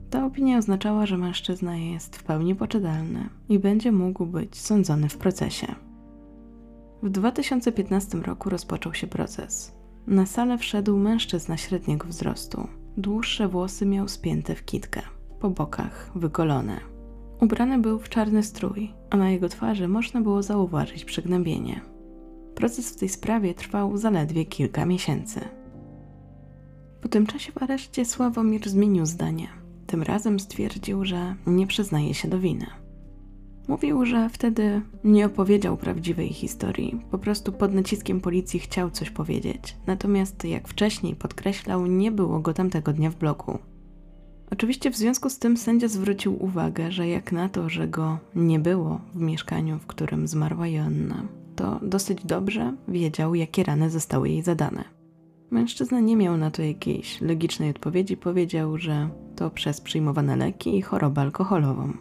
Ta 0.10 0.26
opinia 0.26 0.58
oznaczała, 0.58 1.06
że 1.06 1.18
mężczyzna 1.18 1.78
jest 1.78 2.16
w 2.16 2.24
pełni 2.24 2.56
poczytalny 2.56 3.30
i 3.50 3.60
będzie 3.60 3.92
mógł 3.92 4.26
być 4.26 4.56
sądzony 4.56 5.10
w 5.10 5.18
procesie. 5.18 5.76
W 7.04 7.10
2015 7.10 8.18
roku 8.18 8.50
rozpoczął 8.50 8.94
się 8.94 9.08
proces. 9.08 9.76
Na 10.08 10.26
salę 10.26 10.58
wszedł 10.58 10.98
mężczyzna 10.98 11.58
średniego 11.58 12.08
wzrostu. 12.08 12.68
Dłuższe 12.98 13.48
włosy 13.48 13.86
miał 13.86 14.08
spięte 14.08 14.56
w 14.56 14.66
kitkę, 14.66 15.02
po 15.40 15.50
bokach 15.50 16.12
wygolone. 16.16 16.95
Ubrany 17.42 17.78
był 17.80 18.00
w 18.00 18.10
czarny 18.10 18.44
strój, 18.44 18.94
a 19.10 19.18
na 19.18 19.30
jego 19.32 19.50
twarzy 19.50 19.88
można 19.88 20.22
było 20.22 20.44
zauważyć 20.44 21.06
przygnębienie. 21.06 21.82
Proces 22.56 22.90
w 22.90 23.00
tej 23.00 23.10
sprawie 23.10 23.54
trwał 23.54 23.98
zaledwie 23.98 24.46
kilka 24.46 24.86
miesięcy. 24.86 25.40
Po 27.02 27.08
tym 27.08 27.26
czasie 27.26 27.52
w 27.52 27.64
areszcie 27.64 28.06
Sławomir 28.06 28.70
zmienił 28.70 29.06
zdanie– 29.06 29.48
tym 29.86 30.04
razem 30.04 30.40
stwierdził, 30.40 31.06
że 31.06 31.36
nie 31.48 31.68
przyznaje 31.68 32.14
się 32.14 32.28
do 32.28 32.40
winy. 32.40 32.66
Mówił, 33.68 34.06
że 34.06 34.30
wtedy 34.30 34.82
nie 35.04 35.26
opowiedział 35.26 35.78
prawdziwej 35.78 36.30
historii, 36.30 37.02
po 37.12 37.18
prostu 37.18 37.52
pod 37.52 37.74
naciskiem 37.74 38.22
policji 38.22 38.60
chciał 38.60 38.92
coś 38.92 39.10
powiedzieć, 39.10 39.78
natomiast 39.88 40.46
jak 40.46 40.68
wcześniej 40.68 41.16
podkreślał, 41.16 41.86
nie 41.86 42.12
było 42.12 42.40
go 42.40 42.54
tamtego 42.54 42.94
dnia 42.94 43.10
w 43.10 43.16
bloku. 43.16 43.60
Oczywiście 44.52 44.92
w 44.92 44.98
związku 44.98 45.30
z 45.30 45.40
tym 45.40 45.58
sędzia 45.58 45.88
zwrócił 45.88 46.44
uwagę, 46.44 46.92
że 46.92 47.08
jak 47.08 47.32
na 47.32 47.50
to, 47.50 47.70
że 47.70 47.88
go 47.88 48.18
nie 48.36 48.60
było 48.60 49.02
w 49.14 49.20
mieszkaniu, 49.20 49.80
w 49.80 49.88
którym 49.88 50.28
zmarła 50.28 50.68
Joanna, 50.68 51.24
to 51.56 51.80
dosyć 51.82 52.26
dobrze 52.26 52.74
wiedział, 52.88 53.36
jakie 53.36 53.64
rany 53.64 53.90
zostały 53.90 54.30
jej 54.30 54.42
zadane. 54.42 54.84
Mężczyzna 55.52 56.00
nie 56.00 56.16
miał 56.16 56.38
na 56.38 56.52
to 56.52 56.62
jakiejś 56.62 57.22
logicznej 57.22 57.70
odpowiedzi, 57.70 58.18
powiedział, 58.18 58.78
że 58.78 59.10
to 59.36 59.50
przez 59.50 59.82
przyjmowane 59.82 60.36
leki 60.36 60.78
i 60.78 60.82
chorobę 60.82 61.22
alkoholową. 61.22 61.94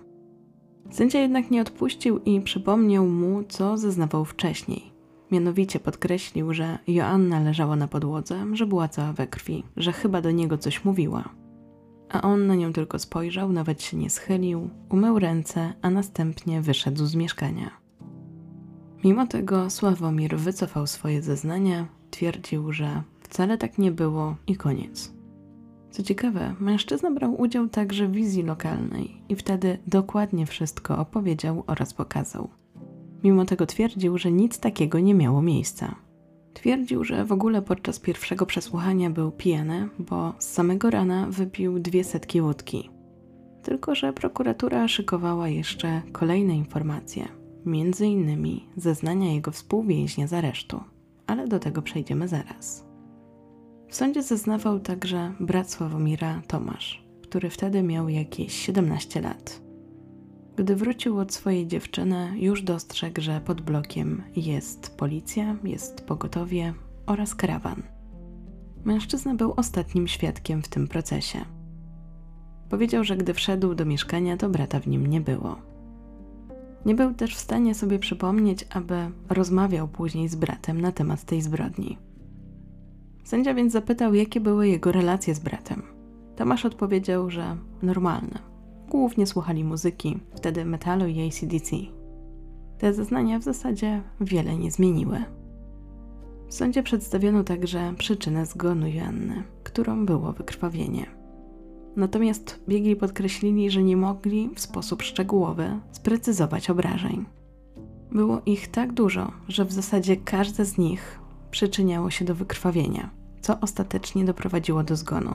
Sędzia 0.91 1.21
jednak 1.21 1.51
nie 1.51 1.63
odpuścił 1.63 2.19
i 2.19 2.41
przypomniał 2.41 3.07
mu, 3.07 3.45
co 3.49 3.79
zeznawał 3.79 4.25
wcześniej. 4.25 4.93
Mianowicie 5.31 5.81
podkreślił, 5.81 6.55
że 6.55 6.79
Joanna 6.87 7.41
leżała 7.41 7.77
na 7.77 7.89
podłodze, 7.89 8.47
że 8.53 8.67
była 8.67 8.89
cała 8.89 9.13
we 9.13 9.27
krwi, 9.27 9.65
że 9.77 9.93
chyba 9.93 10.21
do 10.21 10.31
niego 10.31 10.59
coś 10.59 10.85
mówiła. 10.85 11.44
A 12.15 12.23
on 12.23 12.47
na 12.47 12.55
nią 12.55 12.73
tylko 12.73 12.99
spojrzał, 12.99 13.53
nawet 13.53 13.83
się 13.83 13.97
nie 13.97 14.11
schylił, 14.11 14.71
umył 14.89 15.19
ręce, 15.19 15.75
a 15.83 15.91
następnie 15.91 16.61
wyszedł 16.61 17.07
z 17.07 17.15
mieszkania. 17.15 17.71
Mimo 19.05 19.27
tego 19.27 19.71
Sławomir 19.71 20.37
wycofał 20.37 20.87
swoje 20.87 21.23
zeznania, 21.23 21.87
twierdził, 22.11 22.73
że 22.73 23.03
wcale 23.21 23.59
tak 23.59 23.79
nie 23.79 23.91
było 23.91 24.37
i 24.47 24.57
koniec. 24.57 25.13
Co 25.91 26.03
ciekawe, 26.03 26.55
mężczyzna 26.61 27.11
brał 27.11 27.41
udział 27.41 27.69
także 27.69 28.09
w 28.09 28.13
wizji 28.13 28.43
lokalnej 28.43 29.23
i 29.29 29.37
wtedy 29.37 29.79
dokładnie 29.87 30.47
wszystko 30.47 30.99
opowiedział 30.99 31.65
oraz 31.67 31.95
pokazał. 31.95 32.49
Mimo 33.25 33.45
tego 33.45 33.67
twierdził, 33.67 34.19
że 34.19 34.33
nic 34.33 34.59
takiego 34.59 35.01
nie 35.01 35.15
miało 35.15 35.43
miejsca. 35.43 35.95
Twierdził, 36.55 37.05
że 37.05 37.25
w 37.25 37.33
ogóle 37.33 37.63
podczas 37.63 37.99
pierwszego 37.99 38.47
przesłuchania 38.47 39.11
był 39.11 39.31
pijany, 39.31 39.89
bo 39.99 40.35
z 40.39 40.53
samego 40.53 40.91
rana 40.91 41.27
wypił 41.31 41.79
dwie 41.79 42.05
setki 42.05 42.41
wódki. 42.41 42.91
Tylko, 43.63 43.95
że 43.95 44.13
prokuratura 44.13 44.89
szykowała 44.89 45.49
jeszcze 45.49 46.03
kolejne 46.13 46.57
informacje, 46.57 47.29
między 47.67 48.07
innymi 48.07 48.69
zeznania 48.77 49.33
jego 49.33 49.51
współwięźnia 49.51 50.27
z 50.27 50.33
aresztu, 50.33 50.81
ale 51.27 51.49
do 51.49 51.59
tego 51.59 51.83
przejdziemy 51.83 52.29
zaraz. 52.29 52.85
W 53.89 53.97
sądzie 53.97 54.23
zeznawał 54.23 54.81
także 54.81 55.33
brat 55.41 55.71
Sławomira 55.71 56.43
Tomasz, 56.47 57.05
który 57.23 57.51
wtedy 57.51 57.83
miał 57.83 58.09
jakieś 58.09 58.53
17 58.53 59.21
lat. 59.21 59.64
Gdy 60.57 60.77
wrócił 60.77 61.19
od 61.19 61.33
swojej 61.33 61.67
dziewczyny, 61.67 62.33
już 62.37 62.63
dostrzegł, 62.63 63.21
że 63.21 63.41
pod 63.41 63.61
blokiem 63.61 64.23
jest 64.37 64.97
policja, 64.97 65.57
jest 65.65 66.07
pogotowie 66.07 66.75
oraz 67.07 67.35
karawan. 67.35 67.83
Mężczyzna 68.85 69.35
był 69.35 69.55
ostatnim 69.57 70.09
świadkiem 70.09 70.63
w 70.63 70.69
tym 70.69 70.89
procesie. 70.89 71.45
Powiedział, 72.69 73.05
że 73.05 73.17
gdy 73.17 73.35
wszedł 73.35 73.75
do 73.75 73.85
mieszkania, 73.85 74.37
to 74.37 74.49
brata 74.49 74.81
w 74.81 74.87
nim 74.87 75.07
nie 75.07 75.21
było. 75.21 75.57
Nie 76.87 76.95
był 76.95 77.15
też 77.15 77.37
w 77.37 77.41
stanie 77.41 77.75
sobie 77.75 77.99
przypomnieć, 77.99 78.67
aby 78.71 79.11
rozmawiał 79.29 79.89
później 79.89 80.29
z 80.29 80.35
bratem 80.35 80.81
na 80.81 80.93
temat 80.93 81.25
tej 81.25 81.43
zbrodni. 81.43 81.99
Sędzia 83.25 83.55
więc 83.55 83.73
zapytał, 83.73 84.15
jakie 84.15 84.41
były 84.41 84.69
jego 84.69 84.93
relacje 84.93 85.35
z 85.35 85.41
bratem. 85.41 85.83
Tomasz 86.37 86.65
odpowiedział, 86.65 87.31
że 87.31 87.57
normalne. 87.83 88.54
Głównie 88.95 89.27
słuchali 89.27 89.65
muzyki, 89.65 90.19
wtedy 90.35 90.65
metalu 90.65 91.07
i 91.07 91.27
ACDC. 91.27 91.77
Te 92.79 92.95
zeznania 92.95 93.39
w 93.39 93.43
zasadzie 93.43 94.03
wiele 94.21 94.59
nie 94.59 94.71
zmieniły. 94.71 95.25
W 96.49 96.55
sądzie 96.55 96.83
przedstawiono 96.83 97.45
także 97.45 97.95
przyczynę 97.99 98.47
zgonu 98.47 98.87
Joanny, 98.87 99.43
którą 99.65 100.07
było 100.07 100.33
wykrwawienie. 100.33 101.07
Natomiast 101.97 102.61
biegli 102.69 102.97
podkreślili, 102.97 103.71
że 103.71 103.83
nie 103.83 103.97
mogli 103.97 104.51
w 104.55 104.61
sposób 104.61 105.03
szczegółowy 105.03 105.81
sprecyzować 105.93 106.71
obrażeń. 106.71 107.25
Było 108.13 108.41
ich 108.47 108.69
tak 108.69 108.93
dużo, 108.93 109.33
że 109.49 109.65
w 109.65 109.73
zasadzie 109.73 110.17
każde 110.17 110.65
z 110.65 110.79
nich 110.79 111.21
przyczyniało 111.51 112.11
się 112.11 112.25
do 112.25 112.35
wykrwawienia, 112.35 113.11
co 113.41 113.61
ostatecznie 113.61 114.25
doprowadziło 114.25 114.83
do 114.83 114.97
zgonu. 114.97 115.35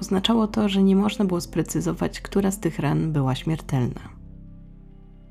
Oznaczało 0.00 0.46
to, 0.46 0.68
że 0.68 0.82
nie 0.82 0.96
można 0.96 1.24
było 1.24 1.40
sprecyzować, 1.40 2.20
która 2.20 2.50
z 2.50 2.60
tych 2.60 2.78
ran 2.78 3.12
była 3.12 3.34
śmiertelna. 3.34 4.00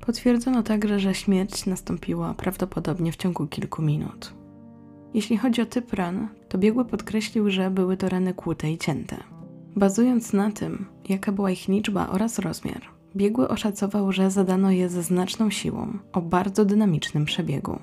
Potwierdzono 0.06 0.62
także, 0.62 1.00
że 1.00 1.14
śmierć 1.14 1.66
nastąpiła 1.66 2.34
prawdopodobnie 2.34 3.12
w 3.12 3.16
ciągu 3.16 3.46
kilku 3.46 3.82
minut. 3.82 4.34
Jeśli 5.14 5.36
chodzi 5.36 5.62
o 5.62 5.66
typ 5.66 5.92
ran, 5.92 6.28
to 6.48 6.58
biegły 6.58 6.84
podkreślił, 6.84 7.50
że 7.50 7.70
były 7.70 7.96
to 7.96 8.08
rany 8.08 8.34
kłute 8.34 8.72
i 8.72 8.78
cięte. 8.78 9.16
Bazując 9.76 10.32
na 10.32 10.50
tym, 10.50 10.86
jaka 11.08 11.32
była 11.32 11.50
ich 11.50 11.68
liczba 11.68 12.08
oraz 12.08 12.38
rozmiar, 12.38 12.80
biegły 13.16 13.48
oszacował, 13.48 14.12
że 14.12 14.30
zadano 14.30 14.70
je 14.70 14.88
ze 14.88 15.02
znaczną 15.02 15.50
siłą, 15.50 15.98
o 16.12 16.22
bardzo 16.22 16.64
dynamicznym 16.64 17.24
przebiegu. 17.24 17.78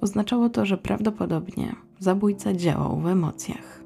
Oznaczało 0.00 0.48
to, 0.48 0.66
że 0.66 0.78
prawdopodobnie 0.78 1.74
zabójca 1.98 2.52
działał 2.52 3.00
w 3.00 3.06
emocjach. 3.06 3.85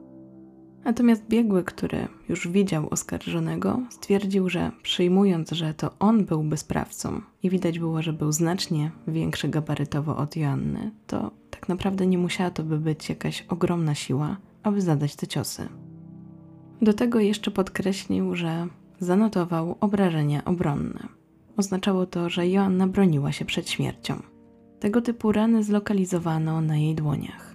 Natomiast 0.85 1.29
biegły, 1.29 1.65
który 1.65 2.09
już 2.29 2.49
widział 2.49 2.89
oskarżonego, 2.91 3.81
stwierdził, 3.91 4.49
że 4.49 4.71
przyjmując, 4.83 5.51
że 5.51 5.75
to 5.75 5.91
on 5.99 6.25
byłby 6.25 6.57
sprawcą 6.57 7.21
i 7.43 7.51
widać 7.51 7.79
było, 7.79 8.03
że 8.03 8.13
był 8.13 8.33
znacznie 8.33 8.91
większy 9.09 9.49
gabarytowo 9.49 10.17
od 10.17 10.37
Joanny, 10.37 10.91
to 11.07 11.31
tak 11.51 11.69
naprawdę 11.69 12.07
nie 12.07 12.19
musiała 12.19 12.51
to 12.51 12.63
by 12.63 12.79
być 12.79 13.09
jakaś 13.09 13.45
ogromna 13.49 13.95
siła, 13.95 14.37
aby 14.63 14.81
zadać 14.81 15.17
te 15.17 15.27
ciosy. 15.27 15.69
Do 16.83 16.93
tego 16.93 17.21
jeszcze 17.21 17.51
podkreślił, 17.51 18.37
że 18.37 18.67
zanotował 18.99 19.77
obrażenia 19.81 20.45
obronne. 20.45 21.09
Oznaczało 21.57 22.07
to, 22.07 22.31
że 22.31 22.49
Joanna 22.49 22.87
broniła 22.87 23.33
się 23.33 23.45
przed 23.45 23.71
śmiercią. 23.71 24.23
Tego 24.81 25.03
typu 25.03 25.33
rany 25.33 25.65
zlokalizowano 25.65 26.61
na 26.61 26.77
jej 26.77 26.95
dłoniach. 26.95 27.50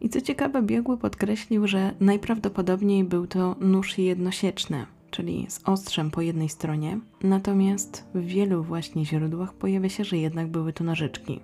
I 0.00 0.08
co 0.08 0.20
ciekawe, 0.20 0.62
biegły 0.62 0.96
podkreślił, 0.98 1.66
że 1.66 1.94
najprawdopodobniej 2.00 3.04
był 3.04 3.26
to 3.26 3.56
nóż 3.60 3.98
jednosieczny, 3.98 4.86
czyli 5.10 5.46
z 5.48 5.60
ostrzem 5.64 6.10
po 6.10 6.20
jednej 6.20 6.48
stronie, 6.48 7.00
natomiast 7.22 8.04
w 8.14 8.20
wielu 8.20 8.62
właśnie 8.62 9.04
źródłach 9.06 9.54
pojawia 9.54 9.88
się, 9.88 10.04
że 10.04 10.16
jednak 10.16 10.48
były 10.48 10.72
to 10.72 10.84
nożyczki. 10.84 11.40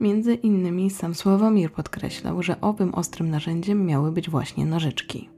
Między 0.00 0.34
innymi 0.34 0.90
sam 0.90 1.14
Sławomir 1.14 1.72
podkreślał, 1.72 2.42
że 2.42 2.60
owym 2.60 2.94
ostrym 2.94 3.30
narzędziem 3.30 3.86
miały 3.86 4.12
być 4.12 4.30
właśnie 4.30 4.66
nożyczki. 4.66 5.28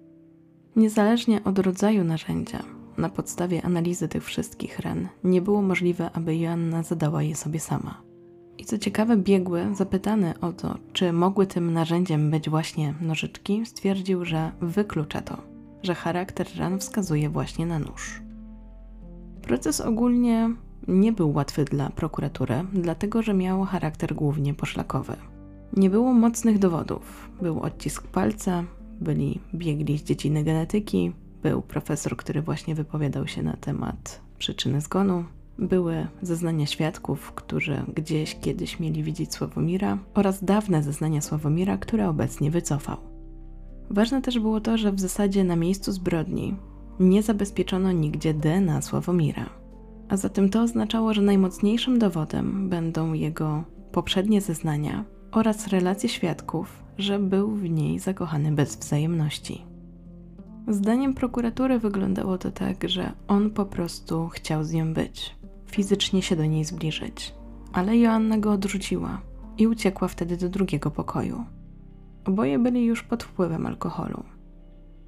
Niezależnie 0.76 1.45
od 1.45 1.59
rodzaju 1.59 2.05
narzędzia, 2.05 2.62
na 2.99 3.09
podstawie 3.09 3.62
analizy 3.62 4.09
tych 4.09 4.24
wszystkich 4.24 4.78
ran 4.78 5.09
nie 5.24 5.43
było 5.43 5.62
możliwe, 5.62 6.11
aby 6.12 6.36
Joanna 6.36 6.82
zadała 6.82 7.22
je 7.22 7.36
sobie 7.36 7.61
sama. 7.61 8.11
I 8.59 8.64
co 8.64 8.78
ciekawe, 8.78 9.16
biegły, 9.16 9.74
zapytany 9.74 10.34
o 10.40 10.53
to, 10.53 10.78
czy 10.92 11.12
mogły 11.12 11.46
tym 11.46 11.72
narzędziem 11.72 12.30
być 12.30 12.50
właśnie 12.50 12.94
nożyczki, 13.00 13.66
stwierdził, 13.66 14.24
że 14.24 14.53
wyklucza 14.61 15.20
to, 15.20 15.36
że 15.82 15.94
charakter 15.94 16.46
ran 16.59 16.78
wskazuje 16.78 17.30
właśnie 17.30 17.66
na 17.66 17.78
nóż. 17.78 18.22
Proces 19.42 19.80
ogólnie 19.80 20.50
nie 20.88 21.12
był 21.12 21.32
łatwy 21.32 21.64
dla 21.64 21.90
prokuratury, 21.90 22.64
dlatego 22.72 23.22
że 23.22 23.34
miał 23.34 23.64
charakter 23.64 24.14
głównie 24.14 24.55
poszlakowy. 24.55 25.16
Nie 25.76 25.90
było 25.90 26.12
mocnych 26.12 26.59
dowodów. 26.59 27.30
Był 27.42 27.61
odcisk 27.61 28.07
palca, 28.07 28.64
byli 29.00 29.40
biegli 29.55 29.98
z 29.98 30.03
dziedziny 30.03 30.44
genetyki, 30.44 31.12
był 31.42 31.62
profesor, 31.62 32.16
który 32.16 32.42
właśnie 32.42 32.74
wypowiadał 32.74 33.26
się 33.26 33.42
na 33.42 33.57
temat 33.57 34.20
przyczyny 34.38 34.80
zgonu, 34.80 35.24
były 35.59 36.07
zeznania 36.22 36.66
świadków, 36.66 37.32
którzy 37.32 37.84
gdzieś 37.94 38.40
kiedyś 38.40 38.80
mieli 38.80 39.03
widzieć 39.03 39.34
Sławomira 39.34 39.98
oraz 40.14 40.44
dawne 40.44 40.82
zeznania 40.82 41.20
Sławomira, 41.20 41.78
które 41.78 42.09
obecnie 42.09 42.50
wycofał. 42.50 42.96
Ważne 43.90 44.22
też 44.22 44.38
było 44.38 44.61
to, 44.61 44.78
że 44.78 44.92
w 44.92 45.00
zasadzie 45.00 45.44
na 45.44 45.57
miejscu 45.57 45.92
zbrodni 45.92 46.57
nie 47.00 47.22
zabezpieczono 47.22 47.92
nigdzie 47.92 48.34
DNA 48.34 48.82
Sławomira. 48.82 49.50
A 50.09 50.16
zatem 50.16 50.48
to 50.48 50.62
oznaczało, 50.62 51.14
że 51.14 51.22
najmocniejszym 51.22 51.98
dowodem 51.98 52.68
będą 52.68 53.12
jego 53.12 53.64
poprzednie 53.92 54.40
zeznania 54.40 55.05
oraz 55.32 55.68
relacje 55.68 56.09
świadków, 56.09 56.82
że 56.98 57.18
był 57.18 57.50
w 57.50 57.70
niej 57.70 57.98
zakochany 57.98 58.53
bez 58.53 58.76
wzajemności. 58.76 59.64
Zdaniem 60.68 61.14
prokuratury 61.14 61.78
wyglądało 61.78 62.38
to 62.38 62.50
tak, 62.50 62.88
że 62.88 63.12
on 63.28 63.50
po 63.50 63.66
prostu 63.66 64.28
chciał 64.28 64.64
z 64.64 64.72
nią 64.72 64.94
być, 64.94 65.36
fizycznie 65.72 66.22
się 66.22 66.36
do 66.36 66.44
niej 66.44 66.64
zbliżyć, 66.64 67.34
ale 67.72 67.98
Joanna 67.98 68.38
go 68.38 68.52
odrzuciła 68.52 69.20
i 69.58 69.66
uciekła 69.66 70.08
wtedy 70.08 70.36
do 70.36 70.48
drugiego 70.48 70.90
pokoju. 70.90 71.44
Oboje 72.24 72.58
byli 72.58 72.84
już 72.84 73.02
pod 73.02 73.22
wpływem 73.22 73.66
alkoholu. 73.66 74.24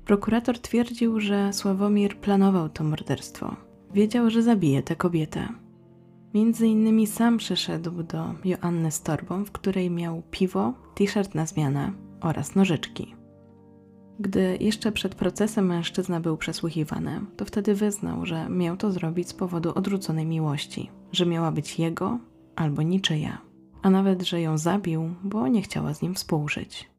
Prokurator 0.05 0.59
twierdził, 0.59 1.21
że 1.21 1.53
Sławomir 1.53 2.17
planował 2.17 2.69
to 2.69 2.85
morderstwo. 2.85 3.57
Wiedział, 3.95 4.31
że 4.31 4.43
zabije 4.43 4.83
tę 4.83 4.97
kobietę. 4.97 5.49
Między 6.35 6.67
innymi 6.67 7.07
sam 7.07 7.39
przyszedł 7.39 8.03
do 8.03 8.35
Joanny 8.45 8.91
z 8.91 9.03
torbą, 9.03 9.45
w 9.45 9.53
której 9.53 9.91
miał 9.91 10.23
piwo, 10.31 10.73
t-shirt 10.95 11.35
na 11.35 11.47
zmianę 11.47 11.93
oraz 12.21 12.55
nożyczki. 12.55 13.15
Gdy 14.21 14.57
jeszcze 14.61 14.93
przed 14.93 15.15
procesem 15.15 15.67
mężczyzna 15.67 16.21
był 16.21 16.37
przesłuchiwany, 16.37 17.21
to 17.37 17.45
wtedy 17.45 17.75
wyznał, 17.75 18.27
że 18.27 18.49
miał 18.49 18.77
to 18.77 18.93
zrobić 18.93 19.29
z 19.29 19.35
powodu 19.35 19.73
odrzuconej 19.75 20.27
miłości, 20.27 20.91
że 21.13 21.27
miała 21.27 21.53
być 21.53 21.79
jego 21.79 22.19
albo 22.57 22.83
niczyja, 22.83 23.39
a 23.83 23.91
nawet, 23.91 24.23
że 24.23 24.41
ją 24.41 24.59
zabił, 24.59 25.15
bo 25.25 25.49
nie 25.49 25.63
chciała 25.63 25.95
z 25.95 26.03
nim 26.03 26.15
współżyć. 26.15 26.91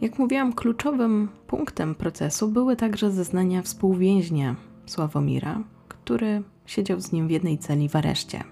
Jak 0.00 0.18
mówiłam, 0.18 0.52
kluczowym 0.52 1.28
punktem 1.46 1.94
procesu 1.94 2.48
były 2.48 2.76
także 2.76 3.10
zeznania 3.10 3.62
współwięźnia 3.62 4.56
Sławomira, 4.86 5.62
który 5.88 6.42
siedział 6.66 7.00
z 7.00 7.12
nim 7.12 7.28
w 7.28 7.30
jednej 7.30 7.58
celi 7.58 7.88
w 7.88 7.96
areszcie. 7.96 8.44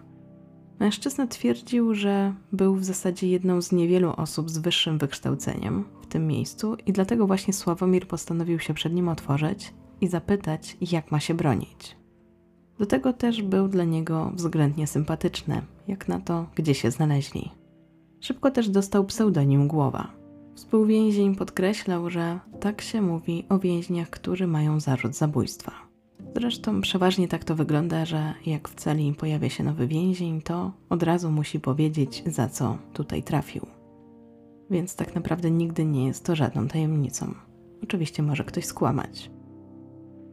Mężczyzna 0.80 1.26
twierdził, 1.26 1.94
że 1.94 2.34
był 2.52 2.74
w 2.74 2.84
zasadzie 2.84 3.28
jedną 3.28 3.62
z 3.62 3.72
niewielu 3.72 4.12
osób 4.16 4.50
z 4.50 4.58
wyższym 4.58 4.98
wykształceniem 4.98 5.84
w 6.02 6.06
tym 6.06 6.26
miejscu 6.26 6.76
i 6.86 6.92
dlatego 6.92 7.26
właśnie 7.26 7.54
Sławomir 7.54 8.08
postanowił 8.08 8.58
się 8.58 8.74
przed 8.74 8.92
nim 8.92 9.08
otworzyć 9.08 9.74
i 10.00 10.08
zapytać, 10.08 10.76
jak 10.80 11.10
ma 11.10 11.20
się 11.20 11.34
bronić. 11.34 11.96
Do 12.78 12.86
tego 12.86 13.12
też 13.12 13.42
był 13.42 13.68
dla 13.68 13.84
niego 13.84 14.32
względnie 14.34 14.86
sympatyczny, 14.86 15.62
jak 15.88 16.08
na 16.08 16.20
to, 16.20 16.46
gdzie 16.54 16.74
się 16.74 16.90
znaleźli. 16.90 17.50
Szybko 18.20 18.50
też 18.50 18.68
dostał 18.68 19.04
pseudonim 19.04 19.68
Głowa. 19.68 20.10
Współwięzień 20.54 21.36
podkreślał, 21.36 22.10
że 22.10 22.40
tak 22.60 22.80
się 22.80 23.02
mówi 23.02 23.46
o 23.48 23.58
więźniach, 23.58 24.10
którzy 24.10 24.46
mają 24.46 24.80
zarzut 24.80 25.14
zabójstwa. 25.14 25.89
Zresztą 26.34 26.80
przeważnie 26.80 27.28
tak 27.28 27.44
to 27.44 27.54
wygląda, 27.54 28.04
że 28.04 28.34
jak 28.46 28.68
w 28.68 28.74
celi 28.74 29.14
pojawia 29.14 29.48
się 29.48 29.64
nowy 29.64 29.86
więzień, 29.86 30.42
to 30.42 30.72
od 30.88 31.02
razu 31.02 31.30
musi 31.30 31.60
powiedzieć, 31.60 32.22
za 32.26 32.48
co 32.48 32.78
tutaj 32.92 33.22
trafił. 33.22 33.66
Więc 34.70 34.96
tak 34.96 35.14
naprawdę 35.14 35.50
nigdy 35.50 35.84
nie 35.84 36.06
jest 36.06 36.24
to 36.24 36.36
żadną 36.36 36.68
tajemnicą. 36.68 37.34
Oczywiście 37.82 38.22
może 38.22 38.44
ktoś 38.44 38.64
skłamać. 38.64 39.30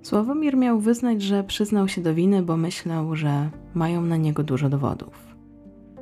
Sławomir 0.01 0.57
miał 0.57 0.79
wyznać, 0.79 1.21
że 1.21 1.43
przyznał 1.43 1.87
się 1.87 2.01
do 2.01 2.13
winy, 2.13 2.43
bo 2.43 2.57
myślał, 2.57 3.15
że 3.15 3.49
mają 3.73 4.01
na 4.01 4.17
niego 4.17 4.43
dużo 4.43 4.69
dowodów 4.69 5.37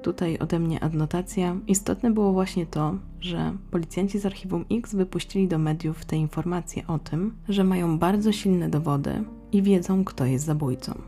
tutaj 0.05 0.37
ode 0.37 0.59
mnie 0.59 0.83
adnotacja. 0.83 1.57
Istotne 1.67 2.11
było 2.11 2.33
właśnie 2.33 2.65
to, 2.65 2.95
że 3.19 3.57
policjanci 3.71 4.19
z 4.19 4.25
archiwum 4.25 4.65
X 4.71 4.95
wypuścili 4.95 5.47
do 5.47 5.57
mediów 5.57 6.05
te 6.05 6.15
informacje 6.15 6.87
o 6.87 6.99
tym, 6.99 7.35
że 7.49 7.63
mają 7.63 7.99
bardzo 7.99 8.31
silne 8.31 8.69
dowody 8.69 9.23
i 9.55 9.61
wiedzą, 9.61 10.05
kto 10.05 10.25
jest 10.25 10.45
zabójcą. 10.45 11.01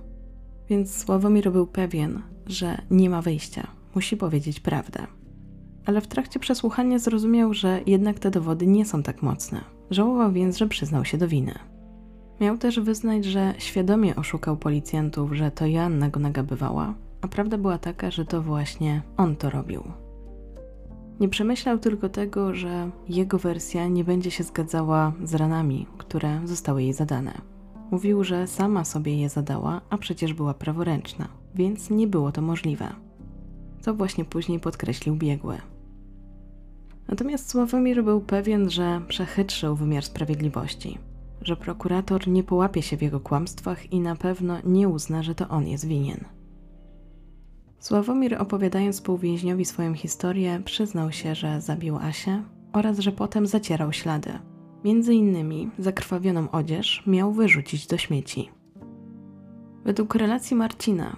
Więc 0.70 0.96
Sławomir 0.96 1.52
był 1.52 1.68
pewien, 1.68 2.22
że 2.46 2.82
nie 2.92 3.10
ma 3.10 3.22
wyjścia, 3.22 3.68
musi 3.96 4.18
powiedzieć 4.18 4.60
prawdę. 4.60 5.08
Ale 5.86 6.02
w 6.02 6.08
trakcie 6.08 6.40
przesłuchania 6.40 7.00
zrozumiał, 7.00 7.54
że 7.54 7.80
jednak 7.86 8.20
te 8.20 8.32
dowody 8.32 8.68
nie 8.68 8.86
są 8.86 9.04
tak 9.04 9.22
mocne. 9.22 9.62
Żałował 9.92 10.32
więc, 10.32 10.58
że 10.58 10.68
przyznał 10.68 11.06
się 11.06 11.18
do 11.18 11.28
winy. 11.28 11.54
Miał 12.42 12.58
też 12.58 12.80
wyznać, 12.80 13.26
że 13.26 13.54
świadomie 13.58 14.16
oszukał 14.16 14.58
policjantów, 14.58 15.34
że 15.34 15.52
to 15.52 15.66
Joanna 15.66 16.10
go 16.10 16.20
nagabywała, 16.20 16.94
a 17.22 17.28
prawda 17.28 17.58
była 17.58 17.78
taka, 17.78 18.12
że 18.12 18.26
to 18.26 18.42
właśnie 18.42 19.02
on 19.18 19.36
to 19.36 19.50
robił. 19.50 19.84
Nie 21.20 21.30
przemyślał 21.30 21.78
tylko 21.78 22.10
tego, 22.10 22.54
że 22.54 22.90
jego 23.10 23.38
wersja 23.38 23.88
nie 23.88 24.04
będzie 24.04 24.32
się 24.32 24.44
zgadzała 24.44 25.14
z 25.24 25.36
ranami, 25.36 25.86
które 25.98 26.42
zostały 26.46 26.84
jej 26.84 26.94
zadane. 26.94 27.57
Mówił, 27.92 28.24
że 28.24 28.48
sama 28.48 28.86
sobie 28.86 29.16
je 29.18 29.30
zadała, 29.30 29.82
a 29.90 29.98
przecież 29.98 30.34
była 30.34 30.54
praworęczna, 30.54 31.28
więc 31.56 31.90
nie 31.90 32.08
było 32.08 32.32
to 32.32 32.42
możliwe. 32.42 32.90
Co 33.82 33.94
właśnie 33.94 34.26
później 34.26 34.60
podkreślił 34.60 35.16
biegły. 35.16 35.58
Natomiast 37.08 37.50
Sławomir 37.50 38.04
był 38.04 38.22
pewien, 38.22 38.70
że 38.70 39.02
przechytrzył 39.08 39.76
wymiar 39.76 40.04
sprawiedliwości, 40.04 40.98
że 41.42 41.58
prokurator 41.58 42.28
nie 42.28 42.44
połapie 42.44 42.82
się 42.82 42.98
w 42.98 43.02
jego 43.02 43.20
kłamstwach 43.20 43.94
i 43.94 44.00
na 44.00 44.16
pewno 44.16 44.58
nie 44.64 44.90
uzna, 44.90 45.24
że 45.24 45.36
to 45.36 45.48
on 45.50 45.68
jest 45.68 45.88
winien. 45.88 46.26
Sławomir 47.80 48.42
opowiadając 48.42 48.96
współwięźniowi 48.96 49.66
swoją 49.66 49.94
historię, 49.94 50.62
przyznał 50.66 51.12
się, 51.12 51.36
że 51.36 51.62
zabił 51.62 51.98
Asię 51.98 52.44
oraz 52.74 53.00
że 53.00 53.12
potem 53.12 53.48
zacierał 53.48 53.94
ślady. 53.94 54.32
Między 54.84 55.14
innymi 55.14 55.70
zakrwawioną 55.80 56.52
odzież 56.52 57.04
miał 57.08 57.32
wyrzucić 57.32 57.88
do 57.88 57.98
śmieci. 57.98 58.50
Według 59.86 60.16
relacji 60.16 60.56
Marcina, 60.56 61.18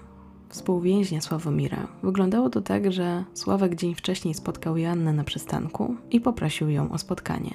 współwięźnia 0.50 1.22
Sławomira, 1.22 1.88
wyglądało 2.04 2.50
to 2.50 2.62
tak, 2.62 2.92
że 2.92 3.24
Sławek 3.34 3.76
dzień 3.76 3.96
wcześniej 3.96 4.34
spotkał 4.34 4.78
Joannę 4.78 5.14
na 5.14 5.24
przystanku 5.24 5.96
i 6.12 6.22
poprosił 6.22 6.70
ją 6.70 6.92
o 6.92 6.98
spotkanie. 6.98 7.54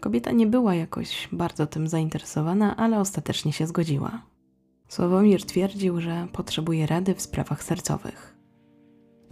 Kobieta 0.00 0.32
nie 0.32 0.46
była 0.46 0.74
jakoś 0.74 1.28
bardzo 1.32 1.66
tym 1.66 1.88
zainteresowana, 1.88 2.76
ale 2.76 3.00
ostatecznie 3.00 3.52
się 3.52 3.66
zgodziła. 3.66 4.22
Sławomir 4.88 5.44
twierdził, 5.44 6.00
że 6.00 6.26
potrzebuje 6.32 6.86
rady 6.86 7.14
w 7.14 7.20
sprawach 7.20 7.64
sercowych. 7.64 8.36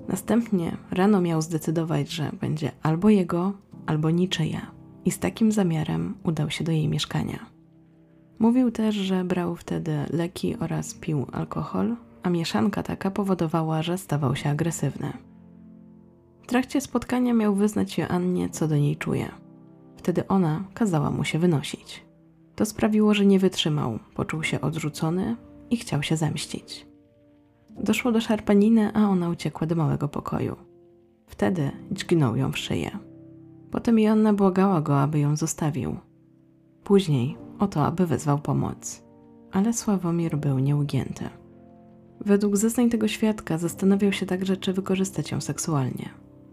Następnie 0.09 0.77
rano 0.91 1.21
miał 1.21 1.43
zdecydować, 1.43 2.11
że 2.11 2.31
będzie 2.41 2.73
albo 2.83 3.11
jego, 3.11 3.53
albo 3.87 4.11
niczyja, 4.11 4.71
i 5.05 5.11
z 5.11 5.19
takim 5.19 5.53
zamiarem 5.53 6.15
udał 6.25 6.51
się 6.51 6.65
do 6.65 6.73
jej 6.73 6.89
mieszkania. 6.89 7.39
Mówił 8.39 8.71
też, 8.71 8.95
że 8.95 9.25
brał 9.25 9.57
wtedy 9.57 9.93
leki 10.11 10.57
oraz 10.57 10.95
pił 10.95 11.27
alkohol, 11.33 11.97
a 12.23 12.31
mieszanka 12.31 12.83
taka 12.83 13.11
powodowała, 13.11 13.83
że 13.83 13.99
stawał 13.99 14.37
się 14.37 14.51
agresywny. 14.51 15.13
W 16.43 16.47
trakcie 16.47 16.81
spotkania 16.81 17.35
miał 17.35 17.55
wyznać 17.55 17.99
Joannie, 17.99 18.49
co 18.49 18.69
do 18.69 18.77
niej 18.77 18.97
czuje. 18.97 19.29
Wtedy 19.97 20.29
ona 20.29 20.65
kazała 20.75 21.11
mu 21.11 21.25
się 21.25 21.39
wynosić. 21.39 22.05
To 22.55 22.67
sprawiło, 22.67 23.15
że 23.15 23.27
nie 23.27 23.39
wytrzymał, 23.39 23.99
poczuł 24.15 24.43
się 24.43 24.61
odrzucony 24.61 25.37
i 25.71 25.77
chciał 25.77 26.03
się 26.03 26.17
zemścić. 26.17 26.87
Doszło 27.71 28.13
do 28.13 28.21
szarpaniny, 28.21 28.91
a 28.95 29.09
ona 29.09 29.31
uciekła 29.31 29.67
do 29.67 29.75
małego 29.75 30.09
pokoju. 30.09 30.57
Wtedy 31.27 31.71
dźgnął 31.91 32.37
ją 32.37 32.53
w 32.53 32.59
szyję. 32.59 32.99
Potem 33.73 33.99
Joanna 33.99 34.33
błagała 34.33 34.81
go, 34.81 35.01
aby 35.01 35.19
ją 35.19 35.37
zostawił. 35.37 35.97
Później 36.85 37.37
o 37.59 37.67
to, 37.67 37.87
aby 37.87 38.07
wezwał 38.07 38.39
pomoc. 38.39 39.03
Ale 39.53 39.73
Sławomir 39.73 40.39
był 40.39 40.59
nieugięty. 40.59 41.25
Według 42.21 42.57
zeznań 42.57 42.91
tego 42.91 43.09
świadka 43.09 43.59
zastanawiał 43.59 44.13
się 44.13 44.27
także, 44.27 44.57
czy 44.57 44.73
wykorzystać 44.73 45.31
ją 45.31 45.41
seksualnie, 45.41 46.09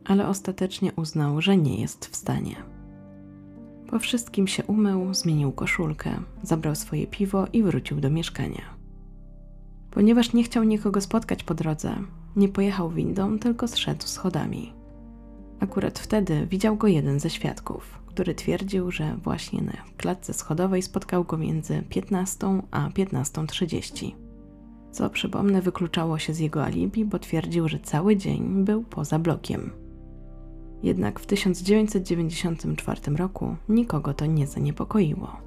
ale 0.06 0.28
ostatecznie 0.28 0.92
uznał, 0.96 1.42
że 1.42 1.58
nie 1.58 1.82
jest 1.82 2.06
w 2.06 2.16
stanie. 2.16 2.56
Po 3.90 4.00
wszystkim 4.00 4.48
się 4.48 4.64
umył, 4.64 5.14
zmienił 5.14 5.52
koszulkę, 5.52 6.12
zabrał 6.44 6.76
swoje 6.76 7.08
piwo 7.08 7.48
i 7.54 7.64
wrócił 7.64 8.02
do 8.02 8.10
mieszkania. 8.10 8.62
Ponieważ 9.92 10.34
nie 10.34 10.44
chciał 10.44 10.64
nikogo 10.64 11.02
spotkać 11.02 11.44
po 11.44 11.54
drodze, 11.54 11.96
nie 12.36 12.50
pojechał 12.50 12.90
windą, 12.90 13.40
tylko 13.40 13.68
zszedł 13.68 14.08
schodami. 14.08 14.79
Akurat 15.60 16.00
wtedy 16.00 16.48
widział 16.48 16.76
go 16.76 16.88
jeden 16.88 17.20
ze 17.20 17.30
świadków, 17.30 18.00
który 18.06 18.36
twierdził, 18.36 18.92
że 18.92 19.16
właśnie 19.24 19.62
na 19.62 19.74
klatce 19.98 20.34
schodowej 20.34 20.82
spotkał 20.82 21.24
go 21.24 21.38
między 21.38 21.84
15 21.90 22.62
a 22.72 22.90
15.30. 22.90 24.12
Co 24.92 25.10
przypomnę, 25.10 25.62
wykluczało 25.62 26.20
się 26.20 26.34
z 26.34 26.40
jego 26.40 26.64
alibi, 26.64 27.06
bo 27.06 27.20
twierdził, 27.20 27.68
że 27.68 27.80
cały 27.80 28.16
dzień 28.16 28.66
był 28.66 28.84
poza 28.84 29.20
blokiem. 29.20 29.72
Jednak 30.84 31.20
w 31.20 31.26
1994 31.26 33.16
roku 33.16 33.56
nikogo 33.70 34.14
to 34.14 34.26
nie 34.26 34.48
zaniepokoiło. 34.48 35.38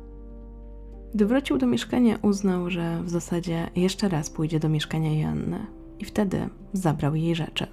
Gdy 1.15 1.27
wrócił 1.27 1.59
do 1.59 1.67
mieszkania, 1.67 2.19
uznał, 2.23 2.71
że 2.71 3.03
w 3.03 3.11
zasadzie 3.11 3.71
jeszcze 3.77 4.09
raz 4.09 4.31
pójdzie 4.31 4.61
do 4.61 4.69
mieszkania 4.69 5.21
Joanny 5.21 5.67
i 5.99 6.05
wtedy 6.05 6.49
zabrał 6.73 7.15
jej 7.15 7.35
rzeczy. 7.35 7.67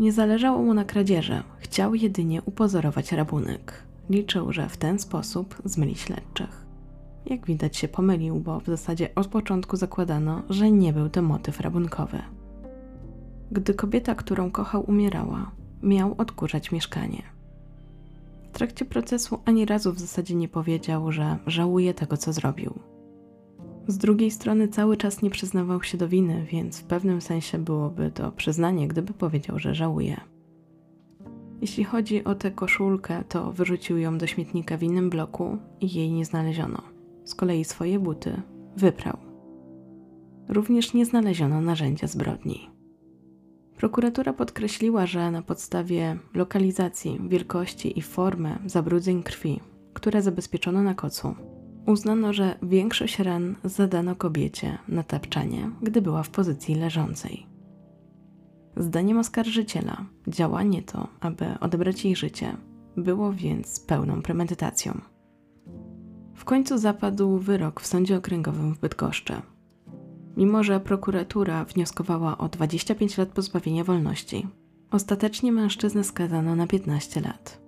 Nie 0.00 0.12
zależało 0.12 0.62
mu 0.62 0.74
na 0.74 0.84
kradzieży, 0.84 1.42
chciał 1.58 1.94
jedynie 1.94 2.42
upozorować 2.42 3.12
rabunek. 3.12 3.82
Liczył, 4.10 4.52
że 4.52 4.68
w 4.68 4.76
ten 4.76 4.98
sposób 4.98 5.62
zmyli 5.64 5.96
śledczych. 5.96 6.66
Jak 7.26 7.46
widać 7.46 7.76
się 7.76 7.88
pomylił, 7.88 8.40
bo 8.40 8.60
w 8.60 8.66
zasadzie 8.66 9.14
od 9.14 9.26
początku 9.26 9.76
zakładano, 9.76 10.42
że 10.50 10.70
nie 10.70 10.92
był 10.92 11.08
to 11.08 11.22
motyw 11.22 11.60
rabunkowy. 11.60 12.18
Gdy 13.52 13.74
kobieta, 13.74 14.14
którą 14.14 14.50
kochał, 14.50 14.84
umierała, 14.88 15.50
miał 15.82 16.14
odkurzać 16.18 16.72
mieszkanie. 16.72 17.22
W 18.42 18.52
trakcie 18.52 18.84
procesu 18.84 19.38
ani 19.44 19.64
razu 19.66 19.92
w 19.92 20.00
zasadzie 20.00 20.34
nie 20.34 20.48
powiedział, 20.48 21.12
że 21.12 21.36
żałuje 21.46 21.94
tego, 21.94 22.16
co 22.16 22.32
zrobił. 22.32 22.78
Z 23.90 23.98
drugiej 23.98 24.30
strony 24.30 24.68
cały 24.68 24.96
czas 24.96 25.22
nie 25.22 25.30
przyznawał 25.30 25.82
się 25.82 25.98
do 25.98 26.08
winy, 26.08 26.46
więc 26.52 26.80
w 26.80 26.84
pewnym 26.84 27.20
sensie 27.20 27.58
byłoby 27.58 28.10
to 28.10 28.32
przyznanie, 28.32 28.88
gdyby 28.88 29.12
powiedział, 29.12 29.58
że 29.58 29.74
żałuje. 29.74 30.20
Jeśli 31.60 31.84
chodzi 31.84 32.24
o 32.24 32.34
tę 32.34 32.50
koszulkę, 32.50 33.24
to 33.28 33.52
wyrzucił 33.52 33.98
ją 33.98 34.18
do 34.18 34.26
śmietnika 34.26 34.76
w 34.76 34.82
innym 34.82 35.10
bloku 35.10 35.58
i 35.80 35.94
jej 35.94 36.12
nie 36.12 36.24
znaleziono. 36.24 36.82
Z 37.24 37.34
kolei 37.34 37.64
swoje 37.64 37.98
buty 37.98 38.42
wyprał. 38.76 39.16
Również 40.48 40.94
nie 40.94 41.06
znaleziono 41.06 41.60
narzędzia 41.60 42.06
zbrodni. 42.06 42.70
Prokuratura 43.76 44.32
podkreśliła, 44.32 45.06
że 45.06 45.30
na 45.30 45.42
podstawie 45.42 46.18
lokalizacji, 46.34 47.20
wielkości 47.28 47.98
i 47.98 48.02
formy 48.02 48.58
zabrudzeń 48.66 49.22
krwi, 49.22 49.60
które 49.92 50.22
zabezpieczono 50.22 50.82
na 50.82 50.94
kocu, 50.94 51.34
uznano, 51.90 52.32
że 52.32 52.58
większość 52.62 53.18
ran 53.18 53.56
zadano 53.64 54.16
kobiecie 54.16 54.78
na 54.88 55.02
tapczanie, 55.02 55.70
gdy 55.82 56.02
była 56.02 56.22
w 56.22 56.30
pozycji 56.30 56.74
leżącej. 56.74 57.46
Zdaniem 58.76 59.18
oskarżyciela, 59.18 60.04
działanie 60.28 60.82
to, 60.82 61.08
aby 61.20 61.46
odebrać 61.60 62.04
jej 62.04 62.16
życie, 62.16 62.56
było 62.96 63.32
więc 63.32 63.80
pełną 63.80 64.22
premedytacją. 64.22 65.00
W 66.34 66.44
końcu 66.44 66.78
zapadł 66.78 67.38
wyrok 67.38 67.80
w 67.80 67.86
sądzie 67.86 68.16
okręgowym 68.16 68.74
w 68.74 68.78
Bydgoszczy. 68.78 69.34
Mimo, 70.36 70.62
że 70.62 70.80
prokuratura 70.80 71.64
wnioskowała 71.64 72.38
o 72.38 72.48
25 72.48 73.18
lat 73.18 73.28
pozbawienia 73.28 73.84
wolności, 73.84 74.46
ostatecznie 74.90 75.52
mężczyznę 75.52 76.04
skazano 76.04 76.56
na 76.56 76.66
15 76.66 77.20
lat. 77.20 77.59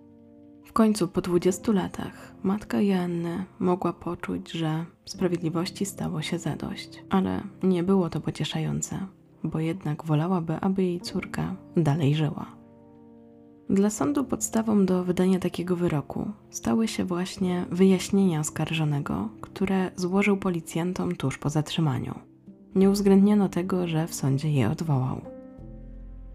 W 0.73 0.75
końcu 0.75 1.09
po 1.09 1.21
20 1.21 1.73
latach 1.73 2.35
matka 2.43 2.81
Joanny 2.81 3.45
mogła 3.59 3.93
poczuć, 3.93 4.51
że 4.53 4.85
sprawiedliwości 5.05 5.87
stało 5.87 6.23
się 6.23 6.39
zadość, 6.39 7.05
ale 7.11 7.41
nie 7.63 7.83
było 7.83 8.11
to 8.11 8.21
pocieszające 8.21 9.07
bo 9.45 9.61
jednak 9.61 10.05
wolałaby, 10.05 10.57
aby 10.61 10.83
jej 10.83 11.01
córka 11.01 11.57
dalej 11.77 12.15
żyła. 12.15 12.47
Dla 13.71 13.91
sądu 13.91 14.25
podstawą 14.25 14.87
do 14.87 15.05
wydania 15.05 15.39
takiego 15.39 15.77
wyroku 15.77 16.31
stały 16.51 16.89
się 16.89 17.05
właśnie 17.05 17.67
wyjaśnienia 17.71 18.41
oskarżonego, 18.41 19.29
które 19.41 19.91
złożył 19.97 20.37
policjantom 20.37 21.17
tuż 21.17 21.39
po 21.39 21.51
zatrzymaniu. 21.51 22.15
Nie 22.75 22.91
uwzględniono 22.91 23.49
tego, 23.49 23.89
że 23.89 24.07
w 24.07 24.15
sądzie 24.15 24.53
je 24.53 24.71
odwołał. 24.71 25.21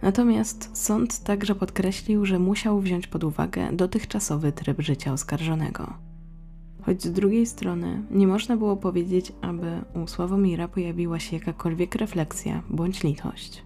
Natomiast 0.02 0.78
sąd 0.78 1.24
także 1.24 1.56
podkreślił, 1.56 2.26
że 2.26 2.40
musiał 2.40 2.80
wziąć 2.80 3.08
pod 3.08 3.24
uwagę 3.24 3.74
dotychczasowy 3.74 4.52
tryb 4.52 4.82
życia 4.82 5.14
oskarżonego 5.14 6.08
choć 6.88 7.04
z 7.04 7.12
drugiej 7.12 7.46
strony 7.46 8.04
nie 8.12 8.28
można 8.28 8.58
było 8.58 8.78
powiedzieć, 8.78 9.32
aby 9.42 9.82
u 10.04 10.08
Sławomira 10.08 10.68
pojawiła 10.68 11.20
się 11.20 11.38
jakakolwiek 11.38 11.96
refleksja 11.96 12.64
bądź 12.70 13.04
litość. 13.04 13.64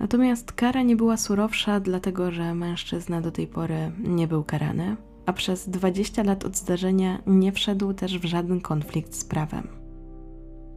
Natomiast 0.00 0.52
kara 0.52 0.82
nie 0.82 0.96
była 0.96 1.16
surowsza, 1.16 1.80
dlatego 1.80 2.30
że 2.30 2.54
mężczyzna 2.54 3.20
do 3.20 3.30
tej 3.32 3.46
pory 3.46 3.92
nie 3.98 4.28
był 4.28 4.44
karany, 4.44 4.96
a 5.26 5.32
przez 5.32 5.68
20 5.68 6.22
lat 6.22 6.44
od 6.44 6.56
zdarzenia 6.56 7.22
nie 7.26 7.52
wszedł 7.52 7.92
też 7.92 8.18
w 8.18 8.24
żaden 8.24 8.60
konflikt 8.60 9.14
z 9.14 9.24
prawem. 9.24 9.77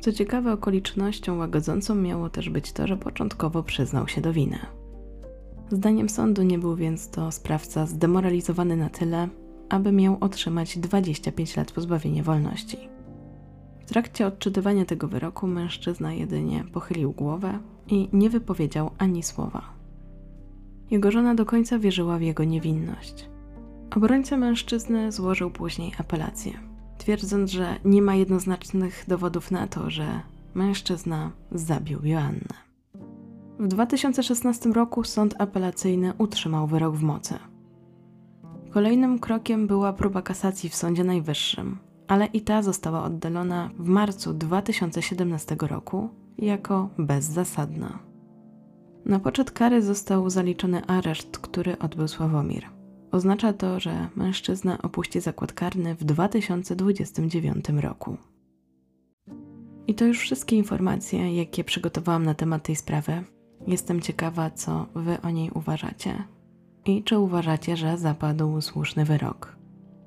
Co 0.02 0.12
ciekawe, 0.12 0.54
okolicznością 0.54 1.38
łagodzącą 1.38 1.96
miało 1.96 2.30
też 2.30 2.50
być 2.50 2.72
to, 2.72 2.88
że 2.88 2.98
początkowo 2.98 3.64
przyznał 3.64 4.08
się 4.08 4.22
do 4.22 4.34
winy. 4.34 4.60
Zdaniem 5.70 6.10
sądu 6.10 6.44
nie 6.44 6.60
był 6.60 6.76
więc 6.76 7.10
to 7.10 7.32
sprawca 7.32 7.86
zdemoralizowany 7.86 8.78
na 8.78 8.90
tyle, 8.90 9.30
aby 9.70 9.92
miał 9.92 10.18
otrzymać 10.22 10.78
25 10.78 11.58
lat 11.58 11.72
pozbawienia 11.72 12.24
wolności. 12.24 12.78
W 13.80 13.86
trakcie 13.86 14.28
odczytywania 14.28 14.86
tego 14.86 15.08
wyroku 15.08 15.48
mężczyzna 15.48 16.14
jedynie 16.14 16.64
pochylił 16.74 17.12
głowę 17.12 17.60
i 17.88 18.10
nie 18.14 18.30
wypowiedział 18.30 18.92
ani 18.98 19.24
słowa. 19.24 19.62
Jego 20.92 21.12
żona 21.12 21.36
do 21.36 21.46
końca 21.46 21.80
wierzyła 21.80 22.18
w 22.18 22.22
jego 22.22 22.44
niewinność. 22.44 23.30
Obrońca 23.96 24.38
mężczyzny 24.38 25.12
złożył 25.12 25.52
później 25.52 25.92
apelację, 25.98 26.71
twierdząc, 27.02 27.52
że 27.52 27.76
nie 27.86 28.02
ma 28.02 28.16
jednoznacznych 28.16 29.06
dowodów 29.08 29.52
na 29.52 29.68
to, 29.68 29.90
że 29.90 30.22
mężczyzna 30.54 31.32
zabił 31.52 32.00
Joannę. 32.04 32.54
W 33.60 33.68
2016 33.68 34.70
roku 34.70 35.04
sąd 35.04 35.36
apelacyjny 35.42 36.14
utrzymał 36.18 36.68
wyrok 36.68 36.96
w 36.96 37.04
mocy. 37.04 37.36
Kolejnym 38.70 39.20
krokiem 39.20 39.68
była 39.68 39.94
próba 39.94 40.22
kasacji 40.22 40.70
w 40.70 40.76
Sądzie 40.76 41.04
Najwyższym, 41.04 41.78
ale 42.08 42.26
i 42.26 42.42
ta 42.42 42.62
została 42.62 43.04
oddalona 43.04 43.70
w 43.80 43.88
marcu 43.88 44.34
2017 44.34 45.56
roku 45.62 46.10
jako 46.38 46.90
bezzasadna. 46.98 48.00
Na 49.06 49.20
poczet 49.20 49.52
kary 49.52 49.82
został 49.82 50.30
zaliczony 50.30 50.86
areszt, 50.86 51.38
który 51.38 51.80
odbył 51.80 52.08
Sławomir. 52.08 52.81
Oznacza 53.12 53.54
to, 53.54 53.80
że 53.80 54.08
mężczyzna 54.16 54.82
opuści 54.82 55.22
zakład 55.22 55.54
karny 55.54 55.96
w 55.96 56.04
2029 56.04 57.66
roku. 57.70 58.18
I 59.88 59.96
to 59.96 60.06
już 60.06 60.20
wszystkie 60.20 60.56
informacje, 60.56 61.36
jakie 61.36 61.64
przygotowałam 61.64 62.26
na 62.26 62.34
temat 62.34 62.64
tej 62.64 62.76
sprawy. 62.76 63.24
Jestem 63.68 64.02
ciekawa, 64.02 64.50
co 64.50 64.86
Wy 64.96 65.22
o 65.22 65.30
niej 65.30 65.52
uważacie. 65.52 66.24
I 66.86 67.04
czy 67.04 67.20
uważacie, 67.20 67.78
że 67.78 67.98
zapadł 67.98 68.62
słuszny 68.62 69.06
wyrok? 69.06 69.56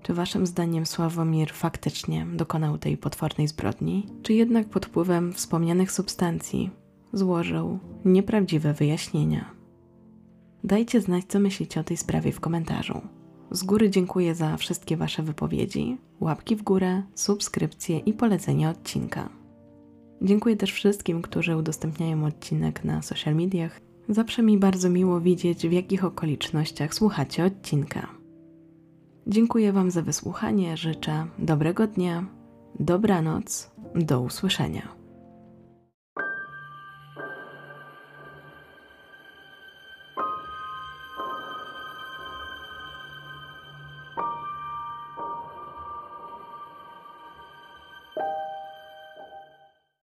Czy 0.03 0.15
waszym 0.15 0.47
zdaniem 0.47 0.87
Sławomir 0.87 1.53
faktycznie 1.53 2.27
dokonał 2.27 2.79
tej 2.79 2.97
potwornej 2.97 3.49
zbrodni, 3.49 4.07
czy 4.23 4.35
jednak 4.35 4.69
pod 4.69 4.87
wpływem 4.87 5.33
wspomnianych 5.33 5.93
substancji 5.93 6.71
złożył 7.13 7.79
nieprawdziwe 8.05 8.75
wyjaśnienia? 8.75 9.54
Dajcie 10.65 11.01
znać, 11.01 11.25
co 11.29 11.41
myślicie 11.41 11.81
o 11.81 11.85
tej 11.85 11.97
sprawie 11.97 12.33
w 12.33 12.41
komentarzu. 12.41 13.01
Z 13.51 13.63
góry 13.63 13.91
dziękuję 13.91 14.35
za 14.35 14.57
wszystkie 14.57 14.97
Wasze 14.97 15.23
wypowiedzi, 15.23 15.99
łapki 16.21 16.57
w 16.57 16.63
górę, 16.63 17.03
subskrypcje 17.15 17.99
i 17.99 18.13
polecenie 18.13 18.69
odcinka. 18.69 19.29
Dziękuję 20.23 20.57
też 20.57 20.73
wszystkim, 20.73 21.23
którzy 21.23 21.57
udostępniają 21.57 22.25
odcinek 22.25 22.85
na 22.85 23.03
social 23.03 23.35
mediach 23.35 23.81
Zawsze 24.09 24.43
mi 24.43 24.59
bardzo 24.59 24.91
miło 24.91 25.21
widzieć, 25.21 25.69
w 25.69 25.73
jakich 25.73 26.05
okolicznościach 26.05 26.95
słuchacie 26.95 27.45
odcinka. 27.45 28.09
Dziękuję 29.27 29.73
Wam 29.73 29.91
za 29.91 30.03
wysłuchanie, 30.03 30.77
życzę 30.77 31.27
dobrego 31.39 31.87
dnia, 31.87 32.27
dobranoc, 32.81 33.71
do 33.95 34.21
usłyszenia. 34.21 35.04